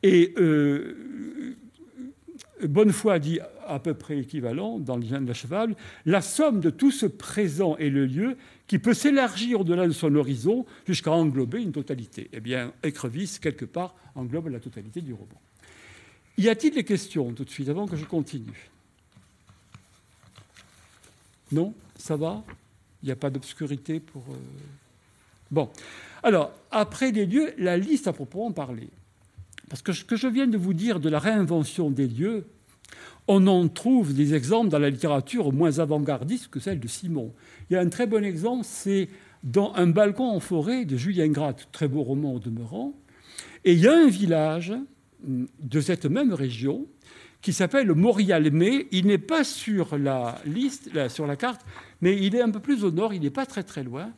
Et 0.02 0.34
euh, 0.36 1.56
Bonnefoy 2.62 3.20
dit 3.20 3.38
à 3.66 3.78
peu 3.78 3.94
près 3.94 4.18
équivalent 4.18 4.78
dans 4.78 4.96
le 4.96 5.04
de 5.04 5.32
la 5.32 5.66
la 6.04 6.20
somme 6.20 6.60
de 6.60 6.68
tout 6.68 6.90
ce 6.90 7.06
présent 7.06 7.76
est 7.76 7.90
le 7.90 8.06
lieu 8.06 8.36
qui 8.66 8.78
peut 8.78 8.92
s'élargir 8.92 9.60
au-delà 9.60 9.86
de 9.86 9.92
son 9.92 10.14
horizon 10.16 10.66
jusqu'à 10.86 11.12
englober 11.12 11.62
une 11.62 11.72
totalité. 11.72 12.28
Eh 12.32 12.40
bien, 12.40 12.72
Écrevisse, 12.82 13.38
quelque 13.38 13.64
part, 13.64 13.94
englobe 14.16 14.48
la 14.48 14.58
totalité 14.58 15.00
du 15.00 15.12
roman. 15.12 15.40
Y 16.36 16.48
a-t-il 16.48 16.74
des 16.74 16.84
questions 16.84 17.32
tout 17.32 17.44
de 17.44 17.50
suite 17.50 17.68
avant 17.68 17.86
que 17.86 17.96
je 17.96 18.04
continue? 18.04 18.70
Non? 21.52 21.72
Ça 21.96 22.16
va? 22.16 22.42
Il 23.02 23.06
n'y 23.06 23.12
a 23.12 23.16
pas 23.16 23.30
d'obscurité 23.30 24.00
pour. 24.00 24.24
Euh, 24.30 24.36
bon. 25.54 25.70
Alors, 26.22 26.52
après 26.70 27.12
les 27.12 27.26
lieux, 27.26 27.54
la 27.58 27.78
liste 27.78 28.08
à 28.08 28.12
proprement 28.12 28.52
parler. 28.52 28.90
Parce 29.70 29.80
que 29.80 29.92
ce 29.92 30.04
que 30.04 30.16
je 30.16 30.28
viens 30.28 30.46
de 30.46 30.58
vous 30.58 30.74
dire 30.74 31.00
de 31.00 31.08
la 31.08 31.18
réinvention 31.18 31.90
des 31.90 32.06
lieux, 32.06 32.46
on 33.26 33.46
en 33.46 33.68
trouve 33.68 34.14
des 34.14 34.34
exemples 34.34 34.68
dans 34.68 34.78
la 34.78 34.90
littérature 34.90 35.52
moins 35.52 35.78
avant-gardiste 35.78 36.48
que 36.48 36.60
celle 36.60 36.80
de 36.80 36.88
Simon. 36.88 37.32
Il 37.68 37.74
y 37.74 37.76
a 37.76 37.80
un 37.80 37.88
très 37.88 38.06
bon 38.06 38.22
exemple, 38.22 38.64
c'est 38.64 39.08
dans 39.42 39.74
Un 39.74 39.88
balcon 39.88 40.24
en 40.24 40.40
forêt 40.40 40.84
de 40.84 40.96
Julien 40.96 41.28
Gratte, 41.28 41.68
très 41.70 41.88
beau 41.88 42.02
roman 42.02 42.34
au 42.34 42.38
demeurant. 42.38 42.94
Et 43.64 43.72
il 43.72 43.80
y 43.80 43.88
a 43.88 43.94
un 43.94 44.08
village 44.08 44.72
de 45.22 45.80
cette 45.80 46.06
même 46.06 46.32
région 46.32 46.86
qui 47.42 47.52
s'appelle 47.52 47.92
Morialmé. 47.92 48.88
Il 48.90 49.06
n'est 49.06 49.18
pas 49.18 49.44
sur 49.44 49.98
la 49.98 50.38
liste, 50.46 51.08
sur 51.08 51.26
la 51.26 51.36
carte, 51.36 51.60
mais 52.00 52.16
il 52.16 52.34
est 52.34 52.40
un 52.40 52.50
peu 52.50 52.60
plus 52.60 52.84
au 52.84 52.90
nord, 52.90 53.12
il 53.12 53.20
n'est 53.20 53.30
pas 53.30 53.46
très 53.46 53.62
très 53.62 53.82
loin. 53.82 54.12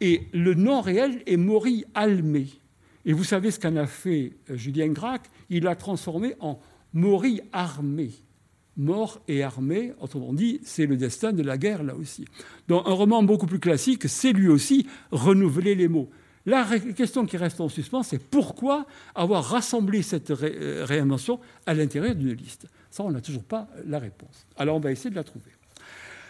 Et 0.00 0.22
le 0.32 0.54
nom 0.54 0.80
réel 0.80 1.22
est 1.26 1.36
Mori-Almé. 1.36 2.48
Et 3.04 3.12
vous 3.12 3.24
savez 3.24 3.50
ce 3.50 3.60
qu'en 3.60 3.76
a 3.76 3.86
fait 3.86 4.32
euh, 4.50 4.56
Julien 4.56 4.88
Gracq? 4.88 5.22
Il 5.50 5.64
l'a 5.64 5.76
transformé 5.76 6.34
en 6.40 6.58
Mori-Armé. 6.92 8.10
Mort 8.76 9.20
et 9.28 9.44
armé, 9.44 9.92
autrement 10.00 10.32
dit, 10.32 10.60
c'est 10.64 10.86
le 10.86 10.96
destin 10.96 11.32
de 11.32 11.44
la 11.44 11.56
guerre 11.56 11.84
là 11.84 11.94
aussi. 11.94 12.24
Dans 12.66 12.84
un 12.84 12.92
roman 12.92 13.22
beaucoup 13.22 13.46
plus 13.46 13.60
classique, 13.60 14.08
c'est 14.08 14.32
lui 14.32 14.48
aussi 14.48 14.88
renouveler 15.12 15.76
les 15.76 15.86
mots. 15.86 16.10
La 16.46 16.66
question 16.96 17.24
qui 17.24 17.36
reste 17.36 17.60
en 17.60 17.68
suspens, 17.68 18.02
c'est 18.02 18.18
pourquoi 18.18 18.86
avoir 19.14 19.44
rassemblé 19.44 20.02
cette 20.02 20.30
euh, 20.30 20.84
réinvention 20.84 21.40
à 21.66 21.72
l'intérieur 21.72 22.14
d'une 22.14 22.32
liste? 22.32 22.66
Ça, 22.90 23.02
on 23.02 23.10
n'a 23.10 23.20
toujours 23.20 23.44
pas 23.44 23.68
la 23.86 23.98
réponse. 23.98 24.46
Alors, 24.56 24.76
on 24.76 24.80
va 24.80 24.90
essayer 24.90 25.10
de 25.10 25.14
la 25.14 25.24
trouver. 25.24 25.52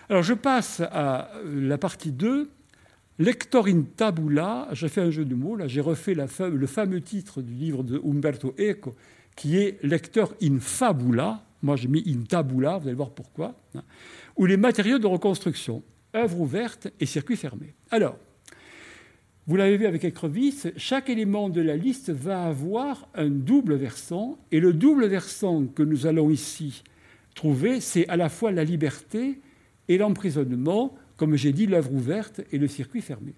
Alors, 0.08 0.22
je 0.22 0.34
passe 0.34 0.80
à 0.80 1.30
euh, 1.34 1.68
la 1.68 1.78
partie 1.78 2.12
2. 2.12 2.48
Lector 3.18 3.68
in 3.68 3.82
tabula, 3.96 4.68
j'ai 4.72 4.88
fait 4.88 5.00
un 5.00 5.10
jeu 5.10 5.24
de 5.24 5.36
mots, 5.36 5.54
là 5.54 5.68
j'ai 5.68 5.80
refait 5.80 6.14
le 6.14 6.66
fameux 6.66 7.00
titre 7.00 7.42
du 7.42 7.52
livre 7.52 7.84
de 7.84 8.00
Umberto 8.04 8.54
Eco, 8.58 8.96
qui 9.36 9.56
est 9.56 9.82
Lecteur 9.84 10.34
in 10.42 10.58
fabula, 10.58 11.44
moi 11.62 11.76
j'ai 11.76 11.86
mis 11.86 12.02
in 12.08 12.24
tabula, 12.24 12.78
vous 12.78 12.88
allez 12.88 12.96
voir 12.96 13.10
pourquoi, 13.10 13.54
hein, 13.76 13.84
ou 14.36 14.46
les 14.46 14.56
matériaux 14.56 14.98
de 14.98 15.06
reconstruction, 15.06 15.84
œuvre 16.16 16.40
ouverte 16.40 16.88
et 16.98 17.06
circuit 17.06 17.36
fermé. 17.36 17.74
Alors, 17.92 18.18
vous 19.46 19.56
l'avez 19.56 19.76
vu 19.76 19.86
avec 19.86 20.02
Écrevisse, 20.04 20.68
chaque 20.76 21.08
élément 21.08 21.50
de 21.50 21.60
la 21.60 21.76
liste 21.76 22.10
va 22.10 22.46
avoir 22.46 23.08
un 23.14 23.28
double 23.28 23.74
versant, 23.74 24.38
et 24.50 24.58
le 24.58 24.72
double 24.72 25.06
versant 25.06 25.66
que 25.66 25.84
nous 25.84 26.06
allons 26.06 26.30
ici 26.30 26.82
trouver, 27.36 27.80
c'est 27.80 28.08
à 28.08 28.16
la 28.16 28.28
fois 28.28 28.50
la 28.50 28.64
liberté 28.64 29.40
et 29.88 29.98
l'emprisonnement, 29.98 30.94
comme 31.16 31.36
j'ai 31.36 31.52
dit, 31.52 31.66
l'œuvre 31.66 31.92
ouverte 31.92 32.40
et 32.52 32.58
le 32.58 32.68
circuit 32.68 33.02
fermé. 33.02 33.34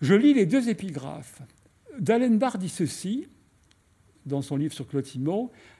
Je 0.00 0.14
lis 0.14 0.34
les 0.34 0.46
deux 0.46 0.68
épigraphes. 0.68 1.42
D'Allenbar 1.98 2.58
dit 2.58 2.68
ceci, 2.68 3.26
dans 4.26 4.42
son 4.42 4.56
livre 4.56 4.74
sur 4.74 4.86
Claude 4.86 5.06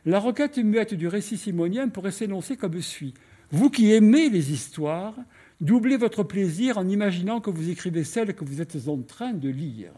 La 0.04 0.20
requête 0.20 0.58
muette 0.58 0.94
du 0.94 1.08
récit 1.08 1.36
simonien 1.36 1.88
pourrait 1.88 2.12
s'énoncer 2.12 2.56
comme 2.56 2.80
suit. 2.80 3.14
Vous 3.50 3.70
qui 3.70 3.92
aimez 3.92 4.30
les 4.30 4.52
histoires, 4.52 5.14
doublez 5.60 5.96
votre 5.96 6.22
plaisir 6.22 6.78
en 6.78 6.88
imaginant 6.88 7.40
que 7.40 7.50
vous 7.50 7.68
écrivez 7.68 8.04
celles 8.04 8.34
que 8.34 8.44
vous 8.44 8.60
êtes 8.60 8.88
en 8.88 9.02
train 9.02 9.32
de 9.32 9.48
lire. 9.48 9.92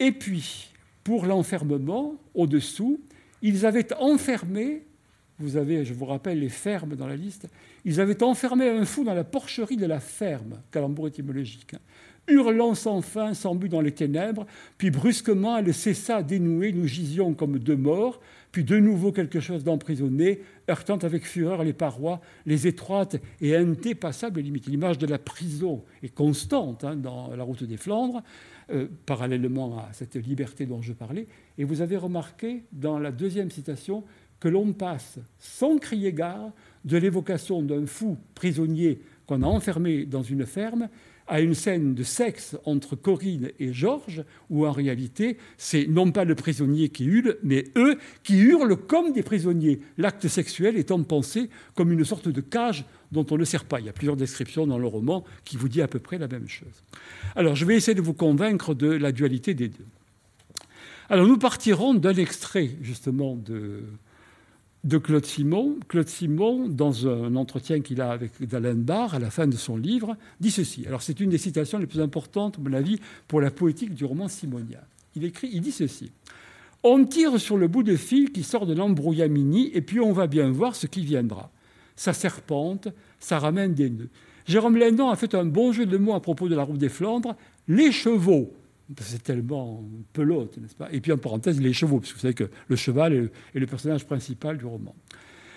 Et 0.00 0.12
puis, 0.12 0.72
pour 1.02 1.26
l'enfermement, 1.26 2.16
au-dessous, 2.34 3.00
ils 3.42 3.66
avaient 3.66 3.92
enfermé, 3.94 4.82
vous 5.38 5.56
avez, 5.56 5.84
je 5.84 5.94
vous 5.94 6.04
rappelle, 6.04 6.40
les 6.40 6.48
fermes 6.48 6.94
dans 6.94 7.06
la 7.06 7.16
liste, 7.16 7.48
ils 7.84 8.00
avaient 8.00 8.22
enfermé 8.22 8.68
un 8.68 8.84
fou 8.84 9.04
dans 9.04 9.14
la 9.14 9.24
porcherie 9.24 9.76
de 9.76 9.86
la 9.86 10.00
ferme, 10.00 10.60
calembour 10.70 11.08
étymologique. 11.08 11.74
Hurlant 12.26 12.74
sans 12.74 13.02
fin, 13.02 13.34
sans 13.34 13.54
but 13.54 13.68
dans 13.68 13.82
les 13.82 13.92
ténèbres, 13.92 14.46
puis 14.78 14.90
brusquement 14.90 15.58
elle 15.58 15.74
cessa 15.74 16.22
dénouer, 16.22 16.72
nous 16.72 16.86
gisions 16.86 17.34
comme 17.34 17.58
deux 17.58 17.76
morts, 17.76 18.20
puis 18.50 18.64
de 18.64 18.78
nouveau 18.78 19.12
quelque 19.12 19.40
chose 19.40 19.64
d'emprisonné, 19.64 20.40
heurtant 20.70 20.96
avec 20.98 21.26
fureur 21.26 21.64
les 21.64 21.72
parois, 21.72 22.20
les 22.46 22.66
étroites 22.66 23.16
et 23.40 23.56
indépassables 23.56 24.40
limites. 24.40 24.66
L'image 24.66 24.96
de 24.96 25.06
la 25.06 25.18
prison 25.18 25.84
est 26.02 26.14
constante 26.14 26.84
hein, 26.84 26.96
dans 26.96 27.34
la 27.34 27.42
route 27.42 27.64
des 27.64 27.76
Flandres, 27.76 28.22
euh, 28.70 28.86
parallèlement 29.04 29.80
à 29.80 29.92
cette 29.92 30.14
liberté 30.14 30.64
dont 30.64 30.80
je 30.80 30.94
parlais, 30.94 31.26
et 31.58 31.64
vous 31.64 31.82
avez 31.82 31.98
remarqué 31.98 32.64
dans 32.72 32.98
la 32.98 33.12
deuxième 33.12 33.50
citation 33.50 34.04
que 34.44 34.48
l'on 34.50 34.74
passe 34.74 35.18
sans 35.38 35.78
crier 35.78 36.12
gare 36.12 36.52
de 36.84 36.98
l'évocation 36.98 37.62
d'un 37.62 37.86
fou 37.86 38.18
prisonnier 38.34 39.00
qu'on 39.24 39.42
a 39.42 39.46
enfermé 39.46 40.04
dans 40.04 40.22
une 40.22 40.44
ferme 40.44 40.90
à 41.26 41.40
une 41.40 41.54
scène 41.54 41.94
de 41.94 42.02
sexe 42.02 42.54
entre 42.66 42.94
Corinne 42.94 43.52
et 43.58 43.72
Georges, 43.72 44.22
où 44.50 44.66
en 44.66 44.70
réalité, 44.70 45.38
c'est 45.56 45.86
non 45.86 46.12
pas 46.12 46.26
le 46.26 46.34
prisonnier 46.34 46.90
qui 46.90 47.06
hurle, 47.06 47.38
mais 47.42 47.64
eux 47.76 47.96
qui 48.22 48.36
hurlent 48.36 48.76
comme 48.76 49.14
des 49.14 49.22
prisonniers, 49.22 49.80
l'acte 49.96 50.28
sexuel 50.28 50.76
étant 50.76 51.02
pensé 51.02 51.48
comme 51.74 51.90
une 51.90 52.04
sorte 52.04 52.28
de 52.28 52.42
cage 52.42 52.84
dont 53.12 53.24
on 53.30 53.38
ne 53.38 53.46
sert 53.46 53.64
pas. 53.64 53.80
Il 53.80 53.86
y 53.86 53.88
a 53.88 53.94
plusieurs 53.94 54.16
descriptions 54.16 54.66
dans 54.66 54.76
le 54.76 54.86
roman 54.86 55.24
qui 55.46 55.56
vous 55.56 55.70
dit 55.70 55.80
à 55.80 55.88
peu 55.88 56.00
près 56.00 56.18
la 56.18 56.28
même 56.28 56.48
chose. 56.48 56.82
Alors, 57.34 57.56
je 57.56 57.64
vais 57.64 57.76
essayer 57.76 57.94
de 57.94 58.02
vous 58.02 58.12
convaincre 58.12 58.74
de 58.74 58.88
la 58.88 59.10
dualité 59.10 59.54
des 59.54 59.68
deux. 59.68 59.86
Alors, 61.08 61.26
nous 61.26 61.38
partirons 61.38 61.94
d'un 61.94 62.14
extrait, 62.14 62.72
justement, 62.82 63.36
de, 63.36 63.84
de 64.84 64.98
Claude 64.98 65.24
Simon. 65.24 65.78
Claude 65.88 66.08
Simon, 66.08 66.68
dans 66.68 67.08
un 67.08 67.34
entretien 67.36 67.80
qu'il 67.80 68.00
a 68.00 68.10
avec 68.10 68.32
Dallin 68.46 68.74
Barr 68.74 69.14
à 69.14 69.18
la 69.18 69.30
fin 69.30 69.46
de 69.46 69.56
son 69.56 69.76
livre, 69.76 70.16
dit 70.40 70.50
ceci. 70.50 70.86
Alors 70.86 71.02
c'est 71.02 71.20
une 71.20 71.30
des 71.30 71.38
citations 71.38 71.78
les 71.78 71.86
plus 71.86 72.00
importantes, 72.00 72.58
à 72.58 72.60
mon 72.62 72.72
avis, 72.74 73.00
pour 73.26 73.40
la 73.40 73.50
poétique 73.50 73.94
du 73.94 74.04
roman 74.04 74.28
simonien. 74.28 74.80
Il 75.16 75.24
écrit, 75.24 75.48
il 75.52 75.62
dit 75.62 75.72
ceci. 75.72 76.12
On 76.82 77.04
tire 77.04 77.40
sur 77.40 77.56
le 77.56 77.66
bout 77.66 77.82
de 77.82 77.96
fil 77.96 78.30
qui 78.30 78.42
sort 78.42 78.66
de 78.66 78.74
l'embrouillamini 78.74 79.70
et 79.72 79.80
puis 79.80 80.00
on 80.00 80.12
va 80.12 80.26
bien 80.26 80.50
voir 80.50 80.76
ce 80.76 80.86
qui 80.86 81.02
viendra. 81.02 81.50
Ça 81.96 82.12
serpente, 82.12 82.88
ça 83.18 83.38
ramène 83.38 83.72
des 83.72 83.88
nœuds. 83.88 84.10
Jérôme 84.46 84.76
Lindon 84.76 85.08
a 85.08 85.16
fait 85.16 85.34
un 85.34 85.46
bon 85.46 85.72
jeu 85.72 85.86
de 85.86 85.96
mots 85.96 86.14
à 86.14 86.20
propos 86.20 86.48
de 86.48 86.54
la 86.54 86.62
route 86.62 86.76
des 86.76 86.90
Flandres. 86.90 87.36
Les 87.68 87.90
chevaux 87.90 88.52
c'est 89.00 89.22
tellement 89.22 89.82
pelote, 90.12 90.58
n'est-ce 90.58 90.74
pas? 90.74 90.88
Et 90.92 91.00
puis 91.00 91.12
en 91.12 91.18
parenthèse, 91.18 91.60
les 91.60 91.72
chevaux, 91.72 92.00
parce 92.00 92.12
que 92.12 92.16
vous 92.16 92.22
savez 92.22 92.34
que 92.34 92.50
le 92.68 92.76
cheval 92.76 93.30
est 93.54 93.58
le 93.58 93.66
personnage 93.66 94.04
principal 94.06 94.58
du 94.58 94.66
roman. 94.66 94.94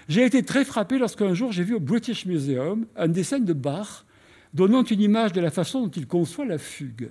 J'ai 0.07 0.23
été 0.23 0.43
très 0.43 0.63
frappé 0.63 0.97
lorsqu'un 0.97 1.33
jour 1.33 1.51
j'ai 1.51 1.63
vu 1.63 1.75
au 1.75 1.81
British 1.81 2.25
Museum 2.25 2.85
un 2.95 3.09
dessin 3.09 3.39
de 3.39 3.51
Bach 3.51 4.05
donnant 4.53 4.83
une 4.83 5.01
image 5.01 5.33
de 5.33 5.41
la 5.41 5.51
façon 5.51 5.83
dont 5.83 5.91
il 5.91 6.07
conçoit 6.07 6.45
la 6.45 6.57
fugue. 6.57 7.09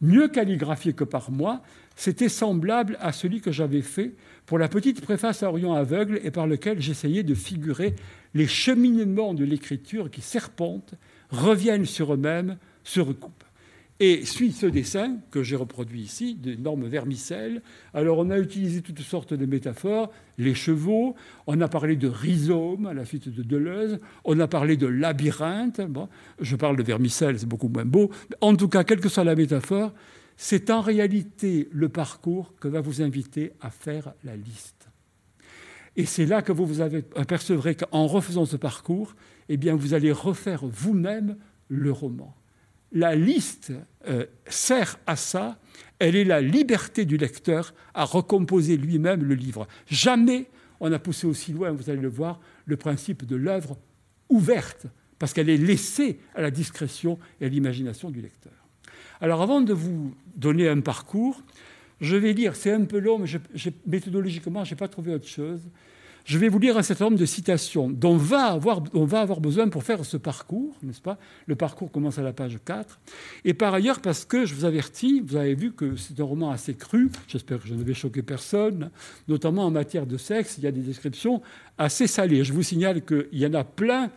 Mieux 0.00 0.26
calligraphié 0.26 0.94
que 0.94 1.04
par 1.04 1.30
moi, 1.30 1.62
c'était 1.94 2.28
semblable 2.28 2.96
à 3.00 3.12
celui 3.12 3.40
que 3.40 3.52
j'avais 3.52 3.82
fait 3.82 4.16
pour 4.46 4.58
la 4.58 4.68
petite 4.68 5.00
préface 5.00 5.44
à 5.44 5.48
Orion 5.48 5.74
aveugle 5.74 6.20
et 6.24 6.32
par 6.32 6.48
lequel 6.48 6.80
j'essayais 6.80 7.22
de 7.22 7.34
figurer 7.34 7.94
les 8.34 8.48
cheminements 8.48 9.34
de 9.34 9.44
l'écriture 9.44 10.10
qui 10.10 10.20
serpentent, 10.20 10.94
reviennent 11.30 11.86
sur 11.86 12.14
eux-mêmes, 12.14 12.58
se 12.82 13.00
recoupent. 13.00 13.44
Et 14.00 14.24
suit 14.24 14.52
ce 14.52 14.66
dessin 14.66 15.18
que 15.30 15.42
j'ai 15.42 15.54
reproduit 15.54 16.00
ici, 16.00 16.34
d'énormes 16.34 16.86
vermicelles. 16.86 17.62
Alors 17.94 18.18
on 18.18 18.30
a 18.30 18.38
utilisé 18.38 18.82
toutes 18.82 19.00
sortes 19.00 19.34
de 19.34 19.46
métaphores, 19.46 20.10
les 20.38 20.54
chevaux, 20.54 21.14
on 21.46 21.60
a 21.60 21.68
parlé 21.68 21.94
de 21.96 22.08
rhizome 22.08 22.86
à 22.86 22.94
la 22.94 23.04
suite 23.04 23.28
de 23.28 23.42
Deleuze, 23.42 24.00
on 24.24 24.40
a 24.40 24.48
parlé 24.48 24.76
de 24.76 24.86
labyrinthe. 24.86 25.80
Bon, 25.82 26.08
je 26.40 26.56
parle 26.56 26.76
de 26.76 26.82
vermicelles, 26.82 27.38
c'est 27.38 27.48
beaucoup 27.48 27.68
moins 27.68 27.84
beau. 27.84 28.10
En 28.40 28.56
tout 28.56 28.68
cas, 28.68 28.82
quelle 28.82 29.00
que 29.00 29.08
soit 29.08 29.24
la 29.24 29.36
métaphore, 29.36 29.92
c'est 30.36 30.70
en 30.70 30.80
réalité 30.80 31.68
le 31.70 31.88
parcours 31.88 32.54
que 32.58 32.66
va 32.66 32.80
vous 32.80 33.02
inviter 33.02 33.52
à 33.60 33.70
faire 33.70 34.14
la 34.24 34.34
liste. 34.34 34.88
Et 35.94 36.06
c'est 36.06 36.26
là 36.26 36.42
que 36.42 36.52
vous 36.52 36.66
vous 36.66 36.80
apercevrez 36.80 37.76
qu'en 37.76 38.06
refaisant 38.06 38.46
ce 38.46 38.56
parcours, 38.56 39.14
eh 39.48 39.58
bien, 39.58 39.76
vous 39.76 39.94
allez 39.94 40.10
refaire 40.10 40.64
vous-même 40.64 41.36
le 41.68 41.92
roman 41.92 42.34
la 42.92 43.14
liste 43.14 43.72
euh, 44.06 44.26
sert 44.46 44.98
à 45.06 45.16
ça, 45.16 45.58
elle 45.98 46.16
est 46.16 46.24
la 46.24 46.40
liberté 46.40 47.04
du 47.04 47.16
lecteur 47.16 47.74
à 47.94 48.04
recomposer 48.04 48.76
lui-même 48.76 49.24
le 49.24 49.34
livre. 49.34 49.66
Jamais 49.86 50.46
on 50.80 50.92
a 50.92 50.98
poussé 50.98 51.26
aussi 51.26 51.52
loin, 51.52 51.70
vous 51.70 51.90
allez 51.90 52.00
le 52.00 52.08
voir, 52.08 52.40
le 52.66 52.76
principe 52.76 53.24
de 53.24 53.36
l'œuvre 53.36 53.78
ouverte, 54.28 54.86
parce 55.18 55.32
qu'elle 55.32 55.48
est 55.48 55.56
laissée 55.56 56.18
à 56.34 56.42
la 56.42 56.50
discrétion 56.50 57.18
et 57.40 57.46
à 57.46 57.48
l'imagination 57.48 58.10
du 58.10 58.20
lecteur. 58.20 58.52
Alors 59.20 59.42
avant 59.42 59.60
de 59.60 59.72
vous 59.72 60.12
donner 60.34 60.68
un 60.68 60.80
parcours, 60.80 61.40
je 62.00 62.16
vais 62.16 62.32
lire, 62.32 62.56
c'est 62.56 62.72
un 62.72 62.84
peu 62.84 62.98
long, 62.98 63.20
mais 63.20 63.28
méthodologiquement, 63.86 64.64
je 64.64 64.72
n'ai 64.72 64.76
pas 64.76 64.88
trouvé 64.88 65.14
autre 65.14 65.28
chose. 65.28 65.60
Je 66.24 66.38
vais 66.38 66.48
vous 66.48 66.58
lire 66.58 66.78
un 66.78 66.82
certain 66.82 67.06
nombre 67.06 67.18
de 67.18 67.26
citations 67.26 67.90
dont 67.90 68.16
va 68.16 68.46
avoir, 68.46 68.82
on 68.94 69.04
va 69.04 69.20
avoir 69.20 69.40
besoin 69.40 69.68
pour 69.68 69.82
faire 69.82 70.04
ce 70.04 70.16
parcours, 70.16 70.74
n'est-ce 70.82 71.00
pas? 71.00 71.18
Le 71.46 71.56
parcours 71.56 71.90
commence 71.90 72.18
à 72.18 72.22
la 72.22 72.32
page 72.32 72.58
4. 72.64 73.00
Et 73.44 73.54
par 73.54 73.74
ailleurs, 73.74 74.00
parce 74.00 74.24
que 74.24 74.44
je 74.44 74.54
vous 74.54 74.64
avertis, 74.64 75.20
vous 75.20 75.36
avez 75.36 75.54
vu 75.54 75.72
que 75.72 75.96
c'est 75.96 76.18
un 76.20 76.24
roman 76.24 76.50
assez 76.50 76.74
cru, 76.74 77.10
j'espère 77.26 77.60
que 77.60 77.66
je 77.66 77.74
ne 77.74 77.82
vais 77.82 77.94
choquer 77.94 78.22
personne, 78.22 78.90
notamment 79.26 79.64
en 79.64 79.70
matière 79.70 80.06
de 80.06 80.16
sexe, 80.16 80.58
il 80.58 80.64
y 80.64 80.66
a 80.66 80.72
des 80.72 80.80
descriptions 80.80 81.42
assez 81.78 82.06
salées. 82.06 82.44
Je 82.44 82.52
vous 82.52 82.62
signale 82.62 83.04
qu'il 83.04 83.26
y 83.32 83.46
en 83.46 83.54
a 83.54 83.64
plein 83.64 84.10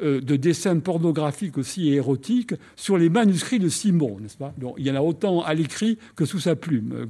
de 0.00 0.36
dessins 0.36 0.78
pornographiques 0.80 1.58
aussi 1.58 1.88
et 1.90 1.94
érotiques 1.94 2.54
sur 2.76 2.96
les 2.98 3.08
manuscrits 3.08 3.58
de 3.58 3.68
Simon, 3.68 4.18
n'est-ce 4.20 4.36
pas? 4.36 4.54
Il 4.78 4.86
y 4.86 4.90
en 4.90 4.94
a 4.94 5.00
autant 5.00 5.42
à 5.42 5.54
l'écrit 5.54 5.98
que 6.16 6.24
sous 6.24 6.40
sa 6.40 6.56
plume. 6.56 6.92
Euh, 6.92 7.06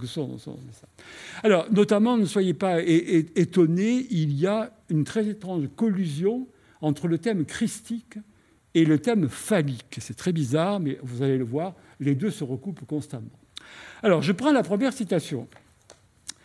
Alors, 1.43 1.67
notamment, 1.73 2.19
ne 2.19 2.27
soyez 2.27 2.55
pas 2.55 2.83
étonnés, 2.83 4.07
il 4.11 4.35
y 4.35 4.47
a 4.47 4.73
une 4.91 5.05
très 5.05 5.27
étrange 5.29 5.69
collusion 5.77 6.47
entre 6.81 7.07
le 7.07 7.19
thème 7.19 7.45
christique 7.45 8.19
et 8.75 8.85
le 8.85 8.99
thème 8.99 9.29
phallique. 9.29 9.97
C'est 9.99 10.17
très 10.17 10.33
bizarre, 10.33 10.81
mais 10.81 10.99
vous 11.03 11.23
allez 11.23 11.39
le 11.39 11.45
voir, 11.45 11.75
les 12.01 12.15
deux 12.15 12.31
se 12.31 12.45
recoupent 12.45 12.85
constamment. 12.87 13.31
Alors, 14.03 14.23
je 14.23 14.33
prends 14.33 14.53
la 14.53 14.63
première 14.63 14.93
citation. 14.93 15.47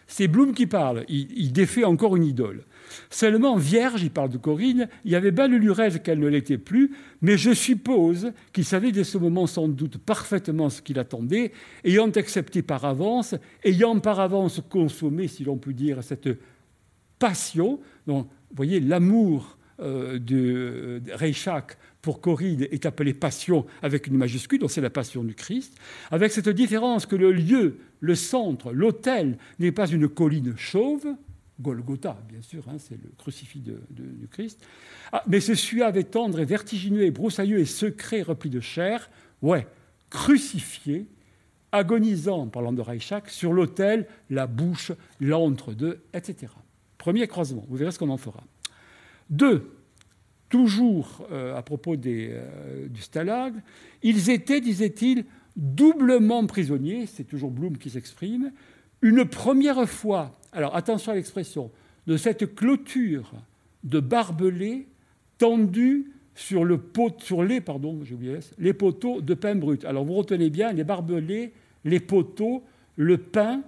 C'est 0.06 0.28
Bloom 0.28 0.54
qui 0.54 0.68
parle, 0.68 1.04
il 1.10 1.52
défait 1.52 1.84
encore 1.84 2.16
une 2.16 2.24
idole. 2.24 2.64
Seulement, 3.10 3.56
vierge, 3.56 4.04
il 4.04 4.12
parle 4.12 4.30
de 4.30 4.38
Corinne, 4.38 4.88
il 5.06 5.12
y 5.12 5.16
avait 5.16 5.32
belle 5.32 5.56
lurette 5.56 6.04
qu'elle 6.04 6.20
ne 6.20 6.28
l'était 6.28 6.58
plus, 6.58 6.92
mais 7.22 7.38
je 7.38 7.54
suppose 7.54 8.32
qu'il 8.54 8.66
savait 8.66 8.92
dès 8.92 9.04
ce 9.04 9.18
moment 9.18 9.48
sans 9.48 9.68
doute 9.68 9.98
parfaitement 9.98 10.70
ce 10.70 10.82
qu'il 10.82 11.00
attendait, 11.00 11.52
ayant 11.84 12.10
accepté 12.10 12.62
par 12.62 12.86
avance, 12.86 13.36
ayant 13.64 14.00
par 14.00 14.20
avance 14.20 14.62
consommé, 14.70 15.28
si 15.28 15.44
l'on 15.44 15.58
peut 15.58 15.74
dire, 15.74 16.04
cette 16.04 16.30
passion. 17.20 17.80
Donc, 18.06 18.28
vous 18.50 18.56
voyez, 18.56 18.80
l'amour 18.80 19.58
euh, 19.80 20.18
de, 20.18 21.02
Reichach 21.14 21.78
pour 22.02 22.20
Corinne 22.20 22.66
est 22.72 22.88
appelé 22.88 23.14
passion 23.14 23.66
avec 23.84 24.08
une 24.08 24.18
majuscule, 24.18 24.60
donc 24.60 24.72
c'est 24.72 24.82
la 24.82 24.90
passion 24.90 25.24
du 25.24 25.36
Christ, 25.36 25.78
avec 26.10 26.32
cette 26.32 26.50
différence 26.50 27.06
que 27.06 27.16
le 27.16 27.32
lieu, 27.32 27.78
le 28.00 28.16
centre, 28.16 28.72
l'autel 28.72 29.38
n'est 29.60 29.72
pas 29.72 29.88
une 29.88 30.08
colline 30.08 30.56
chauve, 30.58 31.06
Golgotha, 31.60 32.18
bien 32.30 32.42
sûr, 32.42 32.64
hein, 32.70 32.78
c'est 32.78 32.96
le 32.96 33.10
crucifix 33.18 33.60
de, 33.60 33.82
du 33.90 34.28
Christ. 34.28 34.64
Ah, 35.12 35.24
mais 35.28 35.40
ce 35.40 35.56
suave 35.56 35.98
et 35.98 36.04
tendre 36.04 36.40
et 36.40 36.46
vertigineux 36.46 37.04
et 37.04 37.12
broussailleux 37.12 37.60
et 37.60 37.66
secret 37.66 38.22
repli 38.22 38.50
de 38.50 38.60
chair, 38.60 39.10
ouais, 39.42 39.68
crucifié, 40.10 41.08
agonisant, 41.72 42.48
parlant 42.48 42.74
de 42.74 42.82
Reichach, 42.82 43.30
sur 43.30 43.54
l'autel, 43.54 44.08
la 44.30 44.48
bouche, 44.48 44.92
l'entre-deux, 45.20 46.02
etc. 46.14 46.52
Premier 46.98 47.28
croisement, 47.28 47.66
vous 47.68 47.76
verrez 47.76 47.92
ce 47.92 48.00
qu'on 48.00 48.10
en 48.10 48.18
fera. 48.18 48.44
Deux, 49.30 49.72
toujours 50.50 51.28
euh, 51.32 51.56
à 51.56 51.62
propos 51.62 51.96
euh, 52.06 52.88
du 52.88 53.02
stalag, 53.02 53.54
ils 54.04 54.30
étaient, 54.30 54.62
disait-il, 54.62 55.26
doublement 55.56 56.46
prisonnier, 56.46 57.08
c'est 57.08 57.24
toujours 57.24 57.52
Bloom 57.52 57.78
qui 57.78 57.90
s'exprime, 57.90 58.52
une 59.02 59.26
première 59.26 59.88
fois, 59.88 60.32
alors 60.58 60.76
attention 60.76 61.12
à 61.12 61.16
l'expression, 61.16 61.70
de 62.08 62.18
cette 62.18 62.56
clôture 62.56 63.32
de 63.84 64.00
barbelés 64.00 64.88
tendue 65.38 66.12
sur, 66.34 66.66
le 66.66 66.80
pot, 66.80 67.22
sur 67.22 67.44
les, 67.44 67.62
pardon, 67.62 68.00
les 68.58 68.74
poteaux 68.74 69.22
de 69.22 69.36
pain 69.36 69.54
brut. 69.54 69.86
Alors 69.86 70.04
vous 70.04 70.16
retenez 70.16 70.50
bien 70.50 70.74
les 70.74 70.84
barbelés, 70.84 71.54
les 71.86 72.00
poteaux, 72.00 72.64
le 72.96 73.20
pain, 73.20 73.62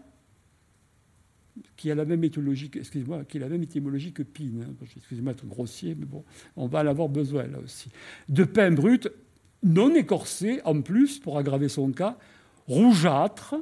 qui 1.78 1.92
a 1.92 1.96
la 1.96 2.06
même 2.06 2.24
étymologie, 2.24 2.72
qui 2.72 3.38
a 3.38 3.40
la 3.40 3.50
même 3.50 3.62
étymologie 3.62 4.12
que 4.12 4.24
pine. 4.24 4.66
Hein. 4.68 4.86
Excusez-moi 4.98 5.34
d'être 5.34 5.46
grossier, 5.46 5.96
mais 5.96 6.08
bon, 6.08 6.24
on 6.56 6.66
va 6.66 6.82
en 6.82 6.88
avoir 6.88 7.08
besoin 7.08 7.44
là 7.44 7.60
aussi. 7.64 7.92
De 8.30 8.46
pain 8.46 8.72
brut, 8.72 9.10
non 9.62 9.94
écorcé 9.94 10.60
en 10.66 10.82
plus, 10.82 11.20
pour 11.20 11.38
aggraver 11.38 11.70
son 11.70 11.92
cas, 11.92 12.18
rougeâtre, 12.68 13.56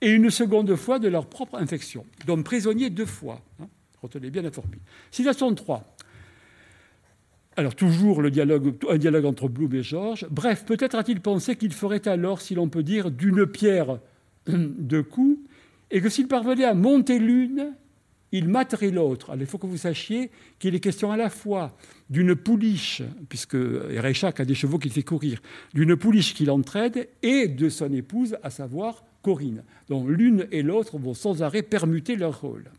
et 0.00 0.10
une 0.10 0.30
seconde 0.30 0.74
fois 0.76 0.98
de 0.98 1.08
leur 1.08 1.26
propre 1.26 1.56
infection. 1.56 2.06
Donc 2.26 2.44
prisonnier 2.44 2.90
deux 2.90 3.06
fois. 3.06 3.40
Hein. 3.60 3.68
Retenez 4.02 4.30
bien 4.30 4.42
la 4.42 4.50
formule. 4.50 4.80
Citation 5.10 5.54
3. 5.54 5.96
Alors 7.56 7.74
toujours 7.74 8.22
le 8.22 8.30
dialogue, 8.30 8.74
un 8.88 8.96
dialogue 8.96 9.26
entre 9.26 9.48
Bloom 9.48 9.74
et 9.74 9.82
Georges. 9.82 10.26
Bref, 10.30 10.64
peut-être 10.64 10.94
a-t-il 10.94 11.20
pensé 11.20 11.56
qu'il 11.56 11.72
ferait 11.72 12.06
alors, 12.08 12.40
si 12.40 12.54
l'on 12.54 12.68
peut 12.68 12.82
dire, 12.82 13.10
d'une 13.10 13.46
pierre 13.46 13.98
deux 14.46 15.02
coups, 15.02 15.38
et 15.90 16.00
que 16.00 16.08
s'il 16.08 16.28
parvenait 16.28 16.64
à 16.64 16.74
monter 16.74 17.18
l'une, 17.18 17.74
il 18.32 18.48
materait 18.48 18.90
l'autre. 18.90 19.30
Alors 19.30 19.42
il 19.42 19.46
faut 19.46 19.58
que 19.58 19.66
vous 19.66 19.76
sachiez 19.76 20.30
qu'il 20.58 20.74
est 20.74 20.80
question 20.80 21.10
à 21.10 21.16
la 21.16 21.28
fois 21.28 21.76
d'une 22.08 22.36
pouliche, 22.36 23.02
puisque 23.28 23.56
Erechac 23.56 24.40
a 24.40 24.44
des 24.44 24.54
chevaux 24.54 24.78
qu'il 24.78 24.92
fait 24.92 25.02
courir, 25.02 25.42
d'une 25.74 25.96
pouliche 25.96 26.34
qui 26.34 26.44
l'entraide, 26.44 27.08
et 27.22 27.48
de 27.48 27.68
son 27.68 27.92
épouse, 27.92 28.36
à 28.42 28.50
savoir 28.50 29.04
Corinne. 29.22 29.62
Donc 29.88 30.08
l'une 30.08 30.46
et 30.50 30.62
l'autre 30.62 30.98
vont 30.98 31.14
sans 31.14 31.42
arrêt 31.42 31.62
permuter 31.62 32.16
leur 32.16 32.40
rôle. 32.40 32.70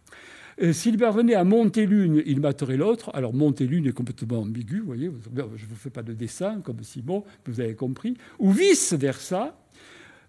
S'il 0.74 0.98
parvenait 0.98 1.34
à 1.34 1.44
monter 1.44 1.88
l'une, 1.88 2.22
il 2.26 2.40
materait 2.40 2.78
l'autre. 2.78 3.10
Alors 3.14 3.34
monter 3.34 3.66
l'une 3.66 3.88
est 3.88 3.94
complètement 3.94 4.42
ambigu, 4.42 4.80
vous 4.80 4.86
voyez, 4.86 5.10
je 5.36 5.42
ne 5.42 5.70
vous 5.70 5.76
fais 5.76 5.90
pas 5.90 6.04
de 6.04 6.14
dessin 6.14 6.62
comme 6.62 6.84
Simon, 6.84 7.24
vous 7.46 7.62
avez 7.62 7.74
compris. 7.74 8.16
Ou 8.38 8.52
vice-versa, 8.52 9.58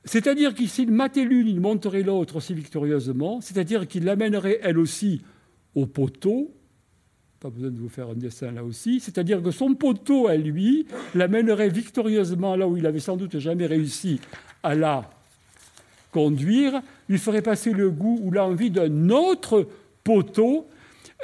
c'est-à-dire 0.05 0.55
que 0.55 0.65
s'il 0.67 0.91
matait 0.91 1.25
l'une, 1.25 1.49
il 1.49 1.61
monterait 1.61 2.03
l'autre 2.03 2.37
aussi 2.37 2.55
victorieusement, 2.55 3.41
c'est-à-dire 3.41 3.87
qu'il 3.87 4.05
l'amènerait 4.05 4.59
elle 4.63 4.79
aussi 4.79 5.23
au 5.75 5.87
poteau, 5.87 6.55
pas 7.39 7.51
besoin 7.51 7.71
de 7.71 7.79
vous 7.79 7.89
faire 7.89 8.09
un 8.09 8.15
dessin 8.15 8.53
là 8.53 8.65
aussi, 8.65 9.01
c'est-à-dire 9.01 9.43
que 9.43 9.51
son 9.51 9.75
poteau 9.75 10.29
à 10.29 10.37
lui 10.37 10.87
l'amènerait 11.15 11.69
victorieusement 11.69 12.57
là 12.57 12.69
où 12.69 12.77
il 12.77 12.87
avait 12.87 13.01
sans 13.01 13.17
doute 13.17 13.39
jamais 13.39 13.67
réussi 13.67 14.21
à 14.63 14.75
la 14.75 15.11
conduire, 16.13 16.81
lui 17.09 17.19
ferait 17.19 17.43
passer 17.43 17.73
le 17.73 17.91
goût 17.91 18.21
ou 18.23 18.31
l'envie 18.31 18.71
d'un 18.71 19.11
autre 19.11 19.67
poteau. 20.05 20.69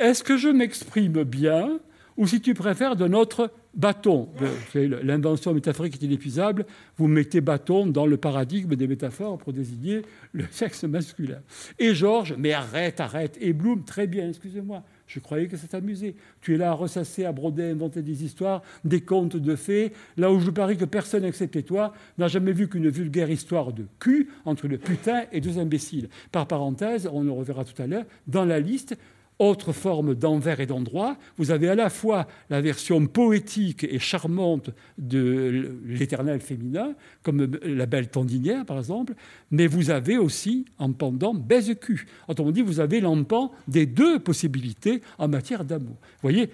Est-ce 0.00 0.24
que 0.24 0.36
je 0.36 0.48
m'exprime 0.48 1.22
bien 1.22 1.78
ou 2.16 2.26
si 2.26 2.40
tu 2.40 2.54
préfères 2.54 2.96
d'un 2.96 3.12
autre 3.12 3.52
bâton? 3.74 4.28
L'invention 4.74 5.54
métaphorique 5.54 5.94
est 5.94 6.04
inépuisable. 6.04 6.66
Vous 6.96 7.06
mettez 7.06 7.40
bâton 7.40 7.86
dans 7.86 8.06
le 8.06 8.16
paradigme 8.16 8.74
des 8.74 8.88
métaphores 8.88 9.38
pour 9.38 9.52
désigner 9.52 10.02
le 10.32 10.44
sexe 10.50 10.82
masculin. 10.82 11.38
Et 11.78 11.94
Georges, 11.94 12.34
mais 12.36 12.52
arrête, 12.52 12.98
arrête. 12.98 13.36
Et 13.40 13.52
Bloom, 13.52 13.84
très 13.84 14.08
bien, 14.08 14.28
excusez-moi. 14.28 14.82
Je 15.08 15.20
croyais 15.20 15.48
que 15.48 15.56
ça 15.56 15.66
t'amusait. 15.66 16.14
Tu 16.42 16.54
es 16.54 16.58
là 16.58 16.70
à 16.70 16.74
ressasser, 16.74 17.24
à 17.24 17.32
broder, 17.32 17.64
à 17.64 17.66
inventer 17.68 18.02
des 18.02 18.24
histoires, 18.24 18.62
des 18.84 19.00
contes 19.00 19.36
de 19.36 19.56
fées, 19.56 19.92
là 20.18 20.30
où 20.30 20.38
je 20.38 20.50
parie 20.50 20.76
que 20.76 20.84
personne, 20.84 21.24
excepté 21.24 21.62
toi, 21.62 21.94
n'a 22.18 22.28
jamais 22.28 22.52
vu 22.52 22.68
qu'une 22.68 22.90
vulgaire 22.90 23.30
histoire 23.30 23.72
de 23.72 23.86
cul 23.98 24.28
entre 24.44 24.68
le 24.68 24.76
putain 24.76 25.24
et 25.32 25.40
deux 25.40 25.58
imbéciles. 25.58 26.10
Par 26.30 26.46
parenthèse, 26.46 27.08
on 27.10 27.22
le 27.22 27.32
reverra 27.32 27.64
tout 27.64 27.80
à 27.82 27.86
l'heure, 27.86 28.04
dans 28.26 28.44
la 28.44 28.60
liste, 28.60 28.96
autre 29.38 29.72
forme 29.72 30.14
d'envers 30.14 30.60
et 30.60 30.66
d'endroit. 30.66 31.16
Vous 31.36 31.50
avez 31.50 31.68
à 31.68 31.74
la 31.74 31.90
fois 31.90 32.26
la 32.50 32.60
version 32.60 33.06
poétique 33.06 33.84
et 33.84 33.98
charmante 33.98 34.70
de 34.98 35.78
l'éternel 35.86 36.40
féminin, 36.40 36.94
comme 37.22 37.48
la 37.62 37.86
belle 37.86 38.08
tendinière 38.08 38.64
par 38.64 38.78
exemple, 38.78 39.14
mais 39.50 39.66
vous 39.66 39.90
avez 39.90 40.18
aussi 40.18 40.64
en 40.78 40.92
pendant 40.92 41.34
baise-cul. 41.34 42.06
Autrement 42.26 42.50
dit, 42.50 42.62
vous 42.62 42.80
avez 42.80 43.00
l'empan 43.00 43.52
des 43.68 43.86
deux 43.86 44.18
possibilités 44.18 45.02
en 45.18 45.28
matière 45.28 45.64
d'amour. 45.64 45.96
Vous 46.00 46.22
voyez, 46.22 46.50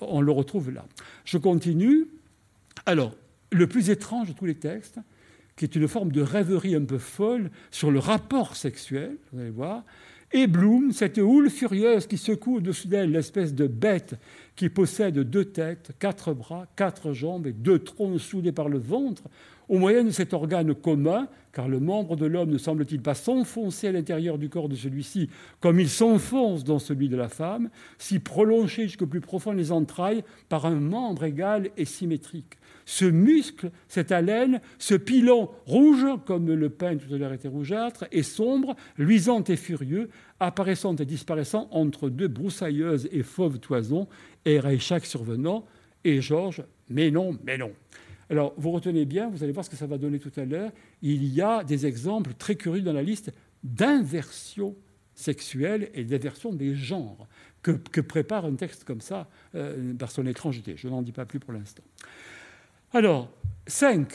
on 0.00 0.20
le 0.20 0.32
retrouve 0.32 0.70
là. 0.70 0.84
Je 1.24 1.38
continue. 1.38 2.08
Alors, 2.86 3.14
le 3.50 3.66
plus 3.66 3.90
étrange 3.90 4.28
de 4.28 4.32
tous 4.32 4.46
les 4.46 4.54
textes, 4.54 4.98
qui 5.56 5.64
est 5.64 5.76
une 5.76 5.86
forme 5.86 6.12
de 6.12 6.22
rêverie 6.22 6.74
un 6.74 6.84
peu 6.84 6.98
folle 6.98 7.50
sur 7.70 7.90
le 7.90 7.98
rapport 7.98 8.56
sexuel, 8.56 9.16
vous 9.32 9.40
allez 9.40 9.50
voir, 9.50 9.84
et 10.32 10.46
Bloom, 10.46 10.92
cette 10.92 11.18
houle 11.18 11.50
furieuse 11.50 12.06
qui 12.06 12.16
secoue 12.16 12.56
au-dessus 12.56 12.88
d'elle 12.88 13.12
l'espèce 13.12 13.54
de 13.54 13.66
bête 13.66 14.14
qui 14.56 14.68
possède 14.68 15.18
deux 15.18 15.44
têtes, 15.44 15.92
quatre 15.98 16.32
bras, 16.32 16.66
quatre 16.76 17.12
jambes 17.12 17.46
et 17.46 17.52
deux 17.52 17.78
troncs 17.78 18.20
soudés 18.20 18.52
par 18.52 18.68
le 18.68 18.78
ventre, 18.78 19.24
au 19.68 19.78
moyen 19.78 20.04
de 20.04 20.10
cet 20.10 20.34
organe 20.34 20.74
commun, 20.74 21.28
car 21.52 21.68
le 21.68 21.80
membre 21.80 22.16
de 22.16 22.26
l'homme 22.26 22.50
ne 22.50 22.58
semble-t-il 22.58 23.00
pas 23.00 23.14
s'enfoncer 23.14 23.88
à 23.88 23.92
l'intérieur 23.92 24.38
du 24.38 24.48
corps 24.48 24.68
de 24.68 24.74
celui-ci 24.74 25.28
comme 25.60 25.80
il 25.80 25.88
s'enfonce 25.88 26.64
dans 26.64 26.78
celui 26.78 27.08
de 27.08 27.16
la 27.16 27.28
femme, 27.28 27.70
si 27.98 28.18
prolongé 28.18 28.84
jusqu'au 28.84 29.06
plus 29.06 29.20
profond 29.20 29.54
des 29.54 29.72
entrailles 29.72 30.24
par 30.48 30.66
un 30.66 30.80
membre 30.80 31.24
égal 31.24 31.70
et 31.76 31.84
symétrique 31.84 32.58
ce 32.84 33.04
muscle, 33.04 33.70
cette 33.88 34.12
haleine, 34.12 34.60
ce 34.78 34.94
pilon 34.94 35.50
rouge, 35.66 36.06
comme 36.26 36.52
le 36.52 36.70
pain 36.70 36.96
tout 36.96 37.12
à 37.14 37.18
l'heure 37.18 37.32
était 37.32 37.48
rougeâtre, 37.48 38.04
et 38.12 38.22
sombre, 38.22 38.76
luisant 38.98 39.44
et 39.44 39.56
furieux, 39.56 40.10
apparaissant 40.40 40.96
et 40.96 41.04
disparaissant 41.04 41.68
entre 41.70 42.08
deux 42.08 42.28
broussailleuses 42.28 43.08
et 43.12 43.22
fauves 43.22 43.58
toisons, 43.58 44.08
et 44.44 44.60
chaque 44.78 45.06
survenant, 45.06 45.64
et 46.04 46.20
Georges, 46.20 46.64
mais 46.88 47.10
non, 47.10 47.38
mais 47.44 47.56
non. 47.56 47.72
Alors, 48.30 48.54
vous 48.56 48.70
retenez 48.70 49.04
bien, 49.04 49.28
vous 49.28 49.42
allez 49.44 49.52
voir 49.52 49.64
ce 49.64 49.70
que 49.70 49.76
ça 49.76 49.86
va 49.86 49.98
donner 49.98 50.18
tout 50.18 50.32
à 50.36 50.44
l'heure, 50.44 50.70
il 51.02 51.24
y 51.24 51.40
a 51.40 51.64
des 51.64 51.86
exemples 51.86 52.32
très 52.34 52.56
curieux 52.56 52.82
dans 52.82 52.92
la 52.92 53.02
liste 53.02 53.32
d'inversion 53.62 54.74
sexuelle 55.14 55.90
et 55.94 56.04
d'inversion 56.04 56.52
des 56.52 56.74
genres 56.74 57.28
que, 57.62 58.00
prépare 58.00 58.44
un 58.44 58.54
texte 58.54 58.84
comme 58.84 59.00
ça 59.00 59.28
euh, 59.54 59.94
par 59.94 60.10
son 60.10 60.26
étrangeté. 60.26 60.74
Je 60.76 60.88
n'en 60.88 61.02
dis 61.02 61.12
pas 61.12 61.26
plus 61.26 61.38
pour 61.38 61.52
l'instant. 61.52 61.84
Alors, 62.94 63.30
5. 63.68 64.06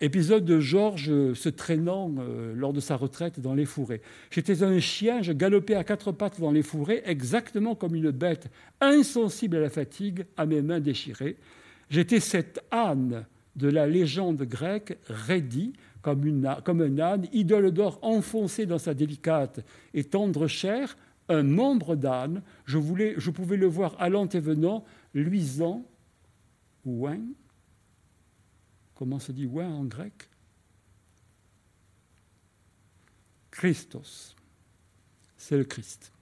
Épisode 0.00 0.46
de 0.46 0.60
Georges 0.60 1.34
se 1.34 1.48
traînant 1.50 2.10
euh, 2.18 2.54
lors 2.54 2.72
de 2.72 2.80
sa 2.80 2.96
retraite 2.96 3.38
dans 3.38 3.52
les 3.52 3.66
fourrés. 3.66 4.00
J'étais 4.30 4.62
un 4.62 4.80
chien, 4.80 5.20
je 5.20 5.32
galopais 5.32 5.74
à 5.74 5.84
quatre 5.84 6.10
pattes 6.12 6.40
dans 6.40 6.50
les 6.50 6.62
fourrés, 6.62 7.02
exactement 7.04 7.74
comme 7.74 7.94
une 7.94 8.10
bête, 8.10 8.48
insensible 8.80 9.56
à 9.56 9.60
la 9.60 9.68
fatigue, 9.68 10.24
à 10.38 10.46
mes 10.46 10.62
mains 10.62 10.80
déchirées. 10.80 11.36
J'étais 11.90 12.20
cet 12.20 12.64
âne 12.70 13.26
de 13.56 13.68
la 13.68 13.86
légende 13.86 14.42
grecque, 14.42 14.96
raidi, 15.08 15.74
comme, 16.00 16.80
un 16.80 16.98
âne, 16.98 17.26
idole 17.34 17.72
d'or 17.72 17.98
enfoncé 18.00 18.64
dans 18.64 18.78
sa 18.78 18.94
délicate 18.94 19.60
et 19.92 20.04
tendre 20.04 20.46
chair, 20.46 20.96
un 21.28 21.42
membre 21.42 21.94
d'âne. 21.94 22.40
Je, 22.64 22.78
je 23.18 23.30
pouvais 23.30 23.58
le 23.58 23.66
voir 23.66 23.96
allant 23.98 24.28
et 24.28 24.40
venant, 24.40 24.86
luisant, 25.12 25.84
ouin, 26.86 27.18
Comment 28.98 29.20
se 29.20 29.30
dit 29.30 29.46
ouais 29.46 29.64
en 29.64 29.84
grec 29.84 30.28
Christos. 33.52 34.34
C'est 35.36 35.56
le 35.56 35.64
Christ. 35.64 36.12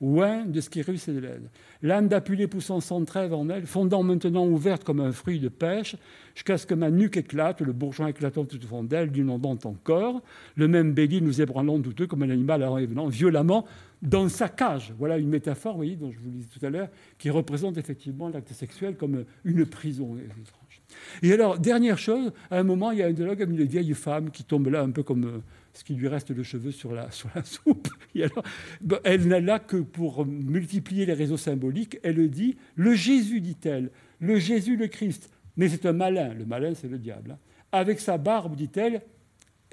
Ouin 0.00 0.46
de 0.46 0.60
Skyrus 0.60 1.08
et 1.08 1.12
de 1.12 1.18
l'aide. 1.18 1.50
L'âne 1.82 2.08
d'Apulée 2.08 2.46
poussant 2.46 2.80
sans 2.80 3.04
trêve 3.04 3.34
en 3.34 3.48
elle, 3.50 3.66
fondant 3.66 4.02
maintenant 4.02 4.46
ouverte 4.46 4.84
comme 4.84 5.00
un 5.00 5.12
fruit 5.12 5.38
de 5.38 5.48
pêche, 5.48 5.96
jusqu'à 6.34 6.56
ce 6.56 6.66
que 6.66 6.74
ma 6.74 6.90
nuque 6.90 7.18
éclate, 7.18 7.60
le 7.60 7.72
bourgeon 7.72 8.06
éclatant 8.06 8.44
tout 8.46 8.62
au 8.62 8.66
fond 8.66 8.84
d'elle, 8.84 9.12
d'inondant 9.12 9.58
encore. 9.64 10.22
Le 10.56 10.66
même 10.66 10.92
bélier 10.92 11.20
nous 11.20 11.42
ébranlant 11.42 11.78
douteux 11.78 12.06
comme 12.06 12.22
un 12.22 12.30
animal 12.30 12.64
revenant 12.64 13.06
violemment 13.06 13.66
dans 14.00 14.30
sa 14.30 14.48
cage. 14.48 14.94
Voilà 14.98 15.18
une 15.18 15.28
métaphore, 15.28 15.72
vous 15.72 15.78
voyez, 15.78 15.96
dont 15.96 16.10
je 16.10 16.18
vous 16.18 16.30
disais 16.30 16.48
tout 16.48 16.64
à 16.64 16.70
l'heure, 16.70 16.88
qui 17.18 17.28
représente 17.28 17.76
effectivement 17.76 18.30
l'acte 18.30 18.52
sexuel 18.52 18.96
comme 18.96 19.24
une 19.44 19.66
prison. 19.66 20.16
Et 21.22 21.32
alors, 21.32 21.58
dernière 21.58 21.98
chose, 21.98 22.32
à 22.50 22.58
un 22.58 22.62
moment, 22.62 22.90
il 22.90 22.98
y 22.98 23.02
a 23.02 23.06
un 23.06 23.12
dialogue 23.12 23.42
avec 23.42 23.58
une 23.58 23.64
vieille 23.64 23.94
femme 23.94 24.30
qui 24.30 24.44
tombe 24.44 24.68
là 24.68 24.82
un 24.82 24.90
peu 24.90 25.02
comme 25.02 25.24
euh, 25.24 25.38
ce 25.72 25.84
qui 25.84 25.94
lui 25.94 26.08
reste 26.08 26.32
de 26.32 26.42
cheveux 26.42 26.72
sur 26.72 26.92
la, 26.92 27.08
soupe. 27.44 27.88
Alors, 28.16 28.44
elle 29.04 29.26
n'a 29.26 29.40
là 29.40 29.58
que 29.58 29.76
pour 29.76 30.26
multiplier 30.26 31.06
les 31.06 31.14
réseaux 31.14 31.36
symboliques. 31.36 31.98
Elle 32.02 32.28
dit 32.30 32.56
Le 32.76 32.94
Jésus, 32.94 33.40
dit-elle, 33.40 33.90
le 34.20 34.38
Jésus 34.38 34.76
le 34.76 34.86
Christ. 34.86 35.30
Mais 35.56 35.68
c'est 35.68 35.86
un 35.86 35.92
malin, 35.92 36.34
le 36.34 36.44
malin 36.44 36.72
c'est 36.74 36.88
le 36.88 36.98
diable. 36.98 37.32
Hein. 37.32 37.38
Avec 37.72 38.00
sa 38.00 38.18
barbe, 38.18 38.54
dit-elle, 38.56 39.02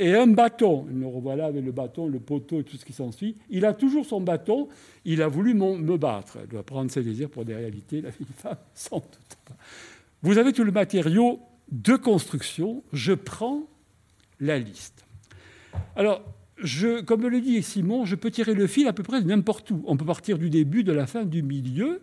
et 0.02 0.16
un 0.16 0.28
bâton. 0.28 0.88
Le 0.92 1.06
revoilà 1.06 1.46
avec 1.46 1.64
le 1.64 1.72
bâton, 1.72 2.08
le 2.08 2.20
poteau 2.20 2.62
et 2.62 2.64
tout 2.64 2.76
ce 2.76 2.86
qui 2.86 2.94
s'ensuit. 2.94 3.38
Il 3.50 3.66
a 3.66 3.74
toujours 3.74 4.06
son 4.06 4.20
bâton. 4.20 4.68
Il 5.06 5.22
a 5.22 5.28
voulu 5.28 5.54
me 5.54 5.98
battre. 5.98 6.40
Elle 6.42 6.48
doit 6.48 6.64
prendre 6.64 6.90
ses 6.90 7.04
désirs 7.04 7.30
pour 7.30 7.46
des 7.46 7.56
réalités, 7.56 8.02
la 8.02 8.10
vieille 8.10 8.28
femme, 8.36 8.58
sans 8.74 8.98
doute. 8.98 9.38
Vous 10.22 10.38
avez 10.38 10.54
tout 10.54 10.64
le 10.64 10.72
matériau 10.72 11.40
de 11.72 11.96
construction. 11.96 12.84
Je 12.94 13.14
prends 13.14 13.64
la 14.40 14.60
liste. 14.60 15.06
Alors, 15.96 16.24
comme 17.06 17.28
le 17.28 17.42
dit 17.42 17.62
Simon, 17.64 18.06
je 18.06 18.16
peux 18.16 18.30
tirer 18.30 18.54
le 18.54 18.68
fil 18.68 18.88
à 18.88 18.94
peu 18.94 19.04
près 19.04 19.22
n'importe 19.22 19.72
où. 19.72 19.84
On 19.86 19.98
peut 19.98 20.06
partir 20.06 20.38
du 20.38 20.50
début, 20.50 20.84
de 20.84 20.92
la 20.92 21.08
fin, 21.08 21.24
du 21.24 21.42
milieu. 21.42 22.02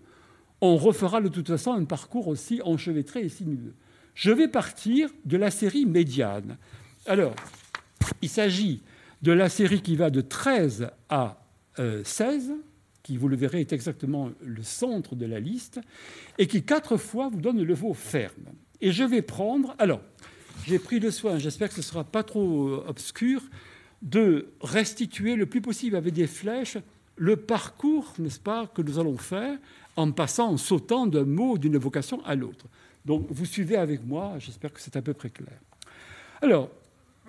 On 0.61 0.77
refera 0.77 1.21
de 1.21 1.29
toute 1.29 1.49
façon 1.49 1.73
un 1.73 1.85
parcours 1.85 2.29
aussi 2.29 2.61
enchevêtré 2.65 3.21
et 3.21 3.29
sinueux. 3.29 3.75
Je 4.15 4.33
vais 4.33 4.49
partir 4.49 5.11
de 5.25 5.37
la 5.37 5.51
série 5.53 5.87
médiane. 5.87 6.57
Alors, 7.07 7.37
il 8.21 8.29
s'agit 8.29 8.83
de 9.23 9.33
la 9.33 9.49
série 9.49 9.81
qui 9.81 9.95
va 9.95 10.11
de 10.11 10.21
13 10.21 10.91
à 11.09 11.41
16, 11.77 12.51
euh, 12.51 12.55
qui, 13.09 13.17
vous 13.17 13.29
le 13.29 13.37
verrez, 13.37 13.61
est 13.61 13.73
exactement 13.73 14.31
le 14.45 14.63
centre 14.63 15.17
de 15.17 15.25
la 15.25 15.41
liste, 15.41 15.81
et 16.37 16.47
qui 16.47 16.63
quatre 16.63 16.99
fois 16.99 17.31
vous 17.31 17.41
donne 17.41 17.63
le 17.63 17.75
mot 17.75 17.95
ferme. 17.95 18.53
Et 18.83 18.93
je 18.93 19.03
vais 19.03 19.23
prendre, 19.23 19.75
alors, 19.79 20.03
j'ai 20.67 20.79
pris 20.79 21.01
le 21.01 21.11
soin, 21.11 21.39
j'espère 21.39 21.69
que 21.69 21.75
ce 21.77 21.81
ne 21.81 21.85
sera 21.85 22.05
pas 22.05 22.23
trop 22.23 22.69
euh, 22.69 22.85
obscur, 22.87 23.41
de 24.03 24.53
restituer 24.61 25.37
le 25.37 25.47
plus 25.47 25.63
possible 25.63 25.97
avec 25.97 26.13
des 26.13 26.27
flèches 26.27 26.77
le 27.17 27.37
parcours, 27.37 28.13
n'est-ce 28.19 28.39
pas, 28.39 28.67
que 28.67 28.83
nous 28.83 28.99
allons 28.99 29.17
faire 29.17 29.57
en 29.97 30.13
passant, 30.13 30.51
en 30.51 30.57
sautant 30.59 31.07
d'un 31.07 31.25
mot, 31.25 31.57
d'une 31.57 31.79
vocation 31.79 32.23
à 32.27 32.35
l'autre. 32.35 32.67
Donc 33.07 33.27
vous 33.31 33.47
suivez 33.47 33.77
avec 33.77 34.07
moi, 34.07 34.35
j'espère 34.39 34.71
que 34.71 34.83
c'est 34.83 34.97
à 34.97 35.03
peu 35.03 35.15
près 35.15 35.31
clair. 35.31 35.59
Alors, 36.43 36.69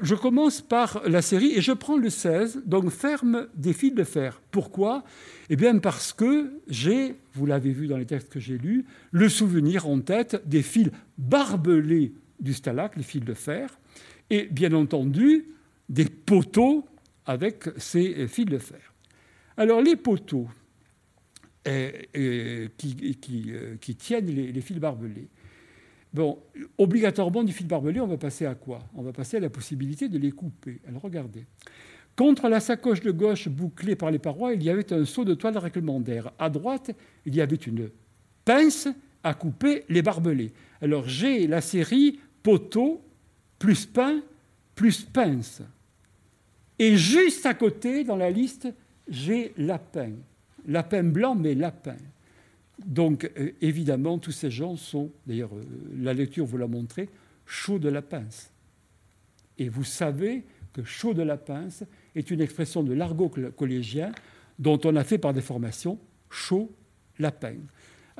je 0.02 0.16
commence 0.16 0.62
par 0.62 1.02
la 1.08 1.22
série 1.22 1.54
et 1.56 1.62
je 1.62 1.72
prends 1.72 1.98
le 1.98 2.10
16, 2.10 2.64
donc 2.66 2.90
ferme 2.90 3.48
des 3.56 3.74
fils 3.74 3.94
de 3.94 4.04
fer. 4.04 4.42
Pourquoi? 4.52 5.04
Eh 5.50 5.56
bien 5.56 5.78
parce 5.80 6.14
que 6.14 6.52
j'ai, 6.68 7.16
vous 7.34 7.46
l'avez 7.46 7.72
vu 7.72 7.88
dans 7.88 7.98
les 7.98 8.06
textes 8.06 8.30
que 8.30 8.40
j'ai 8.40 8.58
lus, 8.58 8.86
le 9.12 9.30
souvenir 9.30 9.88
en 9.88 10.00
tête 10.00 10.42
des 10.46 10.62
fils 10.62 10.90
barbelés 11.18 12.14
du 12.40 12.54
stalac, 12.54 12.96
les 12.96 13.04
fils 13.04 13.24
de 13.24 13.34
fer, 13.34 13.80
et 14.30 14.46
bien 14.46 14.74
entendu 14.74 15.46
des 15.90 16.06
poteaux 16.06 16.86
avec 17.26 17.66
ces 17.78 18.28
fils 18.28 18.46
de 18.46 18.58
fer. 18.58 18.94
Alors 19.58 19.82
les 19.82 19.96
poteaux 19.96 20.48
euh, 21.68 21.92
euh, 22.16 22.68
euh, 22.86 23.76
qui, 23.82 23.96
tiennent 23.96 24.28
les 24.28 24.62
fils 24.62 24.78
barbelés, 24.78 25.28
Bon, 26.14 26.40
obligatoirement 26.78 27.44
du 27.44 27.54
fil 27.54 27.68
barbelé, 27.68 28.00
on 28.00 28.08
va 28.08 28.18
passer 28.18 28.46
à 28.46 28.56
quoi? 28.56 28.80
On 28.96 29.04
va 29.04 29.14
passer 29.14 29.38
à 29.38 29.40
la 29.40 29.50
possibilité 29.50 30.10
de 30.10 30.18
les 30.18 30.32
couper. 30.32 30.80
Alors 30.88 31.02
regardez. 31.02 31.46
Contre 32.16 32.50
la 32.50 32.60
sacoche 32.60 33.02
de 33.02 33.12
gauche 33.12 33.48
bouclée 33.48 33.96
par 33.96 34.12
les 34.12 34.20
parois, 34.20 34.54
il 34.54 34.64
y 34.64 34.70
avait 34.70 34.92
un 34.92 35.06
seau 35.06 35.24
de 35.24 35.34
toile 35.36 35.58
réglementaire. 35.58 36.32
À 36.40 36.50
droite, 36.50 36.92
il 37.26 37.36
y 37.36 37.42
avait 37.42 37.56
une 37.56 37.90
pince 38.44 38.88
à 39.24 39.34
couper 39.34 39.86
les 39.88 40.02
barbelés. 40.02 40.52
Alors 40.82 41.08
j'ai 41.08 41.48
la 41.48 41.62
série 41.62 42.20
poteau 42.42 43.02
plus 43.58 43.86
pain 43.86 44.22
plus 44.80 45.02
pince. 45.02 45.62
Et 46.80 46.96
juste 46.96 47.46
à 47.46 47.54
côté, 47.54 48.06
dans 48.06 48.16
la 48.16 48.32
liste, 48.32 48.70
j'ai 49.10 49.52
lapin. 49.58 50.12
Lapin 50.66 51.04
blanc, 51.04 51.36
mais 51.36 51.54
lapin. 51.54 51.98
Donc, 52.86 53.30
euh, 53.38 53.52
évidemment, 53.62 54.18
tous 54.20 54.32
ces 54.32 54.52
gens 54.52 54.76
sont, 54.76 55.12
d'ailleurs, 55.28 55.56
euh, 55.56 55.64
la 55.98 56.14
lecture 56.14 56.46
vous 56.46 56.58
l'a 56.58 56.68
montré, 56.68 57.10
chaud 57.46 57.80
de 57.80 57.90
la 57.90 58.02
pince. 58.02 58.52
Et 59.58 59.70
vous 59.70 59.84
savez 59.84 60.46
que 60.74 60.84
chaud 60.84 61.14
de 61.14 61.24
la 61.24 61.38
pince 61.38 61.84
est 62.16 62.32
une 62.32 62.42
expression 62.42 62.84
de 62.84 62.94
l'argot 62.94 63.30
collégien 63.30 64.12
dont 64.60 64.80
on 64.86 64.96
a 64.96 65.04
fait 65.04 65.18
par 65.18 65.34
déformation 65.34 66.00
chaud 66.30 66.72
lapin 67.18 67.56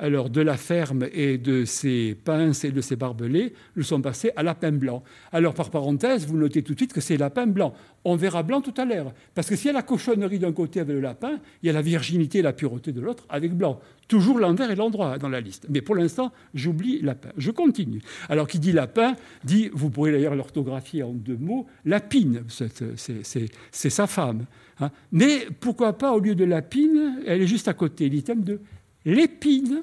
alors 0.00 0.30
de 0.30 0.40
la 0.40 0.56
ferme 0.56 1.06
et 1.12 1.38
de 1.38 1.64
ses 1.64 2.14
pinces 2.14 2.64
et 2.64 2.72
de 2.72 2.80
ses 2.80 2.96
barbelés, 2.96 3.52
nous 3.76 3.82
sommes 3.82 4.02
passés 4.02 4.32
à 4.34 4.42
lapin 4.42 4.72
blanc. 4.72 5.04
Alors 5.30 5.54
par 5.54 5.70
parenthèse, 5.70 6.26
vous 6.26 6.38
notez 6.38 6.62
tout 6.62 6.72
de 6.72 6.78
suite 6.78 6.92
que 6.92 7.00
c'est 7.00 7.18
lapin 7.18 7.46
blanc. 7.46 7.74
On 8.04 8.16
verra 8.16 8.42
blanc 8.42 8.62
tout 8.62 8.74
à 8.78 8.86
l'heure. 8.86 9.12
Parce 9.34 9.48
que 9.48 9.56
s'il 9.56 9.66
y 9.66 9.70
a 9.70 9.74
la 9.74 9.82
cochonnerie 9.82 10.38
d'un 10.38 10.52
côté 10.52 10.80
avec 10.80 10.94
le 10.94 11.00
lapin, 11.00 11.38
il 11.62 11.66
y 11.66 11.70
a 11.70 11.72
la 11.74 11.82
virginité 11.82 12.38
et 12.38 12.42
la 12.42 12.54
pureté 12.54 12.92
de 12.92 13.00
l'autre 13.00 13.26
avec 13.28 13.52
blanc. 13.52 13.78
Toujours 14.08 14.38
l'envers 14.38 14.70
et 14.70 14.74
l'endroit 14.74 15.18
dans 15.18 15.28
la 15.28 15.40
liste. 15.40 15.66
Mais 15.68 15.82
pour 15.82 15.94
l'instant, 15.94 16.32
j'oublie 16.54 17.00
lapin. 17.02 17.28
Je 17.36 17.50
continue. 17.50 18.00
Alors 18.30 18.48
qui 18.48 18.58
dit 18.58 18.72
lapin 18.72 19.14
dit, 19.44 19.70
vous 19.74 19.90
pourrez 19.90 20.12
d'ailleurs 20.12 20.34
l'orthographier 20.34 21.02
en 21.02 21.12
deux 21.12 21.36
mots, 21.36 21.66
lapine. 21.84 22.44
C'est 22.48 23.90
sa 23.90 24.06
femme. 24.06 24.46
Hein. 24.80 24.90
Mais 25.12 25.46
pourquoi 25.60 25.98
pas, 25.98 26.12
au 26.12 26.20
lieu 26.20 26.34
de 26.34 26.44
lapine, 26.44 27.20
elle 27.26 27.42
est 27.42 27.46
juste 27.46 27.68
à 27.68 27.74
côté, 27.74 28.08
l'item 28.08 28.42
de 28.42 28.60
l'épine, 29.04 29.82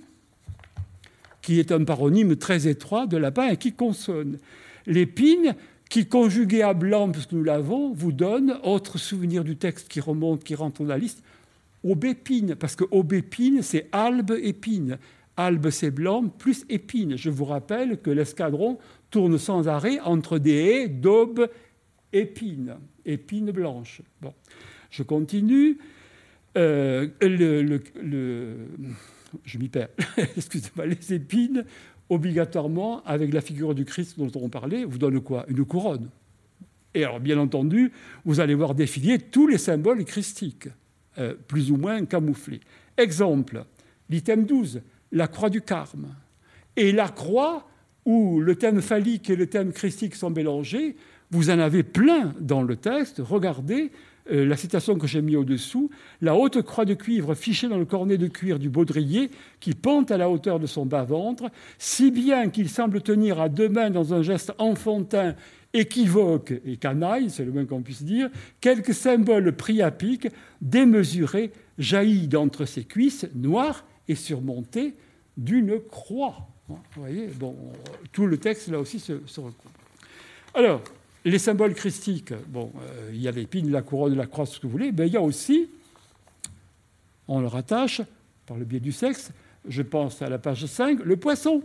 qui 1.48 1.62
est 1.62 1.72
un 1.72 1.86
paronyme 1.86 2.36
très 2.36 2.68
étroit 2.68 3.08
de 3.08 3.16
lapin 3.16 3.48
et 3.48 3.56
qui 3.56 3.72
consonne. 3.72 4.38
L'épine, 4.86 5.56
qui 5.90 6.06
conjugué 6.06 6.62
à 6.62 6.74
blanc, 6.74 7.10
puisque 7.10 7.32
nous 7.32 7.46
l'avons, 7.46 7.94
vous 7.94 8.12
donne, 8.12 8.60
autre 8.64 8.98
souvenir 8.98 9.46
du 9.46 9.56
texte 9.56 9.88
qui 9.88 10.02
remonte, 10.02 10.44
qui 10.44 10.56
rentre 10.56 10.82
dans 10.82 10.90
la 10.90 10.98
liste, 10.98 11.24
aubépine, 11.86 12.56
parce 12.56 12.76
que 12.76 12.84
aubépine, 12.92 13.62
c'est 13.62 13.88
albe 13.94 14.32
épine. 14.32 14.98
Albe, 15.38 15.70
c'est 15.70 15.90
blanc, 15.90 16.28
plus 16.28 16.66
épine. 16.68 17.16
Je 17.16 17.30
vous 17.30 17.46
rappelle 17.46 18.02
que 18.02 18.10
l'escadron 18.10 18.78
tourne 19.10 19.38
sans 19.38 19.70
arrêt 19.70 20.02
entre 20.02 20.40
des 20.40 20.52
haies 20.52 20.90
d'aube 20.90 21.48
épine, 22.12 22.76
épine 23.06 23.52
blanche. 23.52 24.02
Bon. 24.22 24.34
Je 24.90 25.02
continue. 25.02 25.78
Euh, 26.58 27.08
le, 27.22 27.80
je 29.44 29.58
m'y 29.58 29.70
perds, 29.70 29.90
excusez-moi, 30.38 30.86
les 30.86 31.14
épines, 31.14 31.66
obligatoirement, 32.10 33.04
avec 33.06 33.34
la 33.34 33.42
figure 33.42 33.76
du 33.76 33.86
Christ 33.86 34.18
dont 34.18 34.32
on 34.36 34.50
parlait, 34.50 34.86
vous 34.86 34.98
donnent 34.98 35.22
quoi? 35.22 35.46
Une 35.48 35.66
couronne. 35.66 36.10
Et 36.94 37.04
alors, 37.04 37.20
bien 37.20 37.38
entendu, 37.38 37.92
vous 38.26 38.40
allez 38.40 38.56
voir 38.56 38.74
défiler 38.74 39.20
tous 39.20 39.48
les 39.48 39.58
symboles 39.58 40.04
christiques, 40.06 40.70
euh, 41.18 41.36
plus 41.48 41.72
ou 41.72 41.78
moins 41.78 42.04
camouflés. 42.06 42.62
Exemple, 42.98 43.66
l'item 44.10 44.46
12, 44.46 44.82
la 45.12 45.28
croix 45.28 45.50
du 45.50 45.62
carme. 45.62 46.08
Et 46.76 46.92
la 46.92 47.10
croix, 47.10 47.68
où 48.06 48.40
le 48.40 48.56
thème 48.56 48.82
phallique 48.82 49.30
et 49.30 49.36
le 49.36 49.48
thème 49.48 49.74
christique 49.74 50.16
sont 50.16 50.30
mélangés, 50.30 50.96
vous 51.30 51.50
en 51.50 51.60
avez 51.60 51.84
plein 51.84 52.34
dans 52.40 52.64
le 52.64 52.78
texte. 52.78 53.22
Regardez, 53.24 53.92
euh, 54.32 54.46
la 54.46 54.58
citation 54.58 54.98
que 54.98 55.08
j'ai 55.08 55.22
mis 55.22 55.36
au-dessous, 55.36 55.90
la 56.22 56.36
haute 56.36 56.62
croix 56.62 56.86
de 56.86 56.94
cuivre 56.94 57.36
fichée 57.36 57.68
dans 57.68 57.78
le 57.78 57.86
cornet 57.86 58.18
de 58.18 58.28
cuir 58.28 58.60
du 58.60 58.70
baudrier 58.70 59.30
qui 59.60 59.74
pend 59.74 60.04
à 60.04 60.18
la 60.18 60.30
hauteur 60.30 60.60
de 60.60 60.66
son 60.66 60.86
bas-ventre, 60.86 61.46
si 61.78 62.12
bien 62.12 62.50
qu'il 62.50 62.70
semble 62.70 63.02
tenir 63.02 63.40
à 63.40 63.50
deux 63.50 63.70
mains 63.70 63.90
dans 63.90 64.14
un 64.14 64.22
geste 64.22 64.54
enfantin 64.58 65.36
équivoque 65.74 66.54
et 66.66 66.78
canaille, 66.78 67.30
c'est 67.30 67.46
le 67.46 67.52
moins 67.52 67.66
qu'on 67.66 67.82
puisse 67.82 68.04
dire, 68.04 68.30
quelques 68.62 68.94
symboles 68.94 69.56
priapiques 69.56 70.28
démesurés 70.62 71.52
jaillit 71.78 72.28
d'entre 72.28 72.66
ses 72.66 72.84
cuisses 72.84 73.28
noires 73.36 73.86
et 74.08 74.16
surmontés 74.16 74.96
d'une 75.38 75.80
croix. 75.80 76.48
Vous 76.68 76.78
voyez, 76.96 77.28
bon, 77.28 77.56
tout 78.12 78.26
le 78.26 78.38
texte 78.38 78.70
là 78.70 78.80
aussi 78.80 79.00
se, 79.00 79.22
se 79.26 79.40
recoupe. 79.40 79.72
Alors, 80.54 80.82
les 81.30 81.40
symboles 81.40 81.74
christiques, 81.74 82.34
bon, 82.48 82.72
euh, 82.82 83.10
il 83.14 83.22
y 83.22 83.28
a 83.28 83.32
l'épine, 83.32 83.72
la 83.72 83.82
couronne, 83.82 84.16
la 84.16 84.28
croix, 84.28 84.46
ce 84.46 84.60
que 84.60 84.68
vous 84.68 84.72
voulez, 84.72 84.92
mais 84.92 85.08
il 85.08 85.14
y 85.14 85.18
a 85.18 85.22
aussi, 85.22 85.70
on 87.28 87.42
le 87.42 87.48
rattache 87.48 88.02
par 88.46 88.58
le 88.58 88.66
biais 88.66 88.80
du 88.80 88.92
sexe, 88.92 89.32
je 89.68 89.82
pense 89.82 90.22
à 90.22 90.30
la 90.30 90.38
page 90.38 90.66
5, 90.66 91.04
le 91.04 91.18
poisson. 91.18 91.62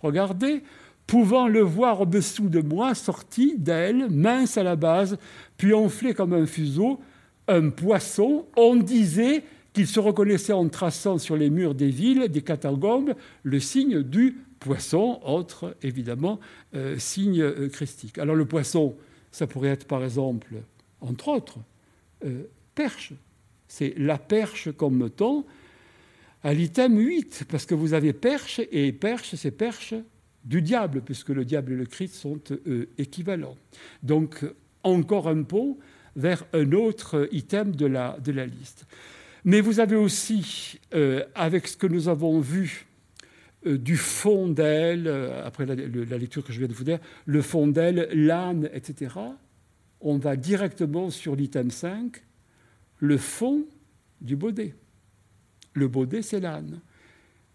Regardez, 0.00 0.62
pouvant 1.06 1.46
le 1.46 1.60
voir 1.60 2.00
au-dessous 2.00 2.48
de 2.48 2.60
moi, 2.60 2.94
sorti 2.94 3.54
d'elle, 3.58 4.08
mince 4.10 4.56
à 4.56 4.62
la 4.62 4.76
base, 4.76 5.18
puis 5.58 5.74
enflé 5.74 6.14
comme 6.14 6.32
un 6.32 6.46
fuseau, 6.46 6.98
un 7.48 7.68
poisson, 7.68 8.46
on 8.56 8.76
disait 8.76 9.44
qu'il 9.72 9.86
se 9.86 10.00
reconnaissait 10.00 10.54
en 10.54 10.68
traçant 10.68 11.18
sur 11.18 11.36
les 11.36 11.50
murs 11.50 11.74
des 11.74 11.90
villes, 11.90 12.28
des 12.28 12.40
catacombes, 12.40 13.14
le 13.42 13.60
signe 13.60 14.02
du 14.02 14.38
poisson, 14.58 15.20
autre 15.24 15.76
évidemment 15.82 16.40
euh, 16.74 16.98
signe 16.98 17.40
euh, 17.40 17.68
christique. 17.68 18.18
Alors 18.18 18.34
le 18.34 18.46
poisson, 18.46 18.96
ça 19.30 19.46
pourrait 19.46 19.70
être 19.70 19.86
par 19.86 20.04
exemple, 20.04 20.54
entre 21.00 21.28
autres, 21.28 21.58
euh, 22.24 22.44
perche. 22.74 23.12
C'est 23.68 23.94
la 23.96 24.18
perche 24.18 24.70
comme 24.72 25.10
ton 25.10 25.44
à 26.42 26.54
l'item 26.54 26.96
8, 26.96 27.46
parce 27.50 27.66
que 27.66 27.74
vous 27.74 27.92
avez 27.92 28.12
perche, 28.12 28.60
et 28.70 28.92
perche, 28.92 29.34
c'est 29.34 29.50
perche 29.50 29.94
du 30.44 30.62
diable, 30.62 31.02
puisque 31.02 31.30
le 31.30 31.44
diable 31.44 31.72
et 31.72 31.76
le 31.76 31.86
Christ 31.86 32.14
sont 32.14 32.40
équivalents. 32.98 33.56
Donc 34.04 34.44
encore 34.84 35.26
un 35.26 35.42
pont 35.42 35.76
vers 36.14 36.44
un 36.52 36.70
autre 36.70 37.28
item 37.32 37.74
de 37.74 37.86
la, 37.86 38.16
liste. 38.46 38.86
Mais 39.44 39.60
vous 39.60 39.80
avez 39.80 39.96
aussi, 39.96 40.78
avec 41.34 41.66
ce 41.66 41.76
que 41.76 41.88
nous 41.88 42.06
avons 42.06 42.38
vu 42.38 42.86
du 43.74 43.96
fond 43.96 44.48
d'elle, 44.48 45.08
euh, 45.08 45.44
après 45.44 45.66
la, 45.66 45.74
lecture 45.74 46.44
que 46.44 46.52
je 46.52 46.58
viens 46.58 46.68
de 46.68 46.72
vous 46.72 46.84
dire, 46.84 46.98
le 47.24 47.42
fond 47.42 47.66
d'elle, 47.66 48.08
l'âne, 48.12 48.70
etc., 48.72 49.14
on 50.00 50.18
va 50.18 50.36
directement 50.36 51.10
sur 51.10 51.34
l'item 51.34 51.70
5, 51.70 52.22
le 52.98 53.16
fond 53.16 53.64
du 54.20 54.36
baudet. 54.36 54.74
Le 55.74 55.88
baudet, 55.88 56.22
c'est 56.22 56.40
l'âne. 56.40 56.80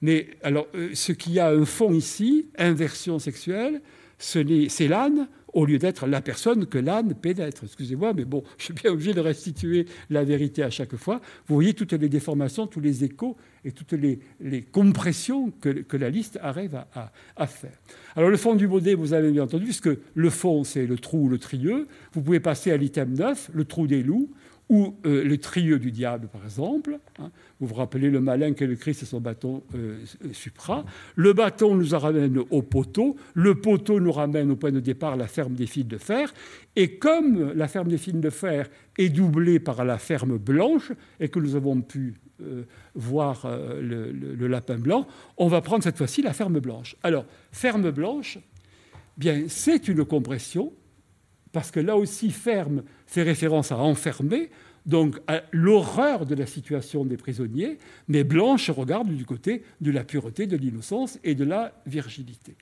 Mais 0.02 0.32
alors, 0.44 0.68
euh, 0.76 0.90
ce 0.94 1.12
qui 1.12 1.40
a 1.40 1.50
un 1.50 1.66
fond 1.66 1.94
ici, 1.94 2.50
inversion 2.58 3.20
sexuelle, 3.20 3.82
c'est 4.18 4.88
l'âne 4.88 5.28
au 5.54 5.66
lieu 5.66 5.78
d'être 5.78 6.08
la 6.08 6.22
personne 6.22 6.66
que 6.66 6.78
l'âne 6.78 7.14
pénètre. 7.14 7.64
Excusez-moi, 7.64 8.14
mais 8.14 8.26
bon, 8.26 8.44
je 8.58 8.66
suis 8.66 8.74
bien 8.74 8.92
obligé 8.92 9.14
de 9.14 9.22
restituer 9.22 9.86
la 10.10 10.24
vérité 10.24 10.64
à 10.64 10.70
chaque 10.70 10.96
fois. 10.96 11.22
Vous 11.48 11.56
voyez 11.56 11.74
toutes 11.74 11.94
les 11.94 12.10
déformations, 12.10 12.68
tous 12.68 12.80
les 12.80 13.04
échos 13.04 13.38
et 13.64 13.72
toutes 13.72 13.94
les, 13.94 14.20
compressions 14.72 15.52
que, 15.52 15.98
la 15.98 16.10
liste 16.10 16.40
arrive 16.42 16.84
à, 17.36 17.48
faire. 17.48 17.78
Alors 18.16 18.30
le 18.30 18.38
fond 18.38 18.56
du 18.56 18.68
modèle, 18.68 18.96
vous 18.96 19.14
avez 19.14 19.32
bien 19.32 19.44
entendu, 19.44 19.66
puisque 19.66 19.90
le 20.14 20.30
fond, 20.30 20.64
c'est 20.64 20.86
le 20.86 20.98
trou 20.98 21.26
ou 21.26 21.30
le 21.30 21.38
trieux. 21.38 21.88
Vous 22.14 22.22
pouvez 22.22 22.40
passer 22.40 22.72
à 22.72 22.78
l'item 22.78 23.14
9, 23.14 23.52
le 23.54 23.66
trou 23.66 23.88
des 23.88 24.04
loups 24.04 24.30
ou 24.72 24.96
euh, 25.06 25.26
le 25.26 25.38
trieux 25.38 25.80
du 25.80 25.92
diable, 25.92 26.30
par 26.32 26.46
exemple. 26.46 26.98
Hein. 27.20 27.30
Vous 27.60 27.68
vous 27.68 27.76
rappelez 27.76 28.10
le 28.10 28.22
malin 28.22 28.54
que 28.54 28.64
le 28.64 28.78
Christ 28.78 29.04
et 29.04 29.06
son 29.06 29.20
bâton 29.20 29.64
euh, 29.76 30.00
supra. 30.32 30.86
Le 31.16 31.34
bâton 31.34 31.76
nous 31.76 31.90
ramène 31.90 32.40
au 32.50 32.62
poteau. 32.62 33.18
Le 33.34 33.56
poteau 33.56 34.00
nous 34.00 34.14
ramène 34.14 34.50
au 34.50 34.56
point 34.56 34.72
de 34.72 34.80
départ 34.80 35.18
la 35.18 35.28
ferme 35.28 35.56
des 35.56 35.68
fils 35.68 35.86
de 35.86 35.98
fer. 35.98 36.34
Et 36.78 36.96
comme 36.96 37.52
la 37.54 37.68
ferme 37.68 37.90
des 37.90 37.98
fils 37.98 38.16
de 38.16 38.30
fer 38.30 38.70
est 38.98 39.10
doublée 39.10 39.60
par 39.60 39.84
la 39.84 39.98
ferme 39.98 40.38
blanche 40.38 40.94
et 41.20 41.28
que 41.28 41.40
nous 41.40 41.58
avons 41.58 41.82
pu 41.82 42.16
euh, 42.42 42.64
voir 42.96 43.48
le, 43.80 44.48
lapin 44.48 44.78
blanc, 44.78 45.08
on 45.38 45.48
va 45.48 45.62
prendre 45.62 45.84
cette 45.84 45.98
fois-ci 45.98 46.22
la 46.22 46.34
ferme 46.34 46.60
blanche. 46.60 46.96
Alors, 47.04 47.26
ferme 47.52 47.92
blanche, 47.92 48.40
bien, 49.18 49.44
c'est 49.48 49.88
une 49.88 50.04
compression 50.06 50.74
parce 51.52 51.72
que 51.72 51.80
là 51.80 51.98
aussi, 51.98 52.32
ferme 52.32 52.84
fait 53.06 53.24
référence 53.24 53.72
à 53.72 53.78
enfermer, 53.78 54.50
donc 54.86 55.20
à 55.28 55.44
l'horreur 55.52 56.26
de 56.26 56.36
la 56.36 56.46
situation 56.46 57.06
des 57.06 57.18
prisonniers, 57.18 57.78
mais 58.08 58.24
Blanche 58.24 58.70
regarde 58.70 59.10
du 59.10 59.26
côté 59.26 59.64
de 59.82 59.92
la 59.92 60.04
pureté, 60.04 60.48
de 60.48 60.58
l'innocence 60.58 61.20
et 61.24 61.36
de 61.36 61.44
la 61.44 61.74
virginité. 61.86 62.56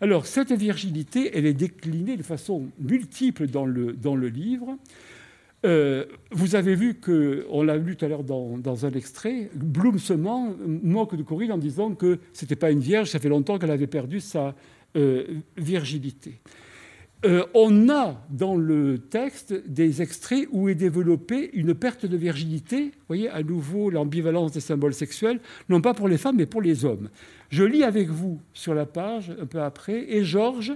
Alors, 0.00 0.26
cette 0.26 0.52
virginité, 0.52 1.30
elle 1.36 1.44
est 1.44 1.54
déclinée 1.54 2.16
de 2.16 2.22
façon 2.22 2.68
multiple 2.78 3.46
dans 3.46 3.66
le, 3.66 3.92
dans 3.92 4.16
le 4.16 4.28
livre. 4.28 4.78
Euh, 5.66 6.06
vous 6.30 6.54
avez 6.54 6.74
vu 6.74 6.94
que, 6.94 7.46
on 7.50 7.62
l'a 7.62 7.76
lu 7.76 7.96
tout 7.96 8.04
à 8.04 8.08
l'heure 8.08 8.24
dans, 8.24 8.86
un 8.86 8.90
extrait, 8.92 9.50
Bloom 9.54 9.98
se 9.98 10.14
moque 10.14 11.16
de 11.16 11.22
Corinne 11.22 11.52
en 11.52 11.58
disant 11.58 11.94
que 11.94 12.18
ce 12.32 12.44
n'était 12.44 12.56
pas 12.56 12.70
une 12.70 12.80
vierge, 12.80 13.10
ça 13.10 13.18
fait 13.18 13.28
longtemps 13.28 13.58
qu'elle 13.58 13.70
avait 13.70 13.86
perdu 13.86 14.20
sa 14.20 14.54
euh, 14.96 15.24
virginité. 15.56 16.40
Euh, 17.26 17.44
on 17.52 17.90
a 17.90 18.26
dans 18.30 18.56
le 18.56 18.96
texte 18.98 19.52
des 19.66 20.00
extraits 20.00 20.48
où 20.52 20.70
est 20.70 20.74
développée 20.74 21.50
une 21.52 21.74
perte 21.74 22.06
de 22.06 22.16
virginité. 22.16 22.84
Vous 22.84 23.06
voyez, 23.08 23.28
à 23.28 23.42
nouveau, 23.42 23.90
l'ambivalence 23.90 24.52
des 24.52 24.60
symboles 24.60 24.94
sexuels, 24.94 25.38
non 25.68 25.82
pas 25.82 25.92
pour 25.92 26.08
les 26.08 26.16
femmes, 26.16 26.36
mais 26.36 26.46
pour 26.46 26.62
les 26.62 26.86
hommes. 26.86 27.10
Je 27.50 27.62
lis 27.62 27.82
avec 27.82 28.08
vous 28.08 28.40
sur 28.54 28.72
la 28.72 28.86
page, 28.86 29.34
un 29.38 29.44
peu 29.44 29.60
après, 29.60 30.10
et 30.10 30.24
Georges, 30.24 30.72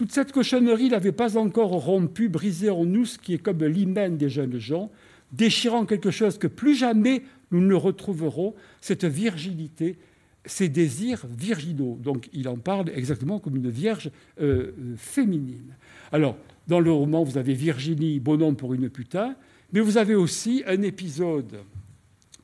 toute 0.00 0.12
cette 0.12 0.32
cochonnerie 0.32 0.88
n'avait 0.88 1.12
pas 1.12 1.36
encore 1.36 1.72
rompu, 1.72 2.30
brisé 2.30 2.70
en 2.70 2.86
nous 2.86 3.04
ce 3.04 3.18
qui 3.18 3.34
est 3.34 3.38
comme 3.38 3.62
l'hymen 3.62 4.16
des 4.16 4.30
jeunes 4.30 4.58
gens, 4.58 4.90
déchirant 5.30 5.84
quelque 5.84 6.10
chose 6.10 6.38
que 6.38 6.46
plus 6.46 6.74
jamais 6.74 7.22
nous 7.50 7.60
ne 7.60 7.74
retrouverons, 7.74 8.54
cette 8.80 9.04
virginité 9.04 9.98
ses 10.46 10.70
désirs 10.70 11.26
virginaux. 11.28 11.98
Donc 12.02 12.30
il 12.32 12.48
en 12.48 12.56
parle 12.56 12.88
exactement 12.94 13.40
comme 13.40 13.56
une 13.56 13.68
vierge 13.68 14.10
euh, 14.40 14.72
féminine. 14.96 15.76
Alors, 16.12 16.38
dans 16.66 16.80
le 16.80 16.90
roman, 16.90 17.22
vous 17.22 17.36
avez 17.36 17.52
Virginie, 17.52 18.20
bonhomme 18.20 18.56
pour 18.56 18.72
une 18.72 18.88
putain, 18.88 19.36
mais 19.74 19.80
vous 19.80 19.98
avez 19.98 20.14
aussi 20.14 20.62
un 20.66 20.80
épisode 20.80 21.58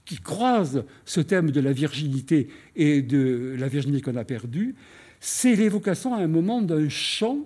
qui 0.04 0.18
croise 0.18 0.84
ce 1.07 1.22
thème 1.22 1.50
de 1.50 1.61
la 1.61 1.72
virginité 1.72 2.48
et 2.76 3.00
de 3.00 3.57
la 3.59 3.68
virginité 3.68 4.02
qu'on 4.02 4.16
a 4.16 4.24
perdue. 4.24 4.74
C'est 5.29 5.57
l'évocation 5.57 6.14
à 6.14 6.18
un 6.18 6.29
moment 6.29 6.62
d'un 6.62 6.89
champ 6.89 7.39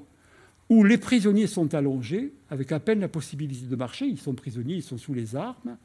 où 0.68 0.84
les 0.84 0.98
prisonniers 0.98 1.46
sont 1.46 1.74
allongés, 1.74 2.34
avec 2.50 2.72
à 2.72 2.78
peine 2.78 3.00
la 3.00 3.08
possibilité 3.08 3.64
de 3.64 3.74
marcher, 3.74 4.04
ils 4.04 4.18
sont 4.18 4.34
prisonniers, 4.34 4.74
ils 4.74 4.82
sont 4.82 4.98
sous 4.98 5.14
les 5.14 5.34
armes, 5.34 5.78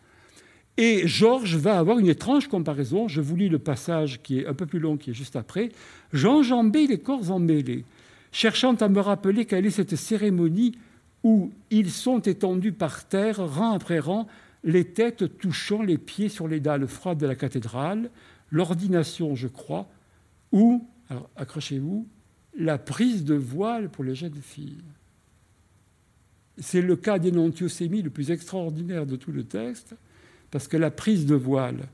et 0.76 1.08
Georges 1.08 1.56
va 1.56 1.80
avoir 1.80 1.98
une 1.98 2.10
étrange 2.10 2.50
comparaison. 2.50 3.08
Je 3.08 3.22
vous 3.22 3.38
lis 3.38 3.48
le 3.48 3.60
passage 3.60 4.22
qui 4.22 4.40
est 4.40 4.46
un 4.46 4.54
peu 4.54 4.66
plus 4.66 4.80
long, 4.80 4.98
qui 4.98 5.12
est 5.12 5.14
juste 5.14 5.38
après. 5.38 5.70
J'enjambais 6.12 6.86
les 6.86 7.00
corps 7.00 7.32
emmêlés, 7.32 7.86
cherchant 8.34 8.76
à 8.76 8.90
me 8.90 9.00
rappeler 9.00 9.46
quelle 9.46 9.66
est 9.66 9.72
cette 9.72 9.96
cérémonie 9.96 10.78
où 11.24 11.54
ils 11.72 11.92
sont 11.92 12.20
étendus 12.20 12.74
par 12.74 13.06
terre, 13.06 13.38
rang 13.38 13.72
après 13.72 14.00
rang, 14.00 14.28
les 14.66 14.84
têtes 14.84 15.38
touchant 15.38 15.82
les 15.82 15.98
pieds 15.98 16.28
sur 16.28 16.50
les 16.50 16.60
dalles 16.60 16.88
froides 16.88 17.20
de 17.20 17.26
la 17.26 17.36
cathédrale, 17.36 18.10
l'ordination, 18.52 19.34
je 19.34 19.48
crois, 19.48 19.88
ou, 20.52 20.86
alors 21.10 21.30
accrochez-vous, 21.36 22.08
la 22.58 22.78
prise 22.78 23.24
de 23.26 23.36
voile 23.36 23.90
pour 23.90 24.04
les 24.04 24.16
jeunes 24.16 24.42
filles. 24.42 24.84
C'est 26.58 26.82
le 26.82 26.96
cas 26.96 27.20
d'énantiosémie 27.20 28.02
le 28.02 28.10
plus 28.10 28.32
extraordinaire 28.32 29.06
de 29.06 29.16
tout 29.16 29.32
le 29.32 29.44
texte 29.44 29.96
parce 30.52 30.68
que 30.68 30.78
la 30.78 30.92
prise 30.92 31.26
de 31.26 31.36
voile, 31.36 31.90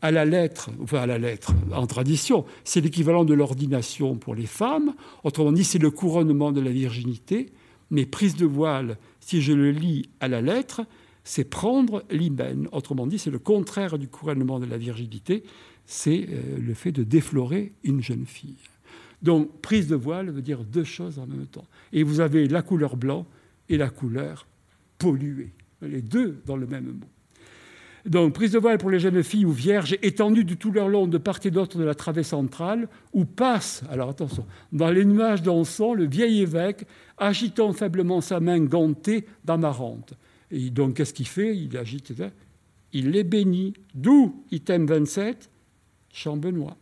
à 0.00 0.10
la 0.10 0.24
lettre, 0.24 0.70
enfin 0.80 1.00
à 1.00 1.06
la 1.06 1.18
lettre, 1.18 1.52
en 1.72 1.86
tradition, 1.86 2.44
c'est 2.64 2.80
l'équivalent 2.80 3.24
de 3.24 3.34
l'ordination 3.34 4.16
pour 4.16 4.34
les 4.34 4.46
femmes. 4.46 4.94
Autrement 5.24 5.52
dit, 5.52 5.64
c'est 5.64 5.78
le 5.78 5.90
couronnement 5.90 6.52
de 6.52 6.60
la 6.60 6.70
virginité. 6.70 7.52
Mais 7.90 8.06
prise 8.06 8.36
de 8.36 8.46
voile, 8.46 8.96
si 9.20 9.42
je 9.42 9.52
le 9.52 9.70
lis 9.70 10.08
à 10.20 10.28
la 10.28 10.40
lettre, 10.40 10.82
c'est 11.24 11.44
prendre 11.44 12.04
l'hymen. 12.10 12.68
Autrement 12.72 13.06
dit, 13.06 13.18
c'est 13.18 13.30
le 13.30 13.38
contraire 13.38 13.98
du 13.98 14.08
couronnement 14.08 14.60
de 14.60 14.66
la 14.66 14.78
virginité. 14.78 15.42
C'est 15.90 16.26
euh, 16.28 16.58
le 16.58 16.74
fait 16.74 16.92
de 16.92 17.02
déflorer 17.02 17.72
une 17.82 18.02
jeune 18.02 18.26
fille. 18.26 18.58
Donc, 19.22 19.62
prise 19.62 19.88
de 19.88 19.96
voile 19.96 20.30
veut 20.30 20.42
dire 20.42 20.62
deux 20.62 20.84
choses 20.84 21.18
en 21.18 21.26
même 21.26 21.46
temps. 21.46 21.64
Et 21.94 22.02
vous 22.02 22.20
avez 22.20 22.46
la 22.46 22.60
couleur 22.60 22.98
blanc 22.98 23.26
et 23.70 23.78
la 23.78 23.88
couleur 23.88 24.46
polluée. 24.98 25.54
Les 25.80 26.02
deux 26.02 26.42
dans 26.44 26.58
le 26.58 26.66
même 26.66 26.84
mot. 26.84 27.06
Donc, 28.04 28.34
prise 28.34 28.52
de 28.52 28.58
voile 28.58 28.76
pour 28.76 28.90
les 28.90 29.00
jeunes 29.00 29.22
filles 29.22 29.46
ou 29.46 29.50
vierges 29.50 29.96
étendues 30.02 30.44
de 30.44 30.52
tout 30.52 30.72
leur 30.72 30.88
long 30.88 31.06
de 31.06 31.16
part 31.16 31.40
et 31.44 31.50
d'autre 31.50 31.78
de 31.78 31.84
la 31.84 31.94
travée 31.94 32.22
centrale, 32.22 32.86
où 33.14 33.24
passe, 33.24 33.82
alors 33.88 34.10
attention, 34.10 34.44
dans 34.72 34.90
les 34.90 35.06
nuages 35.06 35.42
d'encens, 35.42 35.96
le 35.96 36.06
vieil 36.06 36.42
évêque, 36.42 36.84
agitant 37.16 37.72
faiblement 37.72 38.20
sa 38.20 38.40
main 38.40 38.60
gantée 38.60 39.24
d'amarante. 39.42 40.12
Et 40.50 40.68
donc, 40.68 40.96
qu'est-ce 40.96 41.14
qu'il 41.14 41.26
fait? 41.26 41.56
Il 41.56 41.78
agite, 41.78 42.12
il 42.92 43.10
les 43.10 43.24
bénit. 43.24 43.72
D'où, 43.94 44.44
item 44.50 44.86
27, 44.86 45.48
Chambenois. 46.12 46.76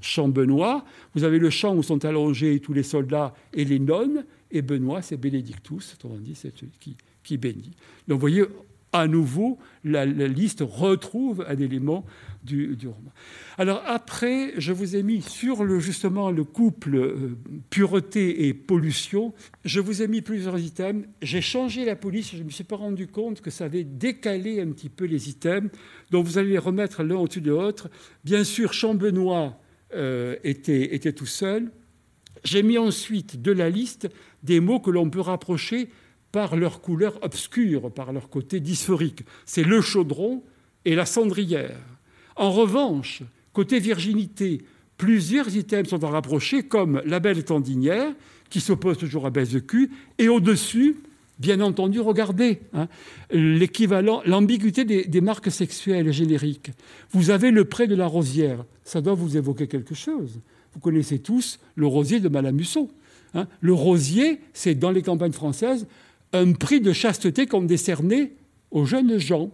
Chambenois, 0.00 0.84
vous 1.14 1.24
avez 1.24 1.38
le 1.38 1.50
champ 1.50 1.74
où 1.74 1.82
sont 1.82 2.04
allongés 2.04 2.60
tous 2.60 2.72
les 2.72 2.82
soldats 2.82 3.34
et 3.52 3.64
les 3.64 3.78
nonnes, 3.78 4.24
et 4.50 4.62
Benoît, 4.62 5.02
c'est 5.02 5.16
Benedictus, 5.16 5.94
autrement 5.94 6.18
dit, 6.18 6.34
c'est 6.34 6.54
celui 6.56 6.96
qui, 7.22 7.38
bénit. 7.38 7.72
Donc, 8.06 8.20
voyez, 8.20 8.44
à 8.94 9.08
nouveau, 9.08 9.58
la, 9.82 10.06
liste 10.06 10.62
retrouve 10.64 11.44
un 11.48 11.58
élément 11.58 12.06
du, 12.44 12.76
roman. 12.84 13.12
Alors 13.58 13.82
après, 13.86 14.52
je 14.56 14.72
vous 14.72 14.94
ai 14.94 15.02
mis 15.02 15.20
sur 15.20 15.64
le, 15.64 15.80
justement 15.80 16.30
le 16.30 16.44
couple 16.44 16.94
euh, 16.94 17.36
pureté 17.70 18.46
et 18.46 18.54
pollution, 18.54 19.34
je 19.64 19.80
vous 19.80 20.00
ai 20.00 20.06
mis 20.06 20.22
plusieurs 20.22 20.60
items. 20.60 21.06
J'ai 21.22 21.40
changé 21.40 21.84
la 21.84 21.96
police, 21.96 22.30
je 22.32 22.38
ne 22.38 22.44
me 22.44 22.50
suis 22.50 22.62
pas 22.62 22.76
rendu 22.76 23.08
compte 23.08 23.40
que 23.40 23.50
ça 23.50 23.64
avait 23.64 23.82
décalé 23.82 24.60
un 24.60 24.70
petit 24.70 24.90
peu 24.90 25.06
les 25.06 25.28
items, 25.28 25.72
donc 26.12 26.24
vous 26.24 26.38
allez 26.38 26.50
les 26.50 26.58
remettre 26.58 27.02
l'un 27.02 27.16
au-dessus 27.16 27.40
de 27.40 27.50
l'autre. 27.50 27.90
Bien 28.22 28.44
sûr, 28.44 28.72
Chambenois 28.72 29.58
euh, 29.92 30.36
était, 30.44 30.94
était 30.94 31.12
tout 31.12 31.26
seul. 31.26 31.72
J'ai 32.44 32.62
mis 32.62 32.78
ensuite 32.78 33.42
de 33.42 33.50
la 33.50 33.70
liste 33.70 34.08
des 34.44 34.60
mots 34.60 34.78
que 34.78 34.90
l'on 34.90 35.10
peut 35.10 35.20
rapprocher 35.20 35.88
par 36.34 36.56
leur 36.56 36.80
couleur 36.80 37.16
obscure, 37.22 37.92
par 37.92 38.12
leur 38.12 38.28
côté 38.28 38.58
dysphorique. 38.58 39.22
C'est 39.46 39.62
le 39.62 39.80
chaudron 39.80 40.42
et 40.84 40.96
la 40.96 41.06
cendrière. 41.06 41.78
En 42.34 42.50
revanche, 42.50 43.22
côté 43.52 43.78
virginité, 43.78 44.62
plusieurs 44.96 45.54
items 45.54 45.88
sont 45.88 46.02
à 46.02 46.08
rapprocher, 46.08 46.64
comme 46.64 47.00
la 47.06 47.20
belle 47.20 47.44
tendinière, 47.44 48.12
qui 48.50 48.60
s'oppose 48.60 48.98
toujours 48.98 49.26
à 49.26 49.30
baisse 49.30 49.50
de 49.50 49.60
cul, 49.60 49.92
et 50.18 50.28
au-dessus, 50.28 50.96
bien 51.38 51.60
entendu, 51.60 52.00
regardez 52.00 52.58
hein, 52.72 52.88
l'équivalent, 53.30 54.20
l'ambiguïté 54.26 54.84
des, 54.84 55.20
marques 55.20 55.52
sexuelles 55.52 56.12
génériques. 56.12 56.72
Vous 57.12 57.30
avez 57.30 57.52
le 57.52 57.64
pré 57.64 57.86
de 57.86 57.94
la 57.94 58.08
rosière, 58.08 58.64
ça 58.82 59.00
doit 59.00 59.14
vous 59.14 59.36
évoquer 59.36 59.68
quelque 59.68 59.94
chose. 59.94 60.40
Vous 60.72 60.80
connaissez 60.80 61.20
tous 61.20 61.60
le 61.76 61.86
rosier 61.86 62.18
de 62.18 62.28
Malamusso. 62.28 62.90
Hein. 63.34 63.46
Le 63.60 63.72
rosier, 63.72 64.40
c'est 64.52 64.74
dans 64.74 64.90
les 64.90 65.02
campagnes 65.02 65.30
françaises 65.30 65.86
un 66.34 66.52
prix 66.52 66.80
de 66.80 66.92
chasteté 66.92 67.46
qu'on 67.46 67.62
décernait 67.62 68.32
aux 68.70 68.84
jeunes 68.84 69.18
gens. 69.18 69.50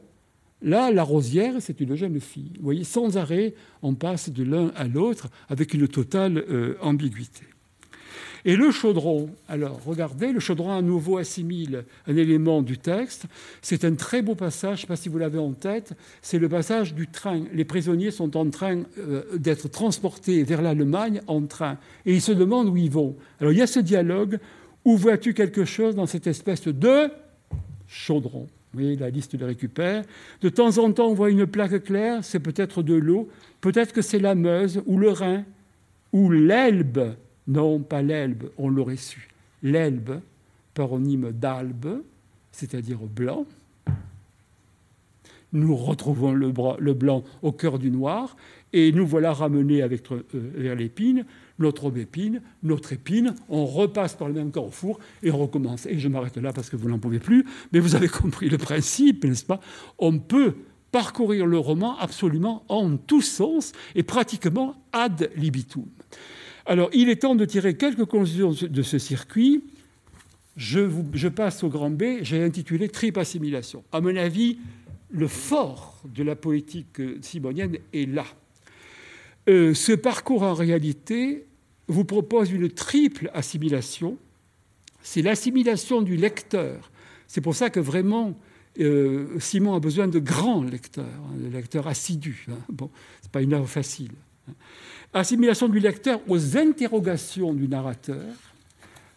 Là, 0.62 0.90
la 0.90 1.02
rosière, 1.02 1.54
c'est 1.60 1.80
une 1.80 1.94
jeune 1.94 2.20
fille. 2.20 2.52
Vous 2.56 2.64
voyez, 2.64 2.84
sans 2.84 3.16
arrêt, 3.16 3.54
on 3.82 3.94
passe 3.94 4.30
de 4.30 4.42
l'un 4.42 4.72
à 4.76 4.84
l'autre 4.84 5.28
avec 5.48 5.74
une 5.74 5.88
totale 5.88 6.44
euh, 6.48 6.76
ambiguïté. 6.80 7.44
Et 8.44 8.56
le 8.56 8.70
chaudron, 8.70 9.30
alors 9.48 9.80
regardez, 9.84 10.32
le 10.32 10.40
chaudron 10.40 10.72
à 10.72 10.80
nouveau 10.80 11.18
assimile 11.18 11.84
un 12.06 12.16
élément 12.16 12.62
du 12.62 12.78
texte. 12.78 13.26
C'est 13.60 13.84
un 13.84 13.94
très 13.94 14.22
beau 14.22 14.34
passage, 14.34 14.78
je 14.78 14.82
ne 14.82 14.86
sais 14.86 14.86
pas 14.86 14.96
si 14.96 15.08
vous 15.08 15.18
l'avez 15.18 15.38
en 15.38 15.52
tête, 15.52 15.92
c'est 16.22 16.38
le 16.38 16.48
passage 16.48 16.94
du 16.94 17.06
train. 17.06 17.44
Les 17.52 17.64
prisonniers 17.64 18.10
sont 18.10 18.36
en 18.36 18.48
train 18.48 18.82
euh, 18.98 19.24
d'être 19.36 19.68
transportés 19.68 20.42
vers 20.42 20.62
l'Allemagne 20.62 21.20
en 21.26 21.42
train 21.42 21.76
et 22.06 22.14
ils 22.14 22.22
se 22.22 22.32
demandent 22.32 22.68
où 22.68 22.76
ils 22.76 22.90
vont. 22.90 23.16
Alors 23.40 23.52
il 23.52 23.58
y 23.58 23.62
a 23.62 23.66
ce 23.66 23.80
dialogue 23.80 24.38
Où 24.84 24.96
vois-tu 24.96 25.34
quelque 25.34 25.64
chose 25.64 25.94
dans 25.94 26.06
cette 26.06 26.26
espèce 26.26 26.66
de 26.66 27.10
chaudron? 27.86 28.46
Vous 28.72 28.80
voyez, 28.80 28.96
la 28.96 29.10
liste 29.10 29.38
le 29.38 29.46
récupère. 29.46 30.04
De 30.40 30.48
temps 30.48 30.78
en 30.78 30.92
temps, 30.92 31.08
on 31.08 31.14
voit 31.14 31.30
une 31.30 31.46
plaque 31.46 31.82
claire, 31.82 32.24
c'est 32.24 32.38
peut-être 32.38 32.82
de 32.82 32.94
l'eau, 32.94 33.28
peut-être 33.60 33.92
que 33.92 34.02
c'est 34.02 34.20
la 34.20 34.34
Meuse 34.34 34.82
ou 34.86 34.96
le 34.96 35.10
Rhin 35.10 35.44
ou 36.12 36.30
l'Elbe. 36.30 37.16
Non, 37.48 37.80
pas 37.80 38.00
l'Elbe, 38.00 38.50
on 38.58 38.68
l'aurait 38.68 38.96
su. 38.96 39.28
L'Elbe, 39.62 40.20
paronyme 40.72 41.32
d'Albe, 41.32 42.02
c'est-à-dire 42.52 42.98
blanc. 42.98 43.44
Nous 45.52 45.74
retrouvons 45.74 46.32
le, 46.32 46.94
blanc 46.94 47.24
au 47.42 47.52
cœur 47.52 47.78
du 47.78 47.90
noir, 47.90 48.36
et 48.72 48.92
nous 48.92 49.06
voilà 49.06 49.32
ramenés 49.32 49.82
euh, 49.82 49.88
vers 50.32 50.76
l'épine, 50.76 51.24
notre 51.58 51.86
aubépine, 51.86 52.40
notre 52.62 52.92
épine, 52.92 53.34
on 53.48 53.66
repasse 53.66 54.14
par 54.14 54.28
le 54.28 54.34
même 54.34 54.52
carrefour 54.52 54.98
et 55.22 55.30
on 55.30 55.38
recommence. 55.38 55.86
Et 55.86 55.98
je 55.98 56.08
m'arrête 56.08 56.36
là 56.36 56.52
parce 56.52 56.70
que 56.70 56.76
vous 56.76 56.88
n'en 56.88 56.98
pouvez 56.98 57.18
plus, 57.18 57.44
mais 57.72 57.80
vous 57.80 57.94
avez 57.94 58.08
compris 58.08 58.48
le 58.48 58.58
principe, 58.58 59.24
n'est-ce 59.24 59.44
pas? 59.44 59.60
On 59.98 60.18
peut 60.18 60.54
parcourir 60.92 61.46
le 61.46 61.58
roman 61.58 61.96
absolument 61.98 62.64
en 62.68 62.96
tous 62.96 63.22
sens 63.22 63.72
et 63.94 64.02
pratiquement 64.02 64.74
ad 64.92 65.30
libitum. 65.36 65.86
Alors, 66.66 66.90
il 66.92 67.08
est 67.08 67.16
temps 67.16 67.34
de 67.34 67.44
tirer 67.44 67.76
quelques 67.76 68.04
conclusions 68.04 68.52
de 68.52 68.82
ce 68.82 68.98
circuit. 68.98 69.64
Je, 70.56 70.80
je 71.14 71.28
passe 71.28 71.62
au 71.64 71.68
grand 71.68 71.90
B, 71.90 72.22
j'ai 72.22 72.42
intitulé 72.42 72.88
Triple 72.88 73.20
assimilation. 73.20 73.82
À 73.92 74.00
mon 74.00 74.14
avis, 74.16 74.58
le 75.10 75.28
fort 75.28 76.00
de 76.04 76.22
la 76.22 76.36
poétique 76.36 77.00
simonienne 77.22 77.78
est 77.92 78.08
là. 78.08 78.26
Euh, 79.48 79.74
ce 79.74 79.92
parcours, 79.92 80.42
en 80.42 80.54
réalité, 80.54 81.46
vous 81.88 82.04
propose 82.04 82.52
une 82.52 82.70
triple 82.70 83.30
assimilation. 83.34 84.16
C'est 85.02 85.22
l'assimilation 85.22 86.02
du 86.02 86.16
lecteur. 86.16 86.90
C'est 87.26 87.40
pour 87.40 87.54
ça 87.54 87.70
que 87.70 87.80
vraiment, 87.80 88.38
euh, 88.78 89.38
Simon 89.40 89.74
a 89.74 89.80
besoin 89.80 90.08
de 90.08 90.18
grands 90.18 90.62
lecteurs, 90.62 91.04
hein, 91.04 91.36
de 91.38 91.48
lecteurs 91.48 91.86
assidus. 91.86 92.46
Hein. 92.50 92.58
Bon, 92.68 92.90
ce 93.20 93.26
n'est 93.26 93.30
pas 93.30 93.42
une 93.42 93.54
œuvre 93.54 93.68
facile. 93.68 94.12
Assimilation 95.12 95.68
du 95.68 95.80
lecteur 95.80 96.20
aux 96.28 96.56
interrogations 96.56 97.52
du 97.52 97.66
narrateur. 97.66 98.24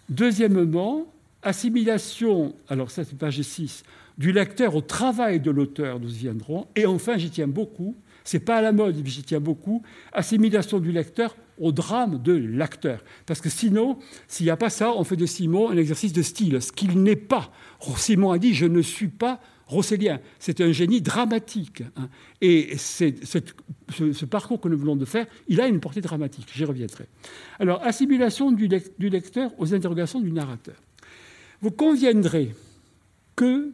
Deuxièmement, 0.09 1.05
assimilation, 1.43 2.55
alors 2.67 2.89
ça 2.89 3.03
c'est 3.03 3.17
page 3.17 3.41
6, 3.41 3.83
du 4.17 4.31
lecteur 4.31 4.75
au 4.75 4.81
travail 4.81 5.39
de 5.39 5.51
l'auteur, 5.51 5.99
nous 5.99 6.09
y 6.09 6.19
viendrons. 6.19 6.67
Et 6.75 6.85
enfin, 6.85 7.17
j'y 7.17 7.29
tiens 7.29 7.47
beaucoup, 7.47 7.95
c'est 8.23 8.39
pas 8.39 8.57
à 8.57 8.61
la 8.61 8.71
mode, 8.71 8.97
mais 9.03 9.09
j'y 9.09 9.23
tiens 9.23 9.39
beaucoup, 9.39 9.83
assimilation 10.11 10.79
du 10.79 10.91
lecteur 10.91 11.35
au 11.59 11.71
drame 11.71 12.21
de 12.21 12.33
l'acteur. 12.33 13.03
Parce 13.25 13.41
que 13.41 13.49
sinon, 13.49 13.99
s'il 14.27 14.45
n'y 14.45 14.49
a 14.49 14.57
pas 14.57 14.69
ça, 14.69 14.93
on 14.95 15.03
fait 15.03 15.15
de 15.15 15.25
Simon 15.25 15.69
un 15.69 15.77
exercice 15.77 16.13
de 16.13 16.21
style, 16.21 16.61
ce 16.61 16.71
qu'il 16.71 17.01
n'est 17.01 17.15
pas. 17.15 17.51
Simon 17.97 18.31
a 18.31 18.37
dit 18.37 18.53
Je 18.53 18.65
ne 18.65 18.81
suis 18.81 19.09
pas 19.09 19.39
Rossellien. 19.67 20.19
C'est 20.39 20.61
un 20.61 20.71
génie 20.71 21.01
dramatique. 21.01 21.83
Hein. 21.95 22.09
Et 22.41 22.77
ce, 22.77 24.25
parcours 24.25 24.59
que 24.59 24.67
nous 24.67 24.77
venons 24.77 24.95
de 24.95 25.05
faire, 25.05 25.25
il 25.47 25.61
a 25.61 25.67
une 25.67 25.79
portée 25.79 26.01
dramatique. 26.01 26.47
J'y 26.53 26.65
reviendrai. 26.65 27.07
Alors, 27.59 27.81
assimilation 27.83 28.51
du, 28.51 28.67
du 28.67 29.09
lecteur 29.09 29.51
aux 29.57 29.73
interrogations 29.73 30.19
du 30.19 30.31
narrateur. 30.31 30.75
Vous 31.61 31.71
conviendrez 31.71 32.53
que 33.35 33.73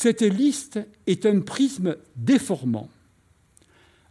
cette 0.00 0.22
liste 0.22 0.78
est 1.08 1.26
un 1.26 1.40
prisme 1.40 1.96
déformant. 2.14 2.88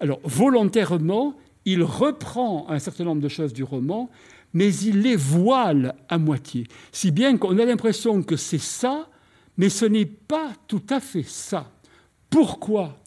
Alors, 0.01 0.19
volontairement, 0.25 1.33
il 1.63 1.81
reprend 1.81 2.69
un 2.69 2.77
certain 2.77 3.05
nombre 3.05 3.21
de 3.21 3.29
choses 3.29 3.53
du 3.53 3.63
roman, 3.63 4.09
mais 4.51 4.75
il 4.75 5.01
les 5.03 5.15
voile 5.15 5.95
à 6.09 6.17
moitié. 6.17 6.67
Si 6.91 7.11
bien 7.11 7.37
qu'on 7.37 7.57
a 7.57 7.63
l'impression 7.63 8.21
que 8.21 8.35
c'est 8.35 8.57
ça, 8.57 9.07
mais 9.55 9.69
ce 9.69 9.85
n'est 9.85 10.05
pas 10.05 10.51
tout 10.67 10.83
à 10.89 10.99
fait 10.99 11.23
ça. 11.23 11.71
Pourquoi? 12.29 12.97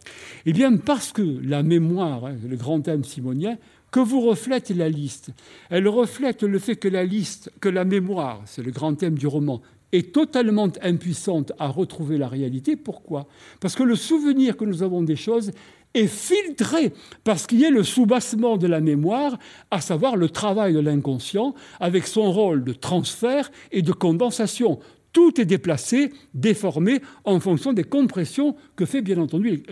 Eh 0.47 0.55
bien 0.55 0.79
parce 0.79 1.13
que 1.13 1.39
la 1.43 1.63
mémoire, 1.63 2.25
hein, 2.25 2.37
le 2.49 2.57
grand 2.57 2.81
thème 2.81 3.05
simonien, 3.05 3.59
que 3.91 4.01
vous 4.01 4.23
reflète 4.23 4.71
la 4.71 4.89
liste, 4.89 5.33
elle 5.69 5.87
reflète 5.87 6.45
le 6.45 6.59
fait 6.59 6.77
que 6.77 6.89
la 6.89 7.05
liste, 7.05 7.53
que 7.61 7.69
la 7.69 7.85
mémoire, 7.85 8.41
c'est 8.47 8.63
le 8.63 8.71
grand 8.71 8.95
thème 8.95 9.19
du 9.19 9.27
roman, 9.27 9.61
est 9.93 10.13
totalement 10.13 10.69
impuissante 10.83 11.53
à 11.59 11.69
retrouver 11.69 12.19
la 12.19 12.29
réalité. 12.29 12.77
Pourquoi? 12.77 13.27
Parce 13.61 13.75
que 13.75 13.83
le 13.83 13.97
souvenir 13.97 14.57
que 14.57 14.65
nous 14.65 14.83
avons 14.83 15.03
des 15.03 15.17
choses 15.17 15.51
est 15.95 16.07
filtré 16.07 16.93
parce 17.25 17.47
qu'il 17.47 17.61
y 17.61 17.67
a 17.67 17.71
le 17.71 17.83
soubassement 17.83 18.57
de 18.57 18.67
la 18.67 18.81
mémoire, 18.81 19.39
à 19.71 19.81
savoir 19.81 20.17
le 20.17 20.29
travail 20.29 20.73
de 20.73 20.79
l'inconscient, 20.79 21.55
avec 21.81 22.07
son 22.07 22.31
rôle 22.31 22.65
de 22.65 22.73
transfert 22.73 23.51
et 23.73 23.83
de 23.83 23.93
condensation. 23.93 24.79
Tout 25.13 25.41
est 25.41 25.45
déplacé, 25.45 26.13
déformé 26.35 27.01
en 27.25 27.41
fonction 27.41 27.73
des 27.73 27.83
compressions 27.83 28.55
que 28.77 28.87
fait 28.87 29.03
bien 29.03 29.19
entendu 29.19 29.65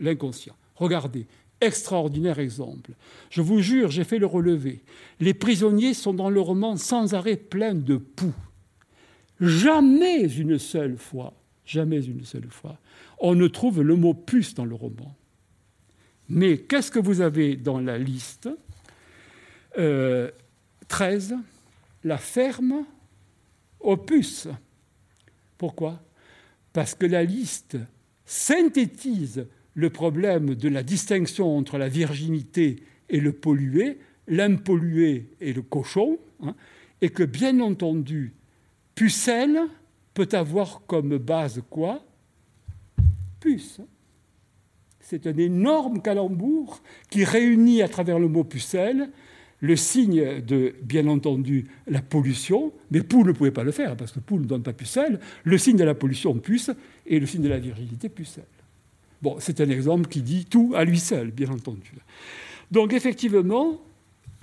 l'inconscient. 0.00 0.54
Regardez, 0.74 1.26
extraordinaire 1.62 2.38
exemple. 2.38 2.90
Je 3.30 3.40
vous 3.40 3.60
jure, 3.60 3.90
j'ai 3.90 4.04
fait 4.04 4.18
le 4.18 4.26
relevé. 4.26 4.82
Les 5.20 5.32
prisonniers 5.32 5.94
sont 5.94 6.12
dans 6.12 6.28
le 6.28 6.40
roman 6.40 6.76
sans 6.76 7.14
arrêt 7.14 7.36
pleins 7.36 7.74
de 7.74 7.96
poux. 7.96 8.34
Jamais 9.42 10.32
une 10.36 10.56
seule 10.56 10.96
fois, 10.96 11.34
jamais 11.64 12.04
une 12.04 12.24
seule 12.24 12.48
fois, 12.48 12.78
on 13.18 13.34
ne 13.34 13.48
trouve 13.48 13.82
le 13.82 13.96
mot 13.96 14.14
puce 14.14 14.54
dans 14.54 14.64
le 14.64 14.76
roman. 14.76 15.16
Mais 16.28 16.58
qu'est-ce 16.58 16.92
que 16.92 17.00
vous 17.00 17.20
avez 17.20 17.56
dans 17.56 17.80
la 17.80 17.98
liste? 17.98 18.48
13. 19.74 19.80
Euh, 19.80 20.30
la 22.04 22.18
ferme 22.18 22.84
opus. 23.80 24.46
Pourquoi? 25.58 26.00
Parce 26.72 26.94
que 26.94 27.06
la 27.06 27.24
liste 27.24 27.78
synthétise 28.24 29.46
le 29.74 29.90
problème 29.90 30.54
de 30.54 30.68
la 30.68 30.84
distinction 30.84 31.56
entre 31.56 31.78
la 31.78 31.88
virginité 31.88 32.76
et 33.08 33.18
le 33.18 33.32
pollué, 33.32 33.98
l'impollué 34.28 35.30
et 35.40 35.52
le 35.52 35.62
cochon, 35.62 36.20
hein, 36.44 36.54
et 37.00 37.10
que 37.10 37.24
bien 37.24 37.58
entendu, 37.58 38.34
pucelle 38.94 39.60
peut 40.14 40.28
avoir 40.32 40.82
comme 40.86 41.18
base 41.18 41.62
quoi? 41.70 42.04
Puce. 43.40 43.80
C'est 45.00 45.26
un 45.26 45.36
énorme 45.36 46.00
calembour 46.00 46.80
qui 47.10 47.24
réunit 47.24 47.82
à 47.82 47.88
travers 47.88 48.18
le 48.18 48.28
mot 48.28 48.44
pucelle 48.44 49.10
le 49.62 49.76
signe 49.76 50.40
de, 50.40 50.74
bien 50.82 51.06
entendu, 51.06 51.68
la 51.86 52.02
pollution, 52.02 52.72
mais 52.90 53.00
Poule 53.00 53.28
ne 53.28 53.32
pouvait 53.32 53.52
pas 53.52 53.62
le 53.62 53.70
faire, 53.70 53.96
parce 53.96 54.10
que 54.10 54.18
Poule 54.18 54.42
ne 54.42 54.46
donne 54.46 54.64
pas 54.64 54.72
pucelle, 54.72 55.20
le 55.44 55.56
signe 55.56 55.76
de 55.76 55.84
la 55.84 55.94
pollution, 55.94 56.34
puce, 56.34 56.72
et 57.06 57.20
le 57.20 57.26
signe 57.26 57.42
de 57.42 57.48
la 57.48 57.60
virginité, 57.60 58.08
pucelle. 58.08 58.44
Bon, 59.22 59.36
c'est 59.38 59.60
un 59.60 59.70
exemple 59.70 60.08
qui 60.08 60.20
dit 60.20 60.46
tout 60.46 60.72
à 60.74 60.84
lui 60.84 60.98
seul, 60.98 61.30
bien 61.30 61.48
entendu. 61.48 61.92
Donc, 62.72 62.92
effectivement, 62.92 63.80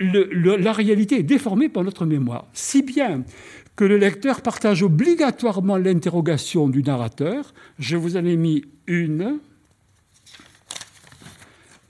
la 0.00 0.72
réalité 0.72 1.18
est 1.18 1.22
déformée 1.22 1.68
par 1.68 1.84
notre 1.84 2.06
mémoire, 2.06 2.48
si 2.54 2.80
bien 2.80 3.22
que 3.80 3.84
le 3.86 3.96
lecteur 3.96 4.42
partage 4.42 4.82
obligatoirement 4.82 5.78
l'interrogation 5.78 6.68
du 6.68 6.82
narrateur. 6.82 7.54
Je 7.78 7.96
vous 7.96 8.18
en 8.18 8.26
ai 8.26 8.36
mis 8.36 8.62
une 8.86 9.38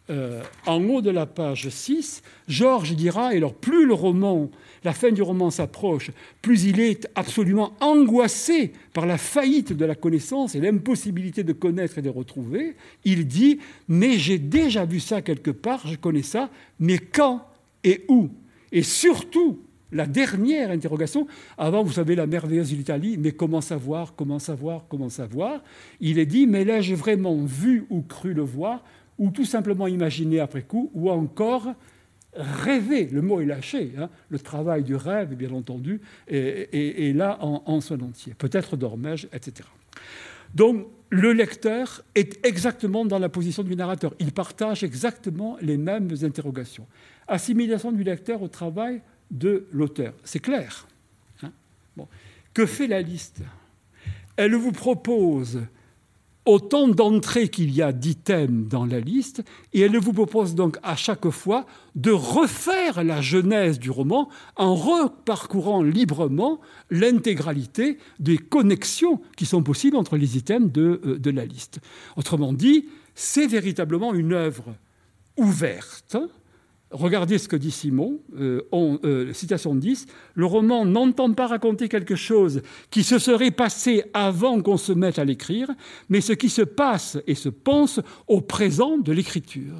euh, 0.08 0.40
en 0.66 0.84
haut 0.84 1.02
de 1.02 1.10
la 1.10 1.26
page 1.26 1.68
6, 1.68 2.22
Georges 2.46 2.94
dira, 2.94 3.34
et 3.34 3.38
alors 3.38 3.54
plus 3.54 3.86
le 3.86 3.94
roman, 3.94 4.52
la 4.84 4.92
fin 4.92 5.10
du 5.10 5.20
roman 5.20 5.50
s'approche, 5.50 6.12
plus 6.42 6.62
il 6.62 6.78
est 6.78 7.08
absolument 7.16 7.72
angoissé 7.80 8.72
par 8.92 9.04
la 9.04 9.18
faillite 9.18 9.72
de 9.72 9.84
la 9.84 9.96
connaissance 9.96 10.54
et 10.54 10.60
l'impossibilité 10.60 11.42
de 11.42 11.52
connaître 11.52 11.98
et 11.98 12.02
de 12.02 12.08
retrouver, 12.08 12.76
il 13.04 13.26
dit, 13.26 13.58
mais 13.88 14.16
j'ai 14.16 14.38
déjà 14.38 14.84
vu 14.84 15.00
ça 15.00 15.22
quelque 15.22 15.50
part, 15.50 15.88
je 15.88 15.96
connais 15.96 16.22
ça, 16.22 16.50
mais 16.78 16.98
quand 16.98 17.44
et 17.82 18.04
où? 18.06 18.28
Et 18.70 18.84
surtout, 18.84 19.58
la 19.92 20.06
dernière 20.06 20.70
interrogation, 20.70 21.26
avant, 21.58 21.82
vous 21.82 21.92
savez, 21.92 22.14
la 22.14 22.26
merveilleuse 22.26 22.72
l'Italie, 22.72 23.16
mais 23.18 23.32
comment 23.32 23.60
savoir, 23.60 24.14
comment 24.14 24.38
savoir, 24.38 24.84
comment 24.88 25.08
savoir? 25.08 25.62
Il 26.00 26.18
est 26.18 26.26
dit, 26.26 26.46
mais 26.46 26.64
l'ai-je 26.64 26.94
vraiment 26.94 27.36
vu 27.44 27.86
ou 27.90 28.02
cru 28.02 28.32
le 28.32 28.42
voir 28.42 28.84
ou 29.18 29.30
tout 29.30 29.44
simplement 29.44 29.86
imaginer 29.86 30.40
après 30.40 30.62
coup, 30.62 30.90
ou 30.94 31.10
encore 31.10 31.74
rêver. 32.32 33.06
Le 33.12 33.20
mot 33.20 33.40
est 33.40 33.44
lâché. 33.44 33.92
Hein. 33.98 34.08
Le 34.30 34.38
travail 34.38 34.82
du 34.82 34.94
rêve, 34.96 35.34
bien 35.34 35.50
entendu, 35.52 36.00
est, 36.26 37.14
là 37.14 37.38
en, 37.42 37.80
son 37.80 38.00
entier. 38.00 38.34
Peut-être 38.34 38.76
dormais-je, 38.76 39.26
etc. 39.26 39.68
Donc, 40.54 40.86
le 41.10 41.32
lecteur 41.32 42.02
est 42.14 42.44
exactement 42.46 43.04
dans 43.04 43.18
la 43.18 43.28
position 43.28 43.62
du 43.62 43.76
narrateur. 43.76 44.14
Il 44.20 44.32
partage 44.32 44.84
exactement 44.84 45.56
les 45.60 45.76
mêmes 45.76 46.08
interrogations. 46.22 46.86
Assimilation 47.28 47.92
du 47.92 48.02
lecteur 48.02 48.42
au 48.42 48.48
travail 48.48 49.02
de 49.30 49.66
l'auteur. 49.72 50.14
C'est 50.24 50.40
clair. 50.40 50.86
Hein. 51.42 51.52
Que 52.54 52.66
fait 52.66 52.86
la 52.86 53.02
liste? 53.02 53.42
Elle 54.36 54.54
vous 54.54 54.72
propose 54.72 55.60
autant 56.46 56.88
d'entrées 56.88 57.48
qu'il 57.48 57.70
y 57.70 57.82
a 57.82 57.92
d'items 57.92 58.68
dans 58.68 58.86
la 58.86 58.98
liste, 59.00 59.44
et 59.72 59.80
elle 59.80 59.96
vous 59.98 60.12
propose 60.12 60.54
donc 60.54 60.78
à 60.82 60.96
chaque 60.96 61.28
fois 61.30 61.66
de 61.94 62.10
refaire 62.10 63.04
la 63.04 63.20
genèse 63.20 63.78
du 63.78 63.90
roman 63.90 64.28
en 64.56 64.74
reparcourant 64.74 65.82
librement 65.82 66.60
l'intégralité 66.90 67.98
des 68.18 68.38
connexions 68.38 69.20
qui 69.36 69.46
sont 69.46 69.62
possibles 69.62 69.96
entre 69.96 70.16
les 70.16 70.36
items 70.36 70.72
de, 70.72 71.00
euh, 71.04 71.18
de 71.18 71.30
la 71.30 71.44
liste. 71.44 71.80
Autrement 72.16 72.52
dit, 72.52 72.88
c'est 73.14 73.46
véritablement 73.46 74.14
une 74.14 74.32
œuvre 74.32 74.74
ouverte, 75.36 76.16
Regardez 76.90 77.38
ce 77.38 77.46
que 77.46 77.54
dit 77.54 77.70
Simon, 77.70 78.18
euh, 78.36 78.62
euh, 78.74 79.32
citation 79.32 79.76
10, 79.76 80.06
le 80.34 80.44
roman 80.44 80.84
n'entend 80.84 81.32
pas 81.34 81.46
raconter 81.46 81.88
quelque 81.88 82.16
chose 82.16 82.62
qui 82.90 83.04
se 83.04 83.20
serait 83.20 83.52
passé 83.52 84.02
avant 84.12 84.60
qu'on 84.60 84.76
se 84.76 84.92
mette 84.92 85.20
à 85.20 85.24
l'écrire, 85.24 85.70
mais 86.08 86.20
ce 86.20 86.32
qui 86.32 86.48
se 86.48 86.62
passe 86.62 87.16
et 87.28 87.36
se 87.36 87.48
pense 87.48 88.00
au 88.26 88.40
présent 88.40 88.98
de 88.98 89.12
l'écriture. 89.12 89.76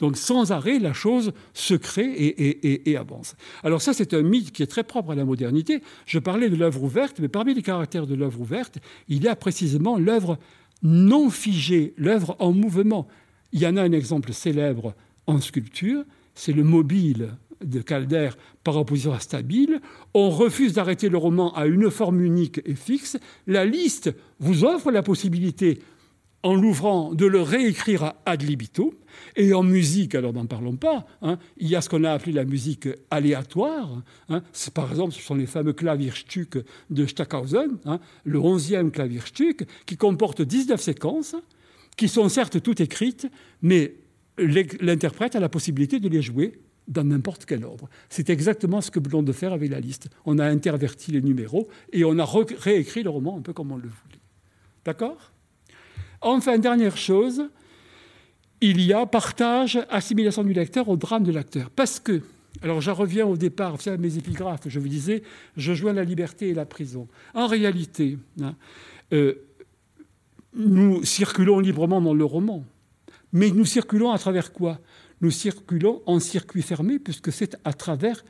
Donc 0.00 0.16
sans 0.16 0.50
arrêt, 0.50 0.80
la 0.80 0.92
chose 0.92 1.32
se 1.54 1.74
crée 1.74 2.10
et, 2.10 2.90
et 2.90 2.96
avance. 2.96 3.36
Alors 3.62 3.80
ça, 3.80 3.92
c'est 3.92 4.12
un 4.12 4.22
mythe 4.22 4.50
qui 4.50 4.64
est 4.64 4.66
très 4.66 4.82
propre 4.82 5.12
à 5.12 5.14
la 5.14 5.24
modernité. 5.24 5.82
Je 6.04 6.18
parlais 6.18 6.50
de 6.50 6.56
l'œuvre 6.56 6.82
ouverte, 6.82 7.20
mais 7.20 7.28
parmi 7.28 7.54
les 7.54 7.62
caractères 7.62 8.08
de 8.08 8.16
l'œuvre 8.16 8.40
ouverte, 8.40 8.78
il 9.08 9.22
y 9.22 9.28
a 9.28 9.36
précisément 9.36 9.98
l'œuvre 9.98 10.36
non 10.82 11.30
figée, 11.30 11.94
l'œuvre 11.96 12.34
en 12.40 12.52
mouvement. 12.52 13.06
Il 13.52 13.60
y 13.60 13.66
en 13.68 13.76
a 13.76 13.82
un 13.82 13.92
exemple 13.92 14.32
célèbre 14.32 14.94
en 15.28 15.40
sculpture, 15.40 16.04
c'est 16.34 16.52
le 16.52 16.64
mobile 16.64 17.30
de 17.64 17.80
Calder 17.80 18.30
par 18.64 18.76
opposition 18.76 19.12
à 19.12 19.20
Stabile. 19.20 19.80
On 20.14 20.30
refuse 20.30 20.74
d'arrêter 20.74 21.08
le 21.08 21.18
roman 21.18 21.54
à 21.54 21.66
une 21.66 21.90
forme 21.90 22.20
unique 22.20 22.60
et 22.64 22.74
fixe. 22.74 23.18
La 23.46 23.64
liste 23.64 24.14
vous 24.38 24.64
offre 24.64 24.90
la 24.90 25.02
possibilité, 25.02 25.80
en 26.42 26.54
l'ouvrant, 26.54 27.12
de 27.12 27.26
le 27.26 27.42
réécrire 27.42 28.14
ad 28.24 28.42
libitum. 28.42 28.90
Et 29.36 29.52
en 29.52 29.62
musique, 29.62 30.14
alors 30.14 30.32
n'en 30.32 30.46
parlons 30.46 30.76
pas, 30.76 31.06
hein, 31.20 31.38
il 31.58 31.68
y 31.68 31.76
a 31.76 31.80
ce 31.80 31.88
qu'on 31.88 32.04
a 32.04 32.12
appelé 32.12 32.32
la 32.32 32.44
musique 32.44 32.88
aléatoire. 33.10 34.02
Hein. 34.28 34.42
par 34.72 34.90
exemple, 34.90 35.12
ce 35.12 35.20
sont 35.20 35.34
les 35.34 35.46
fameux 35.46 35.72
Klavierstück 35.72 36.58
de 36.90 37.06
Stackhausen, 37.06 37.76
hein, 37.84 38.00
le 38.24 38.38
11e 38.38 38.90
Klavierstück, 38.90 39.66
qui 39.84 39.96
comporte 39.96 40.42
19 40.42 40.80
séquences, 40.80 41.34
qui 41.96 42.08
sont 42.08 42.28
certes 42.28 42.62
toutes 42.62 42.80
écrites, 42.80 43.26
mais 43.62 43.94
l'interprète 44.40 45.36
a 45.36 45.40
la 45.40 45.48
possibilité 45.48 46.00
de 46.00 46.08
les 46.08 46.22
jouer 46.22 46.60
dans 46.88 47.04
n'importe 47.04 47.44
quel 47.44 47.64
ordre. 47.64 47.88
C'est 48.08 48.30
exactement 48.30 48.80
ce 48.80 48.90
que 48.90 48.98
nous 48.98 49.22
de 49.22 49.32
faire 49.32 49.52
avec 49.52 49.70
la 49.70 49.80
liste. 49.80 50.08
On 50.26 50.38
a 50.38 50.46
interverti 50.46 51.12
les 51.12 51.22
numéros 51.22 51.68
et 51.92 52.04
on 52.04 52.18
a 52.18 52.24
réécrit 52.58 53.02
le 53.02 53.10
roman 53.10 53.38
un 53.38 53.42
peu 53.42 53.52
comme 53.52 53.70
on 53.70 53.76
le 53.76 53.88
voulait. 53.88 54.20
D'accord? 54.84 55.32
Enfin, 56.20 56.58
dernière 56.58 56.96
chose, 56.96 57.44
il 58.60 58.80
y 58.82 58.92
a 58.92 59.06
partage, 59.06 59.78
assimilation 59.88 60.42
du 60.42 60.52
lecteur 60.52 60.88
au 60.88 60.96
drame 60.96 61.22
de 61.22 61.32
l'acteur. 61.32 61.70
Parce 61.70 62.00
que, 62.00 62.22
alors 62.62 62.80
je 62.80 62.90
reviens 62.90 63.26
au 63.26 63.36
départ, 63.36 63.76
vous 63.76 63.82
savez, 63.82 63.98
mes 63.98 64.18
épigraphes, 64.18 64.68
je 64.68 64.80
vous 64.80 64.88
disais, 64.88 65.22
je 65.56 65.72
joins 65.72 65.92
la 65.92 66.04
liberté 66.04 66.48
et 66.48 66.54
la 66.54 66.66
prison. 66.66 67.08
En 67.34 67.46
réalité, 67.46 68.18
hein, 68.42 68.54
euh, 69.12 69.34
nous 70.54 71.04
circulons 71.04 71.60
librement 71.60 72.00
dans 72.00 72.14
le 72.14 72.24
roman. 72.24 72.64
Mais 73.32 73.50
nous 73.50 73.64
circulons 73.64 74.10
à 74.10 74.18
travers 74.18 74.52
quoi? 74.52 74.80
Nous 75.20 75.30
circulons 75.30 76.02
en 76.06 76.18
circuit 76.18 76.62
fermé, 76.62 76.98
puisque 76.98 77.32
c'est 77.32 77.56
à 77.64 77.72
travers 77.72 78.24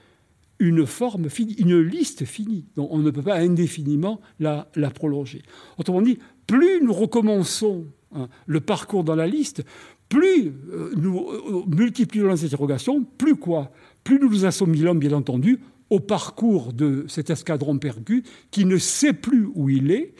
une 0.58 0.86
forme 0.86 1.30
finie, 1.30 1.54
une 1.54 1.80
liste 1.80 2.24
finie. 2.24 2.66
Donc 2.76 2.88
on 2.92 2.98
ne 2.98 3.10
peut 3.10 3.22
pas 3.22 3.38
indéfiniment 3.38 4.20
la, 4.38 4.68
prolonger. 4.94 5.42
Autrement 5.78 6.02
dit, 6.02 6.18
plus 6.46 6.82
nous 6.82 6.92
recommençons 6.92 7.86
hein, 8.14 8.28
le 8.46 8.60
parcours 8.60 9.02
dans 9.02 9.14
la 9.14 9.26
liste, 9.26 9.64
plus 10.08 10.52
euh, 10.72 10.92
nous 10.96 11.30
euh, 11.30 11.64
multiplions 11.66 12.28
les 12.28 12.44
interrogations, 12.44 13.04
plus 13.04 13.36
quoi? 13.36 13.72
Plus 14.04 14.18
nous 14.18 14.28
nous 14.28 14.44
assimilons, 14.44 14.94
bien 14.94 15.12
entendu, 15.12 15.60
au 15.88 15.98
parcours 15.98 16.72
de 16.72 17.04
cet 17.08 17.30
escadron 17.30 17.78
perdu 17.78 18.22
qui 18.50 18.64
ne 18.64 18.76
sait 18.76 19.12
plus 19.12 19.48
où 19.54 19.70
il 19.70 19.90
est 19.90 20.14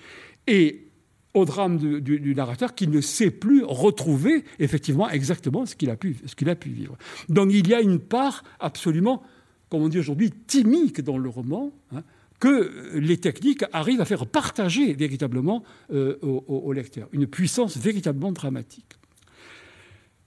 et 0.47 0.90
au 1.35 1.45
drame 1.45 2.01
du, 2.01 2.35
narrateur 2.35 2.75
qui 2.75 2.89
ne 2.89 3.01
sait 3.01 3.31
plus 3.31 3.65
retrouver 3.65 4.45
effectivement 4.59 5.09
exactement 5.09 5.67
ce 5.67 5.77
qu'il 5.77 5.91
a, 5.91 5.97
pu, 5.97 6.17
a 6.47 6.55
pu 6.55 6.71
vivre. 6.71 6.97
Donc 7.29 7.51
il 7.53 7.69
y 7.69 7.75
a 7.75 7.81
une 7.81 8.01
part 8.01 8.43
absolument, 8.59 9.23
comme 9.69 9.83
on 9.83 9.89
dit 9.89 9.99
aujourd'hui, 9.99 10.33
timique 10.47 11.01
dans 11.01 11.19
le 11.19 11.29
roman, 11.29 11.73
hein, 11.95 12.03
que 12.41 12.95
les 12.95 13.19
techniques 13.19 13.65
arrivent 13.73 14.01
à 14.01 14.07
faire 14.07 14.27
partager 14.27 14.95
véritablement 14.95 15.63
euh, 15.93 16.17
au, 16.23 16.43
au, 16.49 16.73
lecteur. 16.73 17.09
Une 17.13 17.27
puissance 17.27 17.77
véritablement 17.77 18.33
dramatique. 18.33 18.97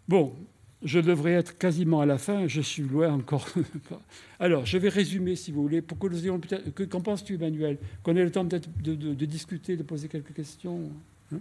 Bon, 0.08 0.36
je 0.84 1.00
devrais 1.00 1.34
être 1.34 1.58
quasiment 1.58 2.02
à 2.02 2.06
la 2.06 2.18
fin, 2.18 2.48
je 2.48 2.62
suis 2.62 2.84
loin 2.84 3.14
encore. 3.14 3.48
Alors, 4.40 4.66
je 4.66 4.78
vais 4.78 4.90
résumer, 4.90 5.36
si 5.36 5.52
vous 5.52 5.62
voulez, 5.62 5.82
pour 5.82 5.98
que 5.98 6.08
nous 6.08 6.24
ayons 6.24 6.40
peut-être. 6.40 6.86
Qu'en 6.88 7.02
penses-tu, 7.02 7.36
Emmanuel? 7.36 7.78
Qu'on 8.04 8.16
ait 8.16 8.24
le 8.24 8.32
temps 8.32 8.46
peut-être 8.46 8.70
de, 8.82 9.26
discuter, 9.26 9.78
de 9.78 9.84
poser 9.84 10.08
quelques 10.08 10.34
questions 10.34 10.92
hein? 11.32 11.40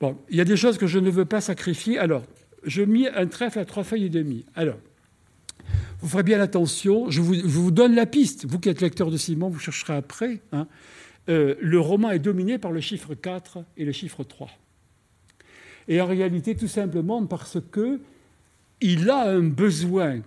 Bon, 0.00 0.18
il 0.30 0.36
y 0.36 0.40
a 0.40 0.44
des 0.44 0.56
choses 0.56 0.78
que 0.78 0.86
je 0.86 0.98
ne 0.98 1.10
veux 1.10 1.24
pas 1.24 1.40
sacrifier. 1.40 1.98
Alors, 1.98 2.24
je 2.64 2.82
mis 2.82 3.06
un 3.06 3.26
trèfle 3.26 3.58
à 3.58 3.64
trois 3.64 3.84
feuilles 3.84 4.06
et 4.06 4.10
demie. 4.10 4.44
Alors, 4.54 4.78
vous 6.00 6.08
ferez 6.08 6.24
bien 6.24 6.40
attention, 6.40 7.08
je 7.10 7.20
vous, 7.20 7.70
donne 7.70 7.94
la 7.94 8.06
piste. 8.06 8.44
Vous 8.44 8.58
qui 8.58 8.68
êtes 8.68 8.80
lecteur 8.80 9.10
de 9.10 9.16
Simon, 9.16 9.48
vous 9.48 9.60
chercherez 9.60 9.94
après. 9.94 10.40
Hein. 10.50 10.66
Euh, 11.28 11.54
le 11.60 11.78
roman 11.78 12.10
est 12.10 12.18
dominé 12.18 12.58
par 12.58 12.72
le 12.72 12.80
chiffre 12.80 13.14
4 13.14 13.64
et 13.76 13.84
le 13.84 13.92
chiffre 13.92 14.24
3. 14.24 14.50
Et 15.86 16.00
en 16.00 16.06
réalité, 16.06 16.56
tout 16.56 16.68
simplement 16.68 17.24
parce 17.26 17.58
que 17.70 18.00
il 18.82 19.08
a 19.10 19.28
un 19.28 19.44
besoin 19.44 20.20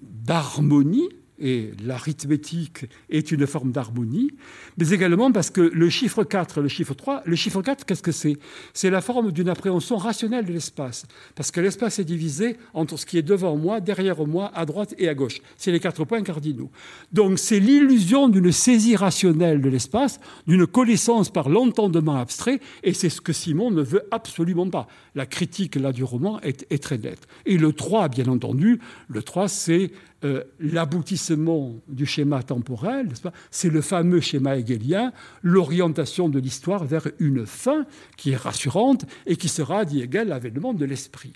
d'harmonie 0.00 1.08
et 1.42 1.72
l'arithmétique 1.84 2.86
est 3.10 3.32
une 3.32 3.46
forme 3.46 3.72
d'harmonie, 3.72 4.30
mais 4.78 4.90
également 4.90 5.32
parce 5.32 5.50
que 5.50 5.60
le 5.60 5.90
chiffre 5.90 6.22
4 6.22 6.58
et 6.58 6.62
le 6.62 6.68
chiffre 6.68 6.94
3, 6.94 7.22
le 7.26 7.36
chiffre 7.36 7.60
4, 7.60 7.84
qu'est-ce 7.84 8.02
que 8.02 8.12
c'est? 8.12 8.36
C'est 8.72 8.90
la 8.90 9.00
forme 9.00 9.32
d'une 9.32 9.48
appréhension 9.48 9.96
rationnelle 9.96 10.46
de 10.46 10.52
l'espace, 10.52 11.04
parce 11.34 11.50
que 11.50 11.60
l'espace 11.60 11.98
est 11.98 12.04
divisé 12.04 12.56
entre 12.74 12.96
ce 12.96 13.04
qui 13.04 13.18
est 13.18 13.22
devant 13.22 13.56
moi, 13.56 13.80
derrière 13.80 14.24
moi, 14.24 14.52
à 14.54 14.64
droite 14.64 14.94
et 14.98 15.08
à 15.08 15.14
gauche. 15.14 15.40
C'est 15.56 15.72
les 15.72 15.80
quatre 15.80 16.04
points 16.04 16.22
cardinaux. 16.22 16.70
Donc 17.12 17.40
c'est 17.40 17.58
l'illusion 17.58 18.28
d'une 18.28 18.52
saisie 18.52 18.94
rationnelle 18.94 19.60
de 19.60 19.68
l'espace, 19.68 20.20
d'une 20.46 20.66
connaissance 20.66 21.28
par 21.28 21.48
l'entendement 21.48 22.16
abstrait, 22.16 22.60
et 22.84 22.94
c'est 22.94 23.10
ce 23.10 23.20
que 23.20 23.32
Simon 23.32 23.72
ne 23.72 23.82
veut 23.82 24.02
absolument 24.12 24.70
pas. 24.70 24.86
La 25.16 25.26
critique 25.26 25.74
là 25.74 25.92
du 25.92 26.04
roman 26.04 26.40
est, 26.42 26.66
est 26.70 26.80
très 26.80 26.98
nette. 26.98 27.26
Et 27.46 27.58
le 27.58 27.72
3, 27.72 28.08
bien 28.08 28.28
entendu, 28.28 28.78
le 29.08 29.22
3, 29.22 29.48
c'est 29.48 29.90
euh, 30.24 30.44
l'aboutissement 30.60 31.74
du 31.88 32.06
schéma 32.06 32.44
temporel, 32.44 33.08
c'est 33.50 33.70
le 33.70 33.80
fameux 33.80 34.20
schéma 34.20 34.56
hegelien, 34.56 35.12
l'orientation 35.42 36.28
de 36.28 36.38
l'histoire 36.38 36.84
vers 36.84 37.08
une 37.18 37.44
fin 37.44 37.86
qui 38.16 38.30
est 38.30 38.36
rassurante 38.36 39.04
et 39.26 39.34
qui 39.34 39.48
sera, 39.48 39.84
dit 39.84 40.00
Hegel, 40.00 40.28
l'avènement 40.28 40.74
de 40.74 40.84
l'esprit. 40.84 41.32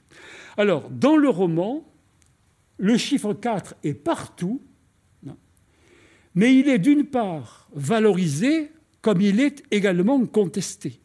Alors, 0.56 0.88
dans 0.88 1.16
le 1.16 1.28
roman, 1.28 1.84
le 2.78 2.96
chiffre 2.96 3.34
4 3.34 3.74
est 3.82 3.94
partout, 3.94 4.62
mais 6.36 6.56
il 6.56 6.68
est 6.68 6.78
d'une 6.78 7.04
part 7.04 7.68
valorisé 7.74 8.70
comme 9.00 9.20
il 9.20 9.40
est 9.40 9.64
également 9.72 10.24
contesté. 10.26 11.00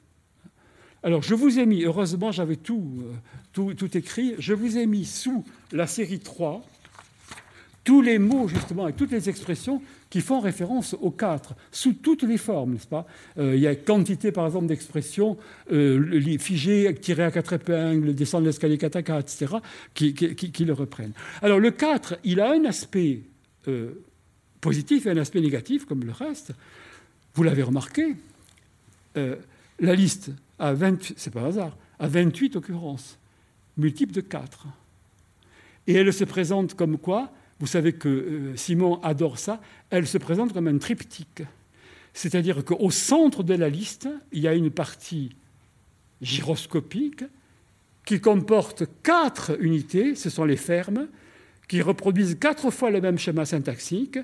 Alors, 1.02 1.24
je 1.24 1.34
vous 1.34 1.58
ai 1.58 1.66
mis, 1.66 1.84
heureusement, 1.84 2.32
j'avais 2.32 2.58
tout, 2.58 3.00
euh, 3.02 3.14
tout, 3.54 3.74
tout 3.74 3.98
écrit, 3.98 4.36
je 4.38 4.54
vous 4.54 4.78
ai 4.78 4.86
mis 4.86 5.06
sous 5.06 5.44
la 5.72 5.88
série 5.88 6.20
3 6.20 6.64
tous 7.84 8.02
les 8.02 8.20
mots, 8.20 8.48
justement, 8.48 8.88
et 8.88 8.94
toutes 8.94 9.12
les 9.12 9.28
expressions 9.30 9.82
qui 10.10 10.22
font 10.22 10.40
référence 10.40 10.96
aux 11.00 11.10
quatre, 11.10 11.56
sous 11.72 11.94
toutes 11.94 12.24
les 12.24 12.38
formes, 12.38 12.74
n'est-ce 12.74 12.88
pas? 12.88 13.08
Euh, 13.38 13.56
Il 13.56 13.62
y 13.62 13.68
a 13.68 13.76
quantité, 13.76 14.32
par 14.32 14.46
exemple, 14.46 14.68
d'expressions 14.68 15.38
euh, 15.72 16.38
figées, 16.38 16.94
tirées 16.96 17.24
à 17.24 17.32
quatre 17.32 17.54
épingles, 17.54 18.14
descendre 18.14 18.46
l'escalier 18.46 18.78
kataka, 18.78 19.20
etc., 19.20 19.56
qui, 19.94 20.66
le 20.66 20.74
reprennent. 20.74 21.14
Alors, 21.42 21.60
le 21.60 21.72
4, 21.72 22.20
il 22.24 22.40
a 22.40 22.52
un 22.52 22.66
aspect 22.66 23.22
euh, 23.68 23.94
positif 24.60 25.08
et 25.08 25.12
un 25.12 25.18
aspect 25.18 25.42
négatif, 25.42 25.86
comme 25.86 26.04
le 26.04 26.12
reste. 26.12 26.54
Vous 27.34 27.44
l'avez 27.44 27.64
remarqué, 27.64 28.16
la 29.16 29.96
liste 29.96 30.32
a 30.60 30.74
28, 30.74 31.16
c'est 31.18 31.34
pas 31.34 31.46
hasard, 31.46 31.78
a 32.00 32.08
28 32.08 32.58
occurrences, 32.58 33.18
multiples 33.78 34.14
de 34.14 34.22
4. 34.22 34.68
Et 35.88 35.94
elle 35.94 36.12
se 36.12 36.26
présente 36.26 36.76
comme 36.76 36.98
quoi 36.98 37.32
vous 37.62 37.68
savez 37.68 37.94
que 37.94 38.10
euh, 38.10 38.56
Simon 38.56 39.00
adore 39.04 39.38
ça. 39.38 39.62
Elle 39.92 40.08
se 40.08 40.18
présente 40.18 40.52
comme 40.52 40.68
un 40.68 40.80
triptyque. 40.80 41.44
C'est-à-dire 42.12 42.66
qu'au 42.66 42.90
centre 42.90 43.44
de 43.44 43.54
la 43.54 43.70
liste, 43.70 44.10
il 44.32 44.42
y 44.42 44.48
a 44.48 44.56
une 44.56 44.72
partie 44.72 45.30
gyroscopique 46.24 47.24
qui 48.04 48.20
comporte 48.20 48.86
quatre 49.04 49.56
unités, 49.62 50.16
ce 50.16 50.32
sont 50.32 50.44
les 50.44 50.58
fermes, 50.58 51.08
qui 51.68 51.84
reproduisent 51.84 52.38
quatre 52.40 52.72
fois 52.72 52.90
le 52.90 53.00
même 53.00 53.20
schéma 53.20 53.46
syntaxique, 53.46 54.18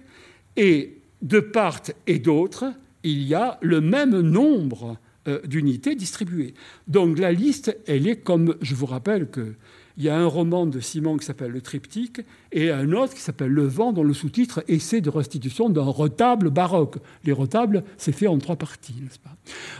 et 0.55 0.97
de 1.21 1.39
part 1.39 1.81
et 2.07 2.17
d'autre, 2.17 2.65
il 3.03 3.21
y 3.21 3.35
a 3.35 3.59
le 3.61 3.81
même 3.81 4.19
nombre 4.19 4.97
euh, 5.27 5.39
d'unités 5.45 5.93
distribuées. 5.93 6.55
Donc 6.87 7.19
la 7.19 7.31
liste, 7.31 7.77
elle 7.85 8.07
est 8.07 8.17
comme, 8.17 8.55
je 8.61 8.73
vous 8.73 8.87
rappelle 8.87 9.29
que 9.29 9.53
il 9.97 10.03
y 10.03 10.09
a 10.09 10.17
un 10.17 10.27
roman 10.27 10.67
de 10.67 10.79
Simon 10.79 11.17
qui 11.17 11.25
s'appelle 11.25 11.51
Le 11.51 11.61
Triptyque 11.61 12.21
et 12.51 12.69
un 12.69 12.91
autre 12.91 13.15
qui 13.15 13.21
s'appelle 13.21 13.49
Le 13.49 13.65
Vent, 13.65 13.93
dont 13.93 14.03
le 14.03 14.13
sous-titre 14.13 14.63
Essai 14.67 15.01
de 15.01 15.09
restitution 15.09 15.69
d'un 15.69 15.81
retable 15.81 16.51
baroque. 16.51 16.97
Les 17.23 17.31
retables, 17.31 17.83
c'est 17.97 18.11
fait 18.11 18.27
en 18.27 18.37
trois 18.37 18.57
parties, 18.57 18.95
n'est-ce 19.01 19.17
pas? 19.17 19.35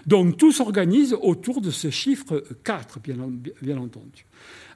Donc 0.08 0.38
tout 0.38 0.52
s'organise 0.52 1.16
autour 1.22 1.62
de 1.62 1.70
ce 1.70 1.92
chiffre 1.92 2.44
4, 2.64 3.00
bien, 3.00 3.78
entendu. 3.78 4.26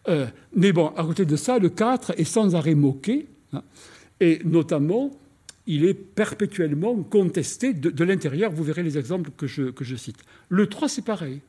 Euh, 0.07 0.27
mais 0.55 0.71
bon, 0.71 0.87
à 0.89 1.03
côté 1.03 1.25
de 1.25 1.35
ça, 1.35 1.57
le 1.57 1.69
4 1.69 2.19
est 2.19 2.23
sans 2.23 2.55
arrêt 2.55 2.75
moqué, 2.75 3.27
hein, 3.53 3.63
et 4.19 4.41
notamment, 4.45 5.11
il 5.65 5.85
est 5.85 5.95
perpétuellement 5.95 6.95
contesté 7.01 7.73
de, 7.73 8.03
l'intérieur. 8.03 8.51
Vous 8.51 8.63
verrez 8.63 8.83
les 8.83 8.97
exemples 8.97 9.31
que 9.35 9.47
je, 9.47 9.63
que 9.71 9.83
je 9.83 9.95
cite. 9.95 10.17
Le 10.49 10.67
3, 10.67 10.89
c'est 10.89 11.05
pareil. 11.05 11.41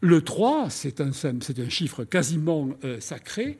Le 0.00 0.22
3, 0.22 0.70
c'est 0.70 1.00
un, 1.00 1.10
chiffre 1.68 2.04
quasiment 2.04 2.68
euh, 2.84 3.00
sacré. 3.00 3.58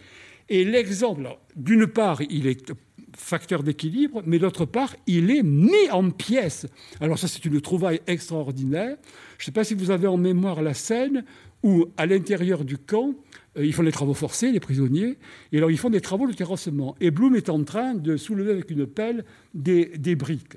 Et 0.49 0.65
l'exemple, 0.65 1.29
d'une 1.57 1.87
part, 1.87 2.23
il 2.23 2.47
est 2.47 2.73
facteur 3.17 3.65
d'équilibre, 3.65 4.23
mais 4.25 4.39
d'autre 4.39 4.65
part, 4.65 4.95
il 5.07 5.31
est 5.31 5.43
mis 5.43 5.91
en 5.91 6.11
pièces. 6.11 6.67
Alors 7.01 7.19
ça, 7.19 7.27
c'est 7.27 7.45
une 7.45 7.61
trouvaille 7.61 8.01
extraordinaire. 8.07 8.97
Je 9.39 9.43
ne 9.43 9.47
sais 9.47 9.53
pas 9.53 9.65
si 9.65 9.75
vous 9.75 9.91
avez 9.91 10.07
en 10.07 10.17
mémoire 10.17 10.63
la 10.63 10.75
scène 10.75 11.25
où, 11.65 11.87
à 11.97 12.07
l'intérieur 12.07 12.65
du 12.65 12.79
camp, 12.79 13.15
euh, 13.57 13.67
ils 13.67 13.75
font 13.75 13.83
des 13.83 13.93
travaux 13.93 14.15
forcés, 14.15 14.53
les 14.53 14.61
prisonniers, 14.61 15.19
et 15.51 15.59
alors 15.59 15.73
ils 15.73 15.79
font 15.79 15.91
des 15.91 16.01
travaux 16.01 16.29
de 16.29 16.33
terrassement. 16.33 16.95
Et 17.01 17.11
Bloom 17.11 17.35
est 17.35 17.49
en 17.49 17.65
train 17.65 17.95
de 17.95 18.17
soulever 18.17 18.53
avec 18.53 18.71
une 18.71 18.87
pelle 18.87 19.25
des, 19.55 20.15
briques. 20.15 20.57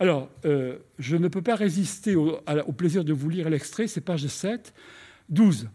Alors, 0.00 0.28
euh, 0.44 0.78
je 0.98 1.16
ne 1.16 1.28
peux 1.28 1.42
pas 1.42 1.54
résister 1.54 2.16
au, 2.16 2.40
au 2.66 2.72
plaisir 2.72 3.04
de 3.04 3.12
vous 3.12 3.28
lire 3.28 3.48
l'extrait, 3.48 3.86
c'est 3.86 4.00
page 4.00 4.26
7. 4.26 4.74
12. 5.30 5.68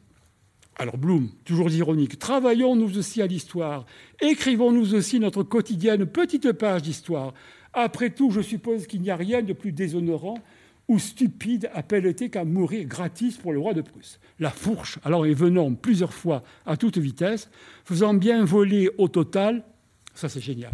Alors 0.77 0.97
Bloom, 0.97 1.29
toujours 1.45 1.69
ironique, 1.69 2.19
travaillons 2.19 2.75
nous 2.75 2.97
aussi 2.97 3.21
à 3.21 3.27
l'histoire, 3.27 3.85
écrivons-nous 4.21 4.93
aussi 4.93 5.21
notre 5.21 5.43
quotidienne 5.43 6.05
petite 6.05 6.51
page 6.51 6.81
d'histoire. 6.81 7.33
Après 7.73 8.09
tout, 8.09 8.29
je 8.29 8.41
suppose 8.41 8.85
qu'il 8.85 9.01
n'y 9.01 9.09
a 9.09 9.15
rien 9.15 9.41
de 9.41 9.53
plus 9.53 9.71
déshonorant 9.71 10.37
ou 10.87 10.99
stupide 10.99 11.69
à 11.73 11.81
pelleter 11.81 12.29
qu'à 12.29 12.43
mourir 12.43 12.85
gratis 12.85 13.37
pour 13.37 13.53
le 13.53 13.59
roi 13.59 13.73
de 13.73 13.81
Prusse. 13.81 14.19
La 14.39 14.51
fourche, 14.51 14.99
alors 15.03 15.25
est 15.25 15.33
venant 15.33 15.73
plusieurs 15.73 16.13
fois 16.13 16.43
à 16.65 16.77
toute 16.77 16.97
vitesse, 16.97 17.49
faisant 17.85 18.13
bien 18.13 18.43
voler 18.43 18.89
au 18.97 19.07
total, 19.07 19.63
ça 20.13 20.29
c'est 20.29 20.41
génial, 20.41 20.73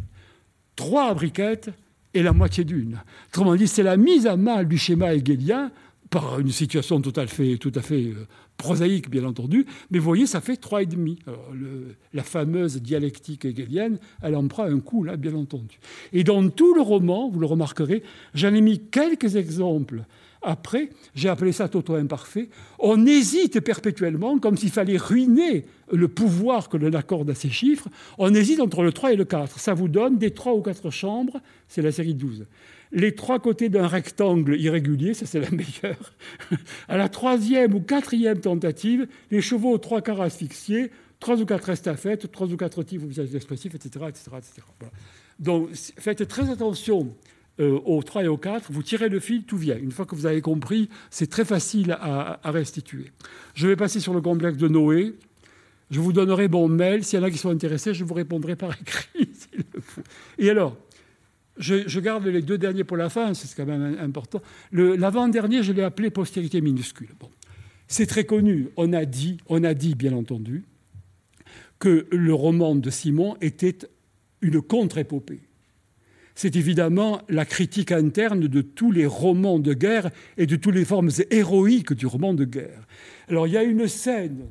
trois 0.75 1.13
briquettes 1.13 1.69
et 2.13 2.23
la 2.23 2.33
moitié 2.33 2.63
d'une. 2.63 2.99
Autrement 3.27 3.55
dit, 3.55 3.67
c'est 3.67 3.83
la 3.83 3.97
mise 3.97 4.27
à 4.27 4.35
mal 4.35 4.67
du 4.67 4.77
schéma 4.77 5.13
hegelien 5.13 5.71
par 6.11 6.39
une 6.39 6.51
situation 6.51 7.01
tout 7.01 7.13
à 7.15 7.25
fait, 7.25 7.57
tout 7.57 7.71
à 7.73 7.81
fait 7.81 8.07
euh, 8.07 8.27
prosaïque, 8.57 9.09
bien 9.09 9.23
entendu, 9.23 9.65
mais 9.89 9.97
vous 9.97 10.05
voyez, 10.05 10.27
ça 10.27 10.41
fait 10.41 10.57
trois 10.57 10.83
et 10.83 10.85
demi. 10.85 11.17
la 12.13 12.23
fameuse 12.23 12.81
dialectique 12.81 13.45
hegelienne, 13.45 13.97
elle 14.21 14.35
en 14.35 14.47
prend 14.47 14.65
un 14.65 14.79
coup, 14.79 15.03
là, 15.03 15.15
bien 15.15 15.33
entendu. 15.33 15.79
Et 16.13 16.23
dans 16.23 16.47
tout 16.49 16.75
le 16.75 16.81
roman, 16.81 17.29
vous 17.29 17.39
le 17.39 17.47
remarquerez, 17.47 18.03
j'en 18.35 18.53
ai 18.53 18.61
mis 18.61 18.79
quelques 18.79 19.37
exemples. 19.37 20.03
Après, 20.43 20.89
j'ai 21.15 21.29
appelé 21.29 21.51
ça 21.51 21.69
toto 21.69 21.93
imparfait. 21.95 22.49
On 22.79 23.05
hésite 23.05 23.59
perpétuellement, 23.61 24.37
comme 24.39 24.57
s'il 24.57 24.71
fallait 24.71 24.97
ruiner 24.97 25.65
le 25.91 26.07
pouvoir 26.07 26.67
que 26.67 26.77
l'on 26.77 26.93
accorde 26.93 27.29
à 27.29 27.35
ces 27.35 27.49
chiffres. 27.49 27.87
On 28.17 28.33
hésite 28.33 28.59
entre 28.59 28.81
le 28.81 28.91
3 28.91 29.13
et 29.13 29.15
le 29.15 29.25
4. 29.25 29.59
Ça 29.59 29.75
vous 29.75 29.87
donne 29.87 30.17
des 30.17 30.31
3 30.31 30.53
ou 30.53 30.61
4 30.61 30.89
chambres, 30.89 31.39
c'est 31.67 31.83
la 31.83 31.91
série 31.91 32.15
12 32.15 32.45
les 32.91 33.15
trois 33.15 33.39
côtés 33.39 33.69
d'un 33.69 33.87
rectangle 33.87 34.59
irrégulier, 34.59 35.13
ça 35.13 35.25
c'est 35.25 35.39
la 35.39 35.49
meilleure. 35.51 36.13
À 36.87 36.97
la 36.97 37.09
troisième 37.09 37.73
ou 37.73 37.81
quatrième 37.81 38.39
tentative, 38.39 39.07
les 39.31 39.41
chevaux 39.41 39.71
aux 39.71 39.77
trois 39.77 40.01
quarts 40.01 40.21
asphyxiés, 40.21 40.91
trois 41.19 41.39
ou 41.41 41.45
quatre 41.45 41.69
estafettes, 41.69 42.31
trois 42.31 42.47
ou 42.47 42.57
quatre 42.57 42.83
tirs 42.83 43.03
au 43.03 43.07
visage 43.07 43.33
expressif, 43.33 43.75
etc. 43.75 44.05
etc., 44.09 44.31
etc. 44.37 44.67
Donc 45.39 45.69
faites 45.73 46.27
très 46.27 46.49
attention 46.49 47.15
euh, 47.59 47.79
aux 47.85 48.01
3 48.01 48.23
et 48.23 48.27
aux 48.27 48.37
4, 48.37 48.71
vous 48.71 48.81
tirez 48.81 49.09
le 49.09 49.19
fil, 49.19 49.43
tout 49.43 49.57
vient. 49.57 49.77
Une 49.77 49.91
fois 49.91 50.05
que 50.05 50.15
vous 50.15 50.25
avez 50.25 50.41
compris, 50.41 50.89
c'est 51.09 51.29
très 51.29 51.43
facile 51.43 51.97
à, 51.99 52.39
restituer. 52.45 53.11
Je 53.53 53.67
vais 53.67 53.75
passer 53.75 53.99
sur 53.99 54.13
le 54.13 54.21
complexe 54.21 54.57
de 54.57 54.67
Noé. 54.67 55.13
Je 55.91 55.99
vous 55.99 56.13
donnerai 56.13 56.47
mon 56.47 56.69
mail. 56.69 57.03
S'il 57.03 57.19
y 57.19 57.21
en 57.21 57.25
a 57.25 57.29
qui 57.29 57.37
sont 57.37 57.49
intéressés, 57.49 57.93
je 57.93 58.05
vous 58.05 58.13
répondrai 58.13 58.55
par 58.55 58.71
écrit. 58.81 59.29
Et 60.39 60.49
alors, 60.49 60.77
je, 61.57 61.99
garde 61.99 62.25
les 62.25 62.41
deux 62.41 62.57
derniers 62.57 62.83
pour 62.83 62.97
la 62.97 63.09
fin, 63.09 63.33
c'est 63.33 63.53
quand 63.55 63.65
même 63.65 63.97
important. 63.99 64.41
L'avant-dernier, 64.71 65.63
je 65.63 65.73
l'ai 65.73 65.83
appelé 65.83 66.09
postérité 66.09 66.61
minuscule. 66.61 67.09
Bon. 67.19 67.29
C'est 67.87 68.05
très 68.05 68.23
connu. 68.23 68.69
On 68.77 68.93
a 68.93 69.05
dit, 69.05 69.37
on 69.47 69.63
a 69.63 69.73
dit, 69.73 69.95
bien 69.95 70.13
entendu, 70.13 70.63
que 71.77 72.07
le 72.11 72.33
roman 72.33 72.75
de 72.75 72.89
Simon 72.89 73.35
était 73.41 73.79
une 74.41 74.61
contre-épopée. 74.61 75.41
C'est 76.35 76.55
évidemment 76.55 77.21
la 77.27 77.45
critique 77.45 77.91
interne 77.91 78.47
de 78.47 78.61
tous 78.61 78.91
les 78.91 79.05
romans 79.05 79.59
de 79.59 79.73
guerre 79.73 80.09
et 80.37 80.47
de 80.47 80.55
toutes 80.55 80.75
les 80.75 80.85
formes 80.85 81.09
héroïques 81.29 81.93
du 81.93 82.05
roman 82.05 82.33
de 82.33 82.45
guerre. 82.45 82.87
Alors 83.27 83.47
il 83.47 83.53
y 83.53 83.57
a 83.57 83.63
une 83.63 83.87
scène 83.87 84.47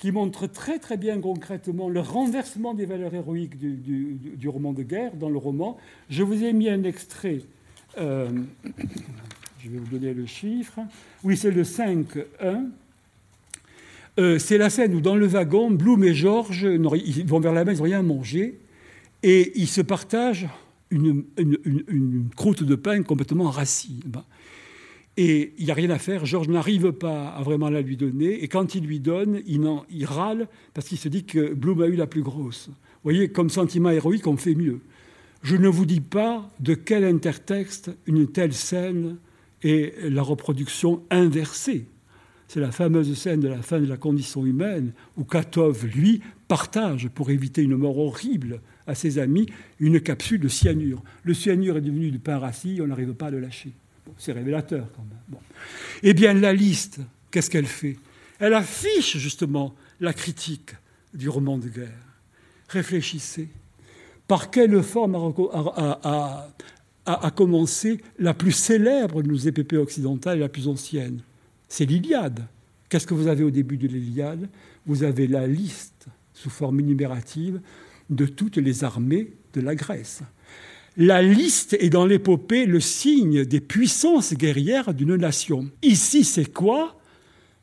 qui 0.00 0.12
montre 0.12 0.46
très 0.46 0.78
très 0.78 0.96
bien 0.96 1.20
concrètement 1.20 1.90
le 1.90 2.00
renversement 2.00 2.72
des 2.72 2.86
valeurs 2.86 3.14
héroïques 3.14 3.58
du, 3.58 4.48
roman 4.48 4.72
de 4.72 4.82
guerre 4.82 5.14
dans 5.14 5.28
le 5.28 5.36
roman. 5.36 5.76
Je 6.08 6.22
vous 6.22 6.42
ai 6.42 6.54
mis 6.54 6.70
un 6.70 6.82
extrait, 6.84 7.42
euh, 7.98 8.30
je 9.58 9.68
vais 9.68 9.78
vous 9.78 9.98
donner 9.98 10.14
le 10.14 10.24
chiffre. 10.24 10.80
Oui, 11.22 11.36
c'est 11.36 11.50
le 11.50 11.64
5-1. 11.64 12.70
Euh, 14.18 14.38
c'est 14.38 14.56
la 14.56 14.70
scène 14.70 14.94
où 14.94 15.02
dans 15.02 15.16
le 15.16 15.26
wagon, 15.26 15.70
Bloom 15.70 16.02
et 16.02 16.14
Georges 16.14 16.66
vont 16.66 17.40
vers 17.40 17.52
la 17.52 17.66
main, 17.66 17.72
ils 17.72 17.78
n'ont 17.78 17.84
rien 17.84 18.00
à 18.00 18.02
manger, 18.02 18.58
et 19.22 19.52
ils 19.54 19.68
se 19.68 19.82
partagent 19.82 20.48
une, 20.90 21.24
croûte 22.36 22.62
de 22.62 22.74
pain 22.74 23.02
complètement 23.02 23.50
rassie. 23.50 24.00
Et 25.16 25.54
il 25.58 25.64
n'y 25.64 25.70
a 25.70 25.74
rien 25.74 25.90
à 25.90 25.98
faire. 25.98 26.24
Georges 26.24 26.48
n'arrive 26.48 26.92
pas 26.92 27.28
à 27.28 27.42
vraiment 27.42 27.68
la 27.68 27.82
lui 27.82 27.96
donner. 27.96 28.42
Et 28.42 28.48
quand 28.48 28.74
il 28.74 28.84
lui 28.84 29.00
donne, 29.00 29.40
il, 29.46 30.04
râle 30.06 30.48
parce 30.72 30.88
qu'il 30.88 30.98
se 30.98 31.08
dit 31.08 31.24
que 31.24 31.52
Bloom 31.52 31.82
a 31.82 31.86
eu 31.86 31.96
la 31.96 32.06
plus 32.06 32.22
grosse. 32.22 32.68
Vous 32.68 33.04
voyez, 33.04 33.28
comme 33.28 33.50
sentiment 33.50 33.90
héroïque, 33.90 34.26
on 34.26 34.36
fait 34.36 34.54
mieux. 34.54 34.80
Je 35.42 35.56
ne 35.56 35.68
vous 35.68 35.86
dis 35.86 36.00
pas 36.00 36.48
de 36.60 36.74
quel 36.74 37.04
intertexte 37.04 37.90
une 38.06 38.28
telle 38.28 38.52
scène 38.52 39.16
est 39.62 40.08
la 40.08 40.22
reproduction 40.22 41.02
inversée. 41.10 41.86
C'est 42.46 42.60
la 42.60 42.72
fameuse 42.72 43.14
scène 43.14 43.40
de 43.40 43.48
la 43.48 43.62
fin 43.62 43.78
de 43.78 43.86
la 43.86 43.96
condition 43.96 44.44
humaine 44.44 44.92
où 45.16 45.24
Katov, 45.24 45.86
lui, 45.86 46.20
partage, 46.48 47.08
pour 47.08 47.30
éviter 47.30 47.62
une 47.62 47.76
mort 47.76 47.98
horrible 47.98 48.60
à 48.86 48.94
ses 48.94 49.18
amis, 49.18 49.46
une 49.78 50.00
capsule 50.00 50.40
de 50.40 50.48
cyanure. 50.48 51.02
Le 51.22 51.32
cyanure 51.32 51.76
est 51.76 51.82
devenu 51.82 52.10
du 52.10 52.18
pain 52.18 52.38
rassis, 52.38 52.80
on 52.82 52.88
n'arrive 52.88 53.14
pas 53.14 53.26
à 53.26 53.30
le 53.30 53.38
lâcher 53.38 53.72
c'est 54.18 54.32
révélateur 54.32 54.86
quand 54.94 55.02
même. 55.02 55.40
Eh 56.02 56.14
bien, 56.14 56.34
la 56.34 56.52
liste, 56.52 57.00
qu'est-ce 57.30 57.50
qu'elle 57.50 57.66
fait? 57.66 57.96
Elle 58.38 58.54
affiche 58.54 59.18
justement 59.18 59.74
la 60.00 60.12
critique 60.12 60.74
du 61.12 61.28
roman 61.28 61.58
de 61.58 61.68
guerre. 61.68 61.88
Réfléchissez. 62.68 63.48
Par 64.26 64.50
quelle 64.50 64.82
forme 64.82 65.16
a, 67.04 67.30
commencé 67.34 68.00
la 68.18 68.32
plus 68.32 68.52
célèbre 68.52 69.22
de 69.22 69.28
nos 69.28 69.36
épopées 69.36 69.76
occidentales 69.76 70.38
et 70.38 70.40
la 70.40 70.48
plus 70.48 70.68
ancienne? 70.68 71.20
C'est 71.68 71.84
l'Iliade. 71.84 72.46
Qu'est-ce 72.88 73.06
que 73.06 73.14
vous 73.14 73.26
avez 73.26 73.44
au 73.44 73.50
début 73.50 73.76
de 73.76 73.88
l'Iliade? 73.88 74.48
Vous 74.86 75.02
avez 75.02 75.26
la 75.26 75.46
liste, 75.46 76.06
sous 76.32 76.50
forme 76.50 76.80
énumérative, 76.80 77.60
de 78.08 78.26
toutes 78.26 78.56
les 78.56 78.84
armées 78.84 79.32
de 79.52 79.60
la 79.60 79.74
Grèce. 79.74 80.22
La 81.02 81.22
liste 81.22 81.78
est 81.80 81.88
dans 81.88 82.04
l'épopée 82.04 82.66
le 82.66 82.78
signe 82.78 83.46
des 83.46 83.60
puissances 83.60 84.34
guerrières 84.34 84.92
d'une 84.92 85.16
nation. 85.16 85.70
Ici, 85.82 86.24
c'est 86.24 86.52
quoi? 86.52 86.98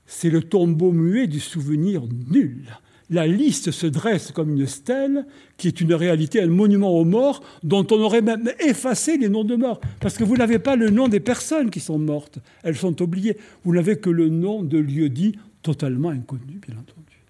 C'est 0.08 0.32
le 0.32 0.42
tombeau 0.42 0.92
muet 0.92 1.28
du 1.28 1.40
souvenir 1.40 2.02
nul. 2.32 2.64
La 3.12 3.28
liste 3.28 3.70
se 3.70 3.86
dresse 3.86 4.32
comme 4.32 4.50
une 4.50 4.66
stèle 4.66 5.28
qui 5.56 5.68
est 5.68 5.82
une 5.82 5.94
réalité, 5.94 6.42
un 6.42 6.48
monument 6.48 6.90
aux 6.90 7.06
morts 7.06 7.44
dont 7.62 7.86
on 7.92 8.02
aurait 8.02 8.24
même 8.24 8.52
effacé 8.60 9.20
les 9.20 9.30
noms 9.30 9.44
de 9.44 9.56
morts. 9.56 9.82
Parce 10.00 10.18
que 10.18 10.24
vous 10.24 10.36
n'avez 10.36 10.58
pas 10.58 10.76
le 10.76 10.90
nom 10.90 11.08
des 11.08 11.20
personnes 11.20 11.70
qui 11.70 11.80
sont 11.80 12.00
mortes. 12.00 12.40
Elles 12.64 12.76
sont 12.76 13.00
oubliées. 13.04 13.38
Vous 13.64 13.76
n'avez 13.76 14.00
que 14.00 14.10
le 14.10 14.30
nom 14.30 14.64
de 14.64 14.80
lieux-dits 14.80 15.36
totalement 15.62 16.10
inconnus, 16.10 16.60
bien 16.68 16.76
entendu. 16.76 17.22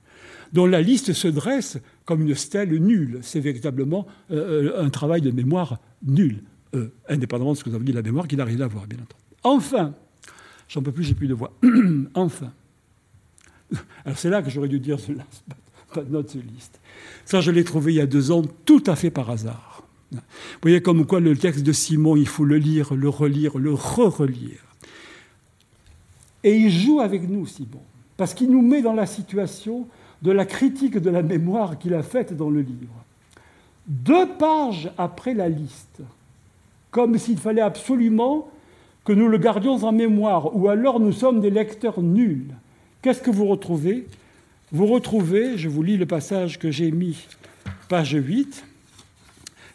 Donc 0.54 0.72
la 0.72 0.82
liste 0.82 1.12
se 1.12 1.28
dresse 1.28 1.80
comme 2.06 2.22
une 2.22 2.34
stèle 2.34 2.74
nulle. 2.78 3.20
C'est 3.24 3.42
véritablement 3.42 4.08
euh, 4.32 4.72
euh, 4.72 4.86
un 4.86 4.90
travail 4.90 5.20
de 5.20 5.32
mémoire 5.32 5.80
nul, 6.06 6.44
euh, 6.76 6.90
indépendamment 7.10 7.54
de 7.54 7.58
ce 7.58 7.64
que 7.64 7.70
vous 7.70 7.76
avez 7.76 7.86
dit 7.86 7.92
de 7.92 7.98
la 7.98 8.04
mémoire, 8.04 8.28
qui 8.28 8.36
n'a 8.36 8.46
rien 8.46 8.62
à 8.62 8.68
voir, 8.68 8.88
bien 8.88 9.00
entendu. 9.00 9.24
Enfin, 9.44 9.94
j'en 10.68 10.82
peux 10.82 10.92
plus, 10.92 11.04
j'ai 11.04 11.16
plus 11.16 11.28
de 11.28 11.34
voix. 11.34 11.54
enfin, 12.14 12.52
alors 14.06 14.18
c'est 14.18 14.30
là 14.30 14.42
que 14.42 14.50
j'aurais 14.50 14.68
dû 14.68 14.80
dire 14.80 15.00
cela, 15.00 15.26
pas 15.94 16.04
de 16.04 16.12
note 16.12 16.34
liste. 16.36 16.80
Ça, 17.26 17.42
je 17.42 17.52
l'ai 17.52 17.64
trouvé 17.64 17.94
il 17.94 17.98
y 17.98 18.02
a 18.02 18.08
deux 18.08 18.32
ans, 18.32 18.44
tout 18.66 18.84
à 18.88 18.96
fait 18.96 19.12
par 19.12 19.30
hasard. 19.30 19.84
Vous 20.12 20.20
voyez 20.62 20.82
comme 20.82 21.06
quoi 21.06 21.20
le 21.20 21.36
texte 21.36 21.64
de 21.64 21.74
Simon, 21.74 22.16
il 22.16 22.28
faut 22.28 22.46
le 22.46 22.58
lire, 22.58 22.94
le 22.94 23.10
relire, 23.10 23.58
le 23.58 23.74
re-relire. 23.74 24.64
Et 26.44 26.56
il 26.56 26.72
joue 26.72 27.02
avec 27.02 27.28
nous, 27.28 27.46
Simon, 27.46 27.82
parce 28.16 28.34
qu'il 28.34 28.50
nous 28.50 28.62
met 28.62 28.82
dans 28.82 28.94
la 28.94 29.06
situation 29.06 29.88
de 30.22 30.32
la 30.32 30.46
critique 30.46 30.98
de 30.98 31.10
la 31.10 31.22
mémoire 31.22 31.78
qu'il 31.78 31.94
a 31.94 32.04
faite 32.04 32.36
dans 32.36 32.50
le 32.50 32.62
livre. 32.62 33.04
Deux 33.88 34.28
pages 34.28 34.92
après 34.98 35.34
la 35.34 35.48
liste, 35.48 36.02
comme 36.92 37.18
s'il 37.18 37.38
fallait 37.38 37.62
absolument 37.62 38.50
que 39.06 39.14
nous 39.14 39.30
le 39.30 39.38
gardions 39.38 39.84
en 39.84 39.94
mémoire, 39.94 40.56
ou 40.58 40.68
alors 40.68 41.00
nous 41.00 41.14
sommes 41.14 41.40
des 41.40 41.50
lecteurs 41.50 42.02
nuls. 42.02 42.54
Qu'est-ce 43.02 43.22
que 43.22 43.32
vous 43.32 43.46
retrouvez? 43.46 44.06
Vous 44.74 44.86
retrouvez, 44.86 45.58
je 45.58 45.70
vous 45.70 45.84
lis 45.84 45.96
le 45.96 46.06
passage 46.06 46.60
que 46.60 46.70
j'ai 46.70 46.92
mis, 46.92 47.26
page 47.88 48.12
8, 48.12 48.66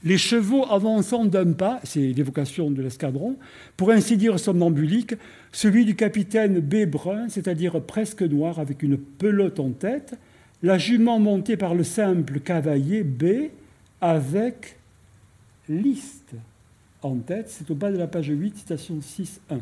les 0.04 0.18
chevaux 0.18 0.66
avançant 0.68 1.24
d'un 1.24 1.52
pas, 1.52 1.80
c'est 1.84 2.12
l'évocation 2.12 2.70
de 2.70 2.82
l'escadron, 2.82 3.36
pour 3.78 3.90
ainsi 3.90 4.18
dire 4.18 4.38
somnambulique, 4.38 5.14
celui 5.52 5.86
du 5.86 5.94
capitaine 5.94 6.60
B. 6.60 6.84
Brun, 6.84 7.28
c'est-à-dire 7.30 7.80
presque 7.80 8.22
noir, 8.22 8.58
avec 8.58 8.82
une 8.82 8.98
pelote 8.98 9.60
en 9.60 9.70
tête, 9.70 10.18
la 10.62 10.76
jument 10.76 11.18
montée 11.18 11.56
par 11.56 11.74
le 11.74 11.84
simple 11.84 12.40
cavalier 12.40 13.04
B, 13.04 13.24
avec 14.02 14.76
liste 15.68 16.34
en 17.02 17.16
tête, 17.16 17.48
c'est 17.48 17.70
au 17.70 17.74
bas 17.74 17.90
de 17.90 17.96
la 17.96 18.08
page 18.08 18.28
8, 18.28 18.58
citation 18.58 18.98
6.1. 18.98 19.60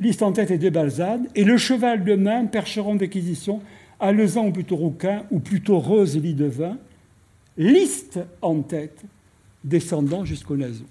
Liste 0.00 0.22
en 0.22 0.32
tête 0.32 0.50
et 0.50 0.58
deux 0.58 0.70
balsades, 0.70 1.28
et 1.34 1.44
le 1.44 1.58
cheval 1.58 2.02
de 2.02 2.14
main, 2.14 2.46
percheron 2.46 2.96
d'acquisition, 2.96 3.60
alezan 4.00 4.46
ou 4.46 4.52
plutôt 4.52 4.76
rouquin, 4.76 5.26
ou 5.30 5.38
plutôt 5.38 5.78
rose 5.78 6.16
lit 6.16 6.34
de 6.34 6.46
vin, 6.46 6.78
liste 7.58 8.18
en 8.40 8.62
tête, 8.62 9.02
descendant 9.62 10.24
jusqu'au 10.24 10.56
naseau. 10.56 10.86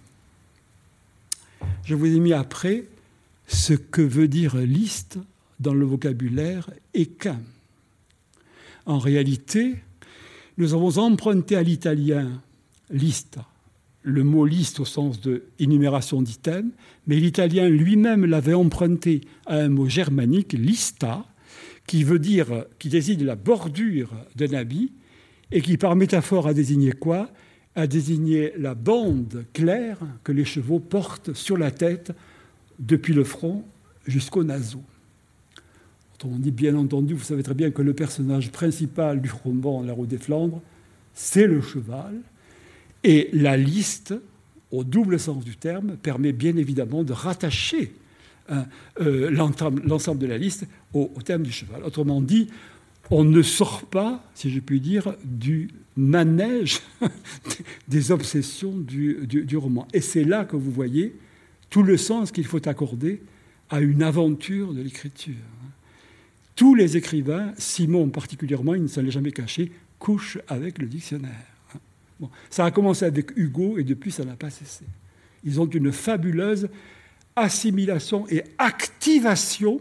Je 1.83 1.95
vous 1.95 2.05
ai 2.05 2.19
mis 2.19 2.33
après 2.33 2.85
ce 3.47 3.73
que 3.73 4.03
veut 4.03 4.27
dire 4.27 4.55
liste 4.57 5.17
dans 5.59 5.73
le 5.73 5.85
vocabulaire 5.85 6.69
équin. 6.93 7.39
En 8.85 8.99
réalité, 8.99 9.77
nous 10.59 10.73
avons 10.73 10.97
emprunté 10.97 11.55
à 11.55 11.63
l'italien 11.63 12.41
lista, 12.91 13.45
le 14.03 14.25
mot 14.25 14.45
liste 14.45 14.81
au 14.81 14.85
sens 14.85 15.21
de 15.21 15.43
énumération 15.57 16.21
d'items, 16.21 16.69
mais 17.07 17.15
l'italien 17.15 17.69
lui-même 17.69 18.25
l'avait 18.25 18.53
emprunté 18.53 19.21
à 19.45 19.55
un 19.55 19.69
mot 19.69 19.87
germanique, 19.87 20.51
lista, 20.51 21.25
qui 21.87 22.03
veut 22.03 22.19
dire, 22.19 22.65
qui 22.77 22.89
désigne 22.89 23.23
la 23.23 23.37
bordure 23.37 24.11
d'un 24.35 24.53
habit 24.53 24.91
et 25.49 25.61
qui, 25.61 25.77
par 25.77 25.95
métaphore, 25.95 26.45
a 26.45 26.53
désigné 26.53 26.91
quoi? 26.91 27.29
A 27.75 27.87
désigné 27.87 28.51
la 28.57 28.75
bande 28.75 29.45
claire 29.53 29.99
que 30.25 30.33
les 30.33 30.45
chevaux 30.45 30.79
portent 30.79 31.33
sur 31.33 31.57
la 31.57 31.71
tête 31.71 32.11
depuis 32.79 33.13
le 33.13 33.23
front 33.23 33.63
jusqu'au 34.05 34.43
naseau. 34.43 34.83
On 36.25 36.37
dit 36.37 36.51
bien 36.51 36.75
entendu, 36.75 37.13
vous 37.13 37.23
savez 37.23 37.43
très 37.43 37.53
bien 37.53 37.71
que 37.71 37.81
le 37.81 37.93
personnage 37.93 38.51
principal 38.51 39.21
du 39.21 39.31
roman 39.31 39.83
La 39.83 39.93
Route 39.93 40.09
des 40.09 40.17
Flandres, 40.17 40.61
c'est 41.13 41.47
le 41.47 41.61
cheval, 41.61 42.15
et 43.03 43.29
la 43.31 43.55
liste, 43.55 44.13
au 44.71 44.83
double 44.83 45.19
sens 45.19 45.43
du 45.45 45.55
terme, 45.55 45.95
permet 45.95 46.33
bien 46.33 46.57
évidemment 46.57 47.03
de 47.03 47.13
rattacher 47.13 47.93
hein, 48.49 48.65
euh, 48.99 49.29
l'ensemble 49.31 50.19
de 50.19 50.27
la 50.27 50.37
liste 50.37 50.67
au, 50.93 51.09
terme 51.23 51.43
du 51.43 51.51
cheval. 51.51 51.83
Autrement 51.83 52.21
dit, 52.21 52.49
on 53.09 53.23
ne 53.23 53.41
sort 53.41 53.85
pas, 53.85 54.23
si 54.35 54.49
je 54.49 54.59
puis 54.59 54.81
dire, 54.81 55.15
du 55.23 55.69
manège 55.95 56.81
des 57.87 58.11
obsessions 58.11 58.77
du, 58.77 59.25
du 59.25 59.57
roman. 59.57 59.87
Et 59.93 60.01
c'est 60.01 60.25
là 60.25 60.43
que 60.43 60.57
vous 60.57 60.71
voyez 60.71 61.15
tout 61.69 61.83
le 61.83 61.97
sens 61.97 62.31
qu'il 62.31 62.45
faut 62.45 62.67
accorder 62.67 63.21
à 63.69 63.79
une 63.79 64.03
aventure 64.03 64.73
de 64.73 64.81
l'écriture. 64.81 65.35
Tous 66.59 66.75
les 66.75 66.97
écrivains, 66.97 67.53
Simon 67.57 68.09
particulièrement, 68.09 68.73
il 68.73 68.83
ne 68.83 68.87
s'en 68.89 69.05
est 69.05 69.11
jamais 69.11 69.31
caché, 69.31 69.71
couchent 69.97 70.39
avec 70.49 70.77
le 70.77 70.87
dictionnaire. 70.87 71.45
ça 72.49 72.65
a 72.65 72.71
commencé 72.71 73.05
avec 73.05 73.31
Hugo 73.37 73.77
et 73.77 73.85
depuis 73.85 74.11
ça 74.11 74.25
n'a 74.25 74.35
pas 74.35 74.49
cessé. 74.49 74.83
Ils 75.45 75.61
ont 75.61 75.67
une 75.67 75.93
fabuleuse 75.93 76.67
assimilation 77.37 78.27
et 78.27 78.43
activation 78.57 79.79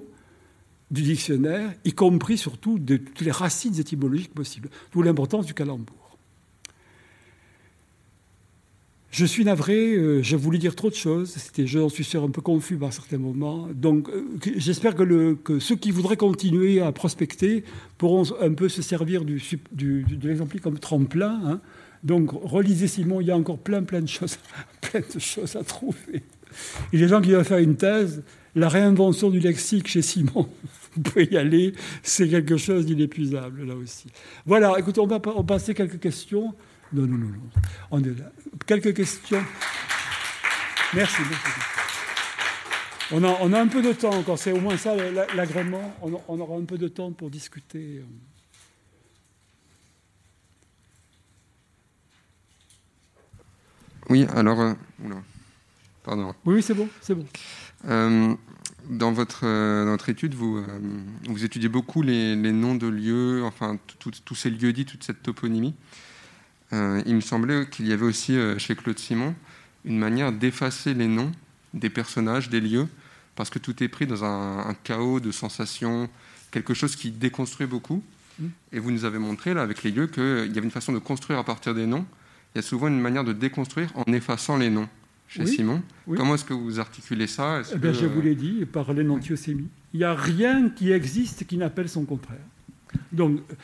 du 0.89 1.03
dictionnaire, 1.03 1.75
y 1.85 1.93
compris 1.95 2.39
surtout 2.39 2.79
de 2.79 2.97
toutes 2.97 3.23
les 3.23 3.33
racines 3.33 3.81
étymologiques 3.81 4.33
possibles, 4.33 4.71
d'où 4.93 5.03
l'importance 5.03 5.47
du 5.47 5.55
calembour. 5.55 5.98
Je 9.11 9.25
suis 9.25 9.45
navré, 9.45 9.95
euh, 9.95 10.23
je 10.23 10.37
voulais 10.37 10.59
dire 10.59 10.77
trop 10.77 10.91
de 10.91 10.95
choses, 10.95 11.31
c'était, 11.31 11.67
j'en 11.67 11.89
suis 11.89 12.05
sûr, 12.05 12.23
un 12.23 12.31
peu 12.31 12.43
confus 12.43 12.77
par 12.77 12.93
certains 12.93 13.17
moments. 13.17 13.67
Donc 13.75 14.11
euh, 14.11 14.27
j'espère 14.57 14.95
que, 14.95 15.59
ceux 15.61 15.77
qui 15.77 15.91
voudraient 15.91 16.19
continuer 16.19 16.83
à 16.83 16.93
prospecter 16.93 17.65
pourront 17.97 18.25
un 18.41 18.53
peu 18.53 18.69
se 18.69 18.83
servir 18.83 19.25
du, 19.25 19.41
de 19.73 20.29
l'exemple 20.29 20.59
comme 20.61 20.79
tremplin. 20.79 21.41
Hein. 21.47 21.61
Donc 22.05 22.31
relisez 22.33 22.87
Simon, 22.87 23.23
il 23.23 23.29
y 23.29 23.31
a 23.31 23.37
encore 23.37 23.59
plein, 23.59 23.83
plein 23.83 24.03
de 24.03 24.09
choses, 24.09 24.39
plein 24.83 25.01
de 25.01 25.19
choses 25.19 25.57
à 25.57 25.65
trouver. 25.65 26.23
Et 26.93 26.99
les 26.99 27.09
gens 27.09 27.23
qui 27.23 27.31
veulent 27.31 27.45
faire 27.45 27.59
une 27.59 27.77
thèse, 27.77 28.23
la 28.55 28.69
réinvention 28.69 29.31
du 29.31 29.41
lexique 29.41 29.89
chez 29.89 30.03
Simon, 30.03 30.49
vous 30.95 31.03
pouvez 31.03 31.29
y 31.31 31.39
aller, 31.39 31.73
c'est 32.03 32.29
quelque 32.29 32.59
chose 32.59 32.85
d'inépuisable 32.85 33.65
là 33.65 33.75
aussi. 33.75 34.09
Voilà, 34.45 34.75
écoutez, 34.79 35.01
on 35.01 35.07
va 35.07 35.19
passer 35.19 35.73
quelques 35.73 35.99
questions. 35.99 36.55
Non, 36.93 37.07
non, 37.07 37.19
non, 37.19 37.27
non. 37.27 37.51
On 37.91 38.03
est 38.03 38.19
là. 38.19 38.33
Quelques 38.67 38.95
questions 38.95 39.45
Merci. 40.95 41.23
On 43.11 43.25
a, 43.25 43.39
on 43.41 43.53
a, 43.53 43.61
un 43.61 43.67
peu 43.69 43.83
de 43.83 43.93
temps 43.93 44.15
encore, 44.15 44.39
c'est 44.39 44.53
au 44.53 44.61
moins 44.61 44.77
ça 44.77 44.95
l'agrément. 45.35 45.95
On, 46.03 46.21
on, 46.29 46.41
aura 46.41 46.57
un 46.57 46.65
peu 46.65 46.79
de 46.79 46.89
temps 46.89 47.13
pour 47.13 47.31
discuter. 47.31 48.03
Oui, 54.09 54.27
alors. 54.35 54.61
Euh, 54.61 54.75
pardon. 56.03 56.35
Oui, 56.45 56.63
c'est 56.63 56.75
bon, 56.75 56.89
c'est 57.01 57.15
bon. 57.15 57.27
Euh, 57.87 58.35
dans, 58.89 59.13
votre, 59.13 59.47
euh, 59.47 59.85
dans 59.85 59.93
votre 59.93 60.09
étude, 60.09 60.35
vous, 60.35 60.65
vous 61.29 61.45
étudiez 61.45 61.69
beaucoup 61.69 62.03
les, 62.03 62.35
les, 62.35 62.53
noms 62.53 62.75
de 62.75 62.87
lieux, 62.87 63.43
enfin, 63.45 63.79
tous 63.99 64.35
ces 64.35 64.51
lieux 64.51 64.73
dits, 64.73 64.87
toute 64.87 65.05
cette 65.05 65.23
toponymie. 65.23 65.75
Euh, 66.73 67.03
il 67.07 67.15
me 67.15 67.21
semblait 67.21 67.67
qu'il 67.67 67.87
y 67.87 67.93
avait 67.93 68.05
aussi 68.05 68.37
euh, 68.37 68.59
chez 68.59 68.77
Claude 68.77 68.99
Simon 68.99 69.35
une 69.85 69.99
manière 69.99 70.33
d'effacer 70.33 70.95
les 70.95 71.07
noms 71.07 71.33
des 71.75 71.91
personnages, 71.91 72.51
des 72.51 72.61
lieux, 72.61 72.89
parce 73.37 73.51
que 73.51 73.59
tout 73.59 73.83
est 73.83 73.89
pris 73.89 74.07
dans 74.07 74.25
un, 74.25 74.75
chaos 74.85 75.21
de 75.21 75.31
sensations, 75.31 76.09
quelque 76.51 76.75
chose 76.75 76.97
qui 76.97 77.11
déconstruit 77.11 77.67
beaucoup. 77.67 78.03
Mm. 78.39 78.47
Et 78.73 78.79
vous 78.79 78.91
nous 78.91 79.05
avez 79.05 79.19
montré, 79.19 79.55
là, 79.55 79.63
avec 79.63 79.83
les 79.83 79.91
lieux, 79.91 80.07
qu'il 80.07 80.53
y 80.53 80.59
avait 80.59 80.67
une 80.67 80.71
façon 80.71 80.93
de 80.93 80.99
construire 80.99 81.39
à 81.39 81.45
partir 81.45 81.75
des 81.75 81.87
noms. 81.87 82.05
Il 82.55 82.59
y 82.59 82.61
a 82.61 82.63
souvent 82.63 82.89
une 82.89 83.01
manière 83.01 83.25
de 83.25 83.33
déconstruire 83.33 83.91
en 83.95 84.11
effaçant 84.13 84.57
les 84.57 84.71
noms 84.71 84.89
chez 85.29 85.47
Simon. 85.47 85.83
Comment 86.07 86.35
est-ce 86.35 86.45
que 86.45 86.55
vous 86.55 86.81
articulez 86.81 87.27
ça? 87.27 87.63
Eh 87.73 87.79
bien, 87.79 87.93
Je 87.93 88.07
vous 88.07 88.21
l'ai 88.21 88.35
dit, 88.35 88.65
par 88.65 88.93
l'énantiosémie. 88.93 89.69
Il 89.93 89.99
n'y 89.99 90.05
a 90.05 90.15
rien 90.15 90.71
qui 90.71 90.91
existe 90.91 91.47
qui 91.47 91.57
n'appelle 91.57 91.89
son 91.89 92.05
contraire. 92.05 92.39
Donc, 93.13 93.39
euh, 93.39 93.55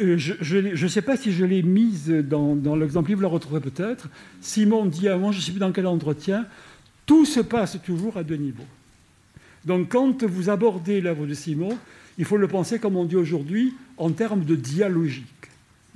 je 0.00 0.84
ne 0.84 0.88
sais 0.88 1.02
pas 1.02 1.16
si 1.16 1.32
je 1.32 1.44
l'ai 1.44 1.62
mise 1.62 2.08
dans, 2.08 2.76
l'exemple, 2.76 3.12
vous 3.12 3.20
la 3.20 3.28
retrouverez 3.28 3.60
peut-être. 3.60 4.08
Simon 4.40 4.86
dit 4.86 5.08
avant, 5.08 5.32
je 5.32 5.38
ne 5.38 5.42
sais 5.42 5.50
plus 5.50 5.60
dans 5.60 5.72
quel 5.72 5.86
entretien, 5.86 6.46
tout 7.06 7.24
se 7.24 7.40
passe 7.40 7.78
toujours 7.84 8.16
à 8.16 8.22
deux 8.22 8.36
niveaux. 8.36 8.66
Donc 9.64 9.88
quand 9.90 10.22
vous 10.24 10.50
abordez 10.50 11.00
l'œuvre 11.00 11.26
de 11.26 11.34
Simon, 11.34 11.76
il 12.16 12.24
faut 12.24 12.36
le 12.36 12.48
penser, 12.48 12.78
comme 12.78 12.96
on 12.96 13.04
dit 13.04 13.16
aujourd'hui, 13.16 13.74
en 13.96 14.10
termes 14.10 14.44
de 14.44 14.54
dialogique. 14.54 15.26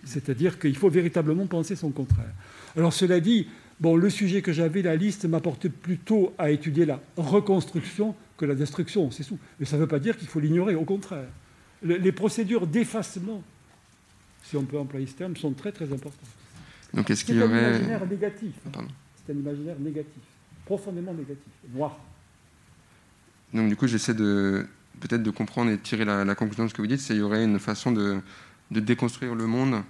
C'est-à-dire 0.05 0.59
qu'il 0.59 0.77
faut 0.77 0.91
véritablement 0.91 1.47
penser 1.47 1.77
son 1.77 1.91
contraire. 1.91 2.33
Alors 2.77 2.93
cela 2.93 3.21
dit, 3.21 3.47
bon, 3.81 3.95
le 3.95 4.11
sujet 4.11 4.43
que 4.43 4.53
j'avais, 4.53 4.83
la 4.83 4.97
liste, 4.97 5.27
m'apportait 5.27 5.69
plutôt 5.69 6.33
à 6.39 6.51
étudier 6.51 6.87
la 6.87 7.01
reconstruction 7.17 8.17
que 8.37 8.47
la 8.47 8.57
destruction, 8.57 9.13
c'est 9.13 9.25
tout. 9.25 9.39
Mais 9.61 9.67
ça 9.67 9.77
ne 9.77 9.83
veut 9.83 9.89
pas 9.89 10.01
dire 10.01 10.17
qu'il 10.17 10.27
faut 10.27 10.41
l'ignorer, 10.41 10.75
au 10.75 10.85
contraire. 10.85 11.29
Les 11.85 12.13
procédures 12.13 12.67
d'effacement 12.67 13.43
si 14.53 14.57
on 14.59 14.65
peut 14.65 14.79
employer 14.79 15.07
ce 15.07 15.15
terme, 15.15 15.35
sont 15.35 15.53
très 15.55 15.73
très 15.73 15.87
importantes. 15.87 16.29
Donc 16.93 17.09
est-ce 17.09 17.25
qu'il 17.25 17.37
y 17.37 17.43
aurait... 17.43 17.65
un 17.65 17.69
imaginaire 17.71 18.07
négatif. 18.07 18.53
C'est 19.25 19.33
un 19.33 19.37
imaginaire 19.37 19.79
négatif, 19.79 20.23
profondément 20.67 21.15
négatif, 21.15 21.53
noir. 21.75 21.99
Donc 23.55 23.71
du 23.71 23.77
coup, 23.77 23.87
j'essaie 23.87 24.13
de 24.13 24.67
peut-être 25.01 25.23
de 25.23 25.31
comprendre 25.31 25.71
et 25.71 25.77
de 25.77 25.81
tirer 25.81 26.05
la, 26.05 26.35
conclusion 26.35 26.65
de 26.65 26.69
ce 26.69 26.75
que 26.75 26.83
vous 26.83 26.87
dites, 26.87 27.01
c'est 27.01 27.15
qu'il 27.15 27.23
y 27.23 27.23
aurait 27.23 27.45
une 27.45 27.59
façon 27.59 27.93
de, 27.93 28.21
de 28.71 28.81
déconstruire 28.81 29.35
le 29.35 29.47
monde 29.47 29.83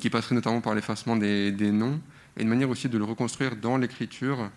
qui 0.00 0.10
passerait 0.10 0.34
notamment 0.34 0.60
par 0.60 0.74
l'effacement 0.74 1.16
des, 1.16 1.52
des, 1.52 1.70
noms 1.70 2.00
et 2.36 2.42
une 2.42 2.48
manière 2.48 2.68
aussi 2.68 2.88
de 2.88 2.98
le 2.98 3.04
reconstruire 3.04 3.54
dans 3.54 3.76
l'écriture 3.76 4.50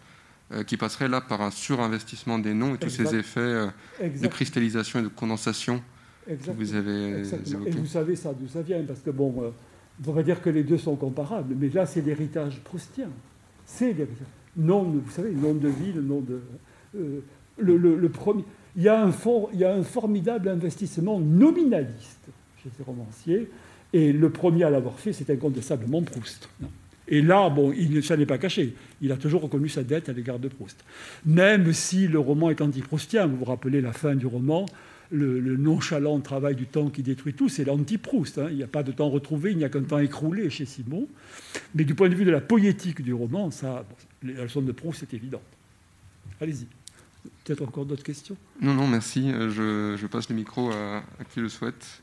euh, 0.51 0.63
qui 0.63 0.75
passerait 0.75 1.07
là 1.07 1.21
par 1.21 1.41
un 1.41 1.51
surinvestissement 1.51 2.39
des 2.39 2.55
noms 2.55 2.73
et 2.73 2.77
tous 2.79 2.89
ces 2.89 3.15
effets 3.15 3.39
euh, 3.39 3.67
de 4.01 4.27
cristallisation 4.27 4.99
et 4.99 5.03
de 5.03 5.07
condensation 5.07 5.83
vous 6.27 6.75
avez 6.75 7.21
Et 7.65 7.71
vous 7.71 7.85
savez 7.85 8.15
ça 8.15 8.33
d'où 8.33 8.47
ça 8.47 8.61
vient, 8.61 8.81
parce 8.83 9.01
que 9.01 9.09
bon, 9.09 9.33
euh, 9.41 9.49
on 10.07 10.11
va 10.11 10.23
dire 10.23 10.41
que 10.41 10.49
les 10.49 10.63
deux 10.63 10.77
sont 10.77 10.95
comparables, 10.95 11.55
mais 11.57 11.69
là 11.69 11.85
c'est 11.85 12.01
l'héritage 12.01 12.59
proustien. 12.61 13.09
C'est 13.65 13.93
l'héritage. 13.93 14.27
Nom, 14.57 14.83
vous 14.83 15.11
savez, 15.11 15.31
nom 15.31 15.53
de 15.53 15.69
ville, 15.69 16.01
nom 16.01 16.21
de. 16.21 16.41
Euh, 16.97 17.21
le, 17.57 18.09
premier. 18.09 18.43
il 18.75 18.83
y, 18.83 18.89
a 18.89 19.03
un 19.03 19.11
il 19.53 19.59
y 19.59 19.63
a 19.63 19.73
un 19.73 19.83
formidable 19.83 20.49
investissement 20.49 21.19
nominaliste 21.19 22.27
chez 22.61 22.69
ces 22.75 22.83
romanciers. 22.83 23.49
Et 23.93 24.13
le 24.13 24.29
premier 24.29 24.63
à 24.63 24.69
l'avoir 24.69 24.99
fait, 24.99 25.13
c'est 25.13 25.29
incontestablement 25.29 26.01
Proust. 26.01 26.49
Et 27.07 27.21
là, 27.21 27.49
bon, 27.49 27.73
il 27.73 27.91
ne 27.91 28.01
s'en 28.01 28.17
est 28.17 28.25
pas 28.25 28.37
caché. 28.37 28.73
Il 29.01 29.11
a 29.11 29.17
toujours 29.17 29.41
reconnu 29.41 29.67
sa 29.67 29.83
dette 29.83 30.07
à 30.07 30.13
l'égard 30.13 30.39
de 30.39 30.47
Proust. 30.47 30.83
Même 31.25 31.73
si 31.73 32.07
le 32.07 32.19
roman 32.19 32.49
est 32.49 32.61
anti-proustien, 32.61 33.27
vous 33.27 33.37
vous 33.37 33.45
rappelez 33.45 33.81
la 33.81 33.91
fin 33.91 34.15
du 34.15 34.27
roman, 34.27 34.65
le, 35.11 35.57
nonchalant 35.57 36.19
travail 36.19 36.55
du 36.55 36.65
temps 36.65 36.89
qui 36.89 37.03
détruit 37.03 37.33
tout, 37.33 37.49
c'est 37.49 37.65
l'anti-Proust. 37.65 38.37
Hein. 38.37 38.47
Il 38.49 38.57
n'y 38.57 38.63
a 38.63 38.67
pas 38.67 38.83
de 38.83 38.91
temps 38.91 39.09
retrouvé, 39.09 39.51
il 39.51 39.57
n'y 39.57 39.63
a 39.63 39.69
qu'un 39.69 39.83
temps 39.83 39.99
écroulé 39.99 40.49
chez 40.49 40.65
Simon. 40.65 41.07
Mais 41.75 41.83
du 41.83 41.95
point 41.95 42.09
de 42.09 42.15
vue 42.15 42.25
de 42.25 42.31
la 42.31 42.41
poétique 42.41 43.01
du 43.01 43.13
roman, 43.13 43.51
ça, 43.51 43.85
la 44.23 44.43
leçon 44.43 44.61
de 44.61 44.71
Proust 44.71 45.03
est 45.03 45.13
évidente. 45.13 45.41
Allez-y. 46.39 46.67
Peut-être 47.43 47.61
encore 47.61 47.85
d'autres 47.85 48.03
questions? 48.03 48.37
Non, 48.61 48.73
non, 48.73 48.87
merci. 48.87 49.31
Euh, 49.31 49.97
je, 49.97 50.07
passe 50.07 50.29
le 50.29 50.35
micro 50.35 50.71
à, 50.71 51.03
qui 51.33 51.39
le 51.39 51.49
souhaite. 51.49 52.01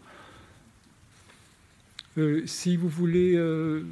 Euh, 2.18 2.42
si 2.46 2.76
vous 2.76 2.88
voulez 2.88 3.34
euh, 3.36 3.84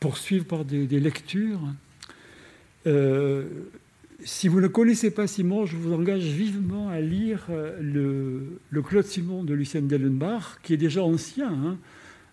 poursuivre 0.00 0.44
par 0.44 0.64
des, 0.64 0.86
lectures, 1.00 1.60
si 4.26 4.48
vous 4.48 4.60
ne 4.60 4.66
connaissez 4.66 5.12
pas 5.12 5.28
Simon, 5.28 5.66
je 5.66 5.76
vous 5.76 5.92
engage 5.92 6.24
vivement 6.24 6.88
à 6.88 7.00
lire 7.00 7.46
le, 7.80 8.58
le 8.70 8.82
Claude 8.82 9.04
Simon 9.04 9.44
de 9.44 9.54
Lucien 9.54 9.82
Dellenbach, 9.82 10.58
qui 10.64 10.74
est 10.74 10.76
déjà 10.76 11.02
ancien. 11.04 11.48
Hein. 11.48 11.78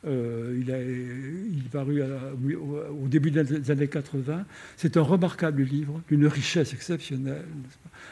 Euh, 0.05 0.59
il, 0.61 0.69
a, 0.71 0.81
il 0.81 1.63
est 1.65 1.71
paru 1.71 2.01
au 2.01 3.07
début 3.07 3.31
des 3.31 3.71
années 3.71 3.87
80. 3.87 4.45
C'est 4.75 4.97
un 4.97 5.01
remarquable 5.01 5.63
livre, 5.63 6.01
d'une 6.09 6.27
richesse 6.27 6.73
exceptionnelle, 6.73 7.45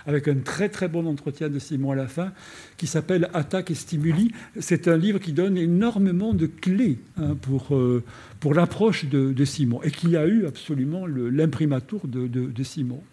avec 0.05 0.27
un 0.29 0.35
très 0.35 0.69
très 0.69 0.87
bon 0.87 1.05
entretien 1.05 1.49
de 1.49 1.59
Simon 1.59 1.91
à 1.91 1.95
la 1.95 2.07
fin, 2.07 2.31
qui 2.77 2.87
s'appelle 2.87 3.29
Attaque 3.33 3.71
et 3.71 3.75
Stimuli. 3.75 4.31
C'est 4.59 4.87
un 4.87 4.95
livre 4.95 5.19
qui 5.19 5.33
donne 5.33 5.57
énormément 5.57 6.33
de 6.33 6.45
clés 6.45 6.99
hein, 7.17 7.35
pour, 7.41 7.75
euh, 7.75 8.03
pour 8.39 8.53
l'approche 8.53 9.05
de, 9.05 9.45
Simon, 9.45 9.81
et 9.83 9.91
qui 9.91 10.15
a 10.15 10.25
eu 10.27 10.45
absolument 10.45 11.05
l'imprimatur 11.07 12.07
de, 12.07 12.63
Simon. 12.63 13.03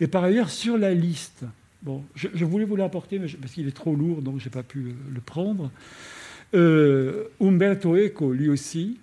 Et 0.00 0.06
par 0.06 0.22
ailleurs, 0.22 0.50
sur 0.50 0.78
la 0.78 0.94
liste, 0.94 1.44
bon, 1.82 2.04
je, 2.14 2.44
voulais 2.44 2.64
vous 2.64 2.76
l'apporter, 2.76 3.18
parce 3.18 3.52
qu'il 3.52 3.66
est 3.66 3.76
trop 3.76 3.96
lourd, 3.96 4.22
donc 4.22 4.38
je 4.38 4.44
n'ai 4.44 4.50
pas 4.50 4.62
pu 4.62 4.94
le 5.12 5.20
prendre. 5.20 5.72
Euh, 6.54 7.24
Umberto 7.40 7.96
Eco, 7.96 8.32
lui 8.32 8.48
aussi, 8.48 8.98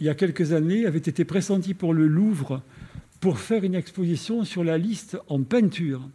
il 0.00 0.06
y 0.06 0.08
a 0.08 0.14
quelques 0.14 0.52
années, 0.52 0.86
avait 0.86 0.98
été 0.98 1.24
pressenti 1.24 1.74
pour 1.74 1.94
le 1.94 2.06
Louvre 2.06 2.62
pour 3.20 3.38
faire 3.38 3.64
une 3.64 3.74
exposition 3.74 4.44
sur 4.44 4.62
la 4.62 4.78
liste 4.78 5.18
en 5.28 5.42
peinture. 5.42 6.08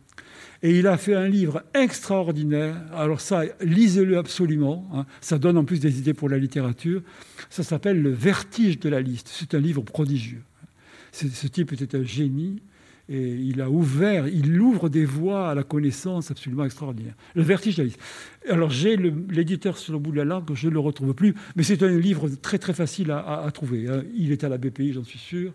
Et 0.64 0.78
il 0.78 0.86
a 0.86 0.98
fait 0.98 1.16
un 1.16 1.28
livre 1.28 1.64
extraordinaire. 1.74 2.76
Alors 2.94 3.20
ça, 3.20 3.44
lisez-le 3.62 4.18
absolument. 4.18 4.88
Hein. 4.94 5.06
Ça 5.20 5.40
donne 5.40 5.58
en 5.58 5.66
plus 5.66 5.80
des 5.80 5.98
idées 5.98 6.14
pour 6.14 6.30
la 6.30 6.38
littérature. 6.38 7.02
Ça 7.50 7.64
s'appelle 7.64 8.02
Le 8.02 8.12
vertige 8.12 8.80
de 8.80 8.90
la 8.90 9.02
liste. 9.02 9.30
C'est 9.32 9.56
un 9.56 9.60
livre 9.60 9.82
prodigieux. 9.82 10.44
Ce 11.12 11.48
type 11.48 11.74
était 11.74 11.98
un 11.98 12.04
génie. 12.04 12.62
Et 13.12 13.34
il 13.34 13.60
a 13.60 13.70
ouvert, 13.70 14.26
il 14.30 14.58
ouvre 14.62 14.88
des 14.88 15.04
voies 15.04 15.50
à 15.50 15.54
la 15.54 15.64
connaissance 15.64 16.32
absolument 16.32 16.64
extraordinaire. 16.64 17.14
Le 17.36 17.42
vertige. 17.42 17.82
Alors 18.50 18.70
j'ai 18.70 18.96
l'éditeur 18.96 19.78
sur 19.78 19.92
le 19.92 20.00
bout 20.00 20.12
de 20.12 20.18
la 20.18 20.24
langue, 20.24 20.50
je 20.54 20.70
ne 20.70 20.74
le 20.74 20.80
retrouve 20.80 21.14
plus, 21.14 21.36
mais 21.58 21.64
c'est 21.64 21.84
un 21.84 22.00
livre 22.00 22.30
très 22.42 22.58
très 22.58 22.74
facile 22.74 23.12
à, 23.12 23.50
trouver. 23.54 23.90
Hein. 23.90 24.04
Il 24.16 24.32
est 24.32 24.46
à 24.46 24.50
la 24.50 24.58
BPI, 24.58 24.94
j'en 24.94 25.04
suis 25.04 25.20
sûr. 25.20 25.52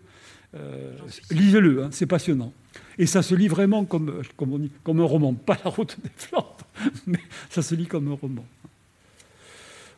Euh, 0.55 0.93
lisez-le, 1.31 1.83
hein, 1.83 1.89
c'est 1.91 2.05
passionnant. 2.05 2.53
Et 2.99 3.07
ça 3.07 3.23
se 3.23 3.33
lit 3.33 3.47
vraiment 3.47 3.85
comme, 3.85 4.21
comme, 4.35 4.53
on 4.53 4.59
dit, 4.59 4.71
comme 4.83 4.99
un 4.99 5.05
roman, 5.05 5.33
pas 5.33 5.57
la 5.65 5.71
route 5.71 5.97
des 6.03 6.11
Flandres, 6.15 6.67
mais 7.07 7.19
ça 7.49 7.63
se 7.63 7.73
lit 7.73 7.87
comme 7.87 8.07
un 8.11 8.15
roman. 8.15 8.45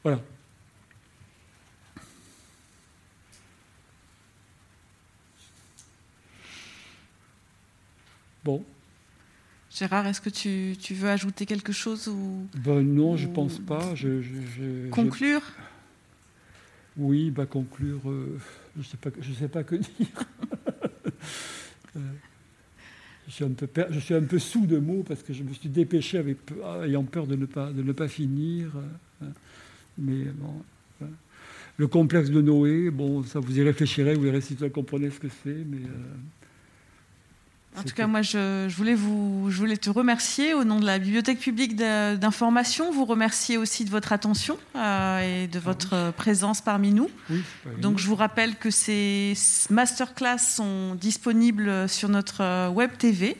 Voilà. 0.01 0.21
Bon. 8.43 8.63
Gérard, 9.69 10.07
est-ce 10.07 10.21
que 10.21 10.29
tu, 10.29 10.93
veux 10.93 11.09
ajouter 11.09 11.45
quelque 11.45 11.71
chose 11.71 12.07
ou 12.07 12.47
ben 12.55 12.81
Non, 12.81 13.17
je 13.17 13.27
ne 13.27 13.33
pense 13.33 13.59
pas. 13.59 13.93
conclure? 14.91 15.41
Oui, 16.97 17.31
bah 17.31 17.45
conclure, 17.45 18.01
euh, 18.09 18.37
je 18.75 18.79
ne 18.79 18.83
sais, 18.83 18.97
pas, 18.97 19.09
sais 19.39 19.47
pas 19.47 19.63
que 19.63 19.75
dire. 19.99 20.07
Euh, 21.95 21.99
je, 23.27 23.33
suis 23.33 23.45
un 23.45 23.51
peu, 23.51 23.67
je 23.89 23.99
suis 23.99 24.13
un 24.13 24.23
peu 24.23 24.37
sous 24.37 24.65
de 24.65 24.77
mots 24.79 25.03
parce 25.07 25.23
que 25.23 25.33
je 25.33 25.43
me 25.43 25.53
suis 25.53 25.69
dépêché 25.69 26.17
avec, 26.17 26.37
ayant 26.83 27.03
peur 27.03 27.25
de 27.25 27.35
ne 27.35 27.45
pas, 27.45 27.71
de 27.71 27.83
ne 27.83 27.91
pas 27.93 28.07
finir. 28.07 28.71
Euh, 29.21 29.25
mais 29.97 30.25
bon, 30.25 31.07
le 31.77 31.87
complexe 31.87 32.29
de 32.31 32.41
Noé, 32.41 32.89
bon, 32.89 33.23
ça 33.23 33.39
vous 33.39 33.57
y 33.57 33.63
réfléchirez, 33.63 34.15
vous 34.15 34.23
verrez 34.23 34.41
si 34.41 34.55
vous 34.55 34.69
comprenez 34.69 35.09
ce 35.09 35.19
que 35.19 35.29
c'est. 35.43 35.63
Mais, 35.65 35.79
en 37.77 37.83
tout 37.83 37.93
cas, 37.93 38.07
moi, 38.07 38.21
je, 38.21 38.67
voulais 38.69 38.95
vous, 38.95 39.47
je 39.49 39.57
voulais 39.57 39.77
te 39.77 39.89
remercier 39.89 40.53
au 40.53 40.63
nom 40.63 40.79
de 40.79 40.85
la 40.85 40.99
Bibliothèque 40.99 41.39
publique 41.39 41.75
d'information, 41.75 42.91
vous 42.91 43.05
remercier 43.05 43.57
aussi 43.57 43.85
de 43.85 43.89
votre 43.89 44.11
attention 44.11 44.57
euh, 44.75 45.43
et 45.43 45.47
de 45.47 45.59
votre 45.59 45.93
ah 45.93 46.11
présence 46.11 46.61
parmi 46.61 46.91
nous. 46.91 47.09
Donc, 47.77 47.99
je 47.99 48.07
vous 48.07 48.15
rappelle 48.15 48.55
que 48.55 48.71
ces 48.71 49.33
masterclass 49.69 50.39
sont 50.39 50.95
disponibles 50.95 51.87
sur 51.87 52.09
notre 52.09 52.41
euh, 52.41 52.69
web 52.69 52.91
TV. 52.97 53.37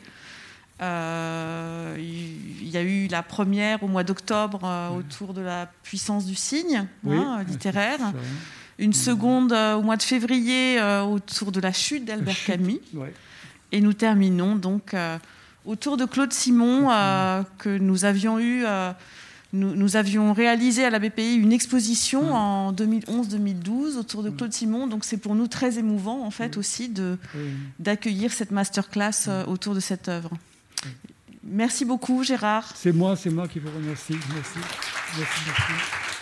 Euh, 0.80 1.96
il 1.98 2.68
y 2.68 2.78
a 2.78 2.82
eu 2.82 3.08
la 3.08 3.22
première 3.22 3.82
au 3.82 3.88
mois 3.88 4.04
d'octobre 4.04 4.92
autour 4.96 5.34
de 5.34 5.42
la 5.42 5.70
puissance 5.82 6.24
du 6.24 6.36
signe 6.36 6.86
hein, 7.06 7.44
littéraire. 7.46 7.98
Une 8.78 8.94
seconde 8.94 9.52
au 9.52 9.82
mois 9.82 9.98
de 9.98 10.02
février 10.02 10.80
autour 11.02 11.52
de 11.52 11.60
la 11.60 11.72
chute 11.72 12.06
d'Albert 12.06 12.42
Camus. 12.46 12.80
Et 13.72 13.80
nous 13.80 13.92
terminons 13.92 14.56
donc 14.56 14.94
euh, 14.94 15.18
autour 15.64 15.96
de 15.96 16.04
Claude 16.04 16.32
Simon, 16.32 16.90
euh, 16.90 17.42
que 17.58 17.78
nous 17.78 18.04
avions 18.04 18.38
eu. 18.38 18.64
Euh, 18.64 18.92
nous, 19.52 19.96
avions 19.96 20.32
réalisé 20.32 20.84
à 20.84 20.90
la 20.90 21.00
BPI 21.00 21.34
une 21.34 21.52
exposition 21.52 22.32
en 22.32 22.72
2011-2012 22.72 23.96
autour 23.98 24.22
de 24.22 24.30
Claude 24.30 24.52
Simon, 24.52 24.86
donc 24.86 25.04
c'est 25.04 25.16
pour 25.16 25.34
nous 25.34 25.48
très 25.48 25.76
émouvant 25.76 26.24
en 26.24 26.30
fait 26.30 26.56
aussi 26.56 26.88
de, 26.88 27.18
d'accueillir 27.80 28.32
cette 28.32 28.52
masterclass 28.52 29.28
autour 29.48 29.74
de 29.74 29.80
cette 29.80 30.08
œuvre. 30.08 30.30
Merci 31.42 31.84
beaucoup 31.84 32.22
Gérard. 32.22 32.70
C'est 32.76 32.92
moi, 32.92 33.16
c'est 33.16 33.30
moi 33.30 33.48
qui 33.48 33.58
vous 33.58 33.70
remercie. 33.76 34.14
Merci. 34.32 34.58
Merci, 35.18 35.40
merci 35.46 36.19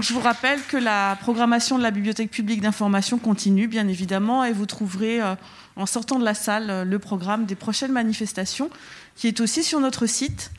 je 0.00 0.12
vous 0.12 0.20
rappelle 0.20 0.60
que 0.68 0.76
la 0.76 1.16
programmation 1.20 1.78
de 1.78 1.82
la 1.82 1.90
Bibliothèque 1.90 2.30
publique 2.30 2.60
d'information 2.60 3.18
continue, 3.18 3.68
bien 3.68 3.88
évidemment, 3.88 4.44
et 4.44 4.52
vous 4.52 4.66
trouverez, 4.66 5.20
euh, 5.20 5.34
en 5.76 5.86
sortant 5.86 6.18
de 6.18 6.24
la 6.24 6.34
salle, 6.34 6.70
euh, 6.70 6.84
le 6.84 6.98
programme 6.98 7.46
des 7.46 7.54
prochaines 7.54 7.92
manifestations, 7.92 8.70
qui 9.16 9.28
est 9.28 9.40
aussi 9.40 9.62
sur 9.62 9.80
notre 9.80 10.06
site. 10.06 10.50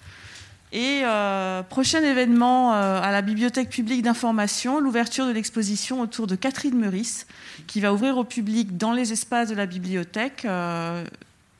Et 0.71 1.01
euh, 1.03 1.61
prochain 1.61 2.01
événement 2.01 2.73
à 2.73 3.11
la 3.11 3.21
Bibliothèque 3.21 3.69
publique 3.69 4.01
d'information, 4.01 4.79
l'ouverture 4.79 5.27
de 5.27 5.31
l'exposition 5.31 6.01
autour 6.01 6.25
de 6.25 6.35
Catherine 6.35 6.75
Meurice, 6.75 7.27
qui 7.67 7.79
va 7.79 7.93
ouvrir 7.93 8.17
au 8.17 8.23
public 8.23 8.75
dans 8.75 8.91
les 8.91 9.13
espaces 9.13 9.49
de 9.49 9.55
la 9.55 9.67
bibliothèque 9.67 10.47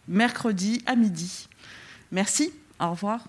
mercredi 0.08 0.82
à 0.88 0.96
midi. 0.96 1.48
Merci, 2.12 2.52
au 2.80 2.90
revoir. 2.90 3.28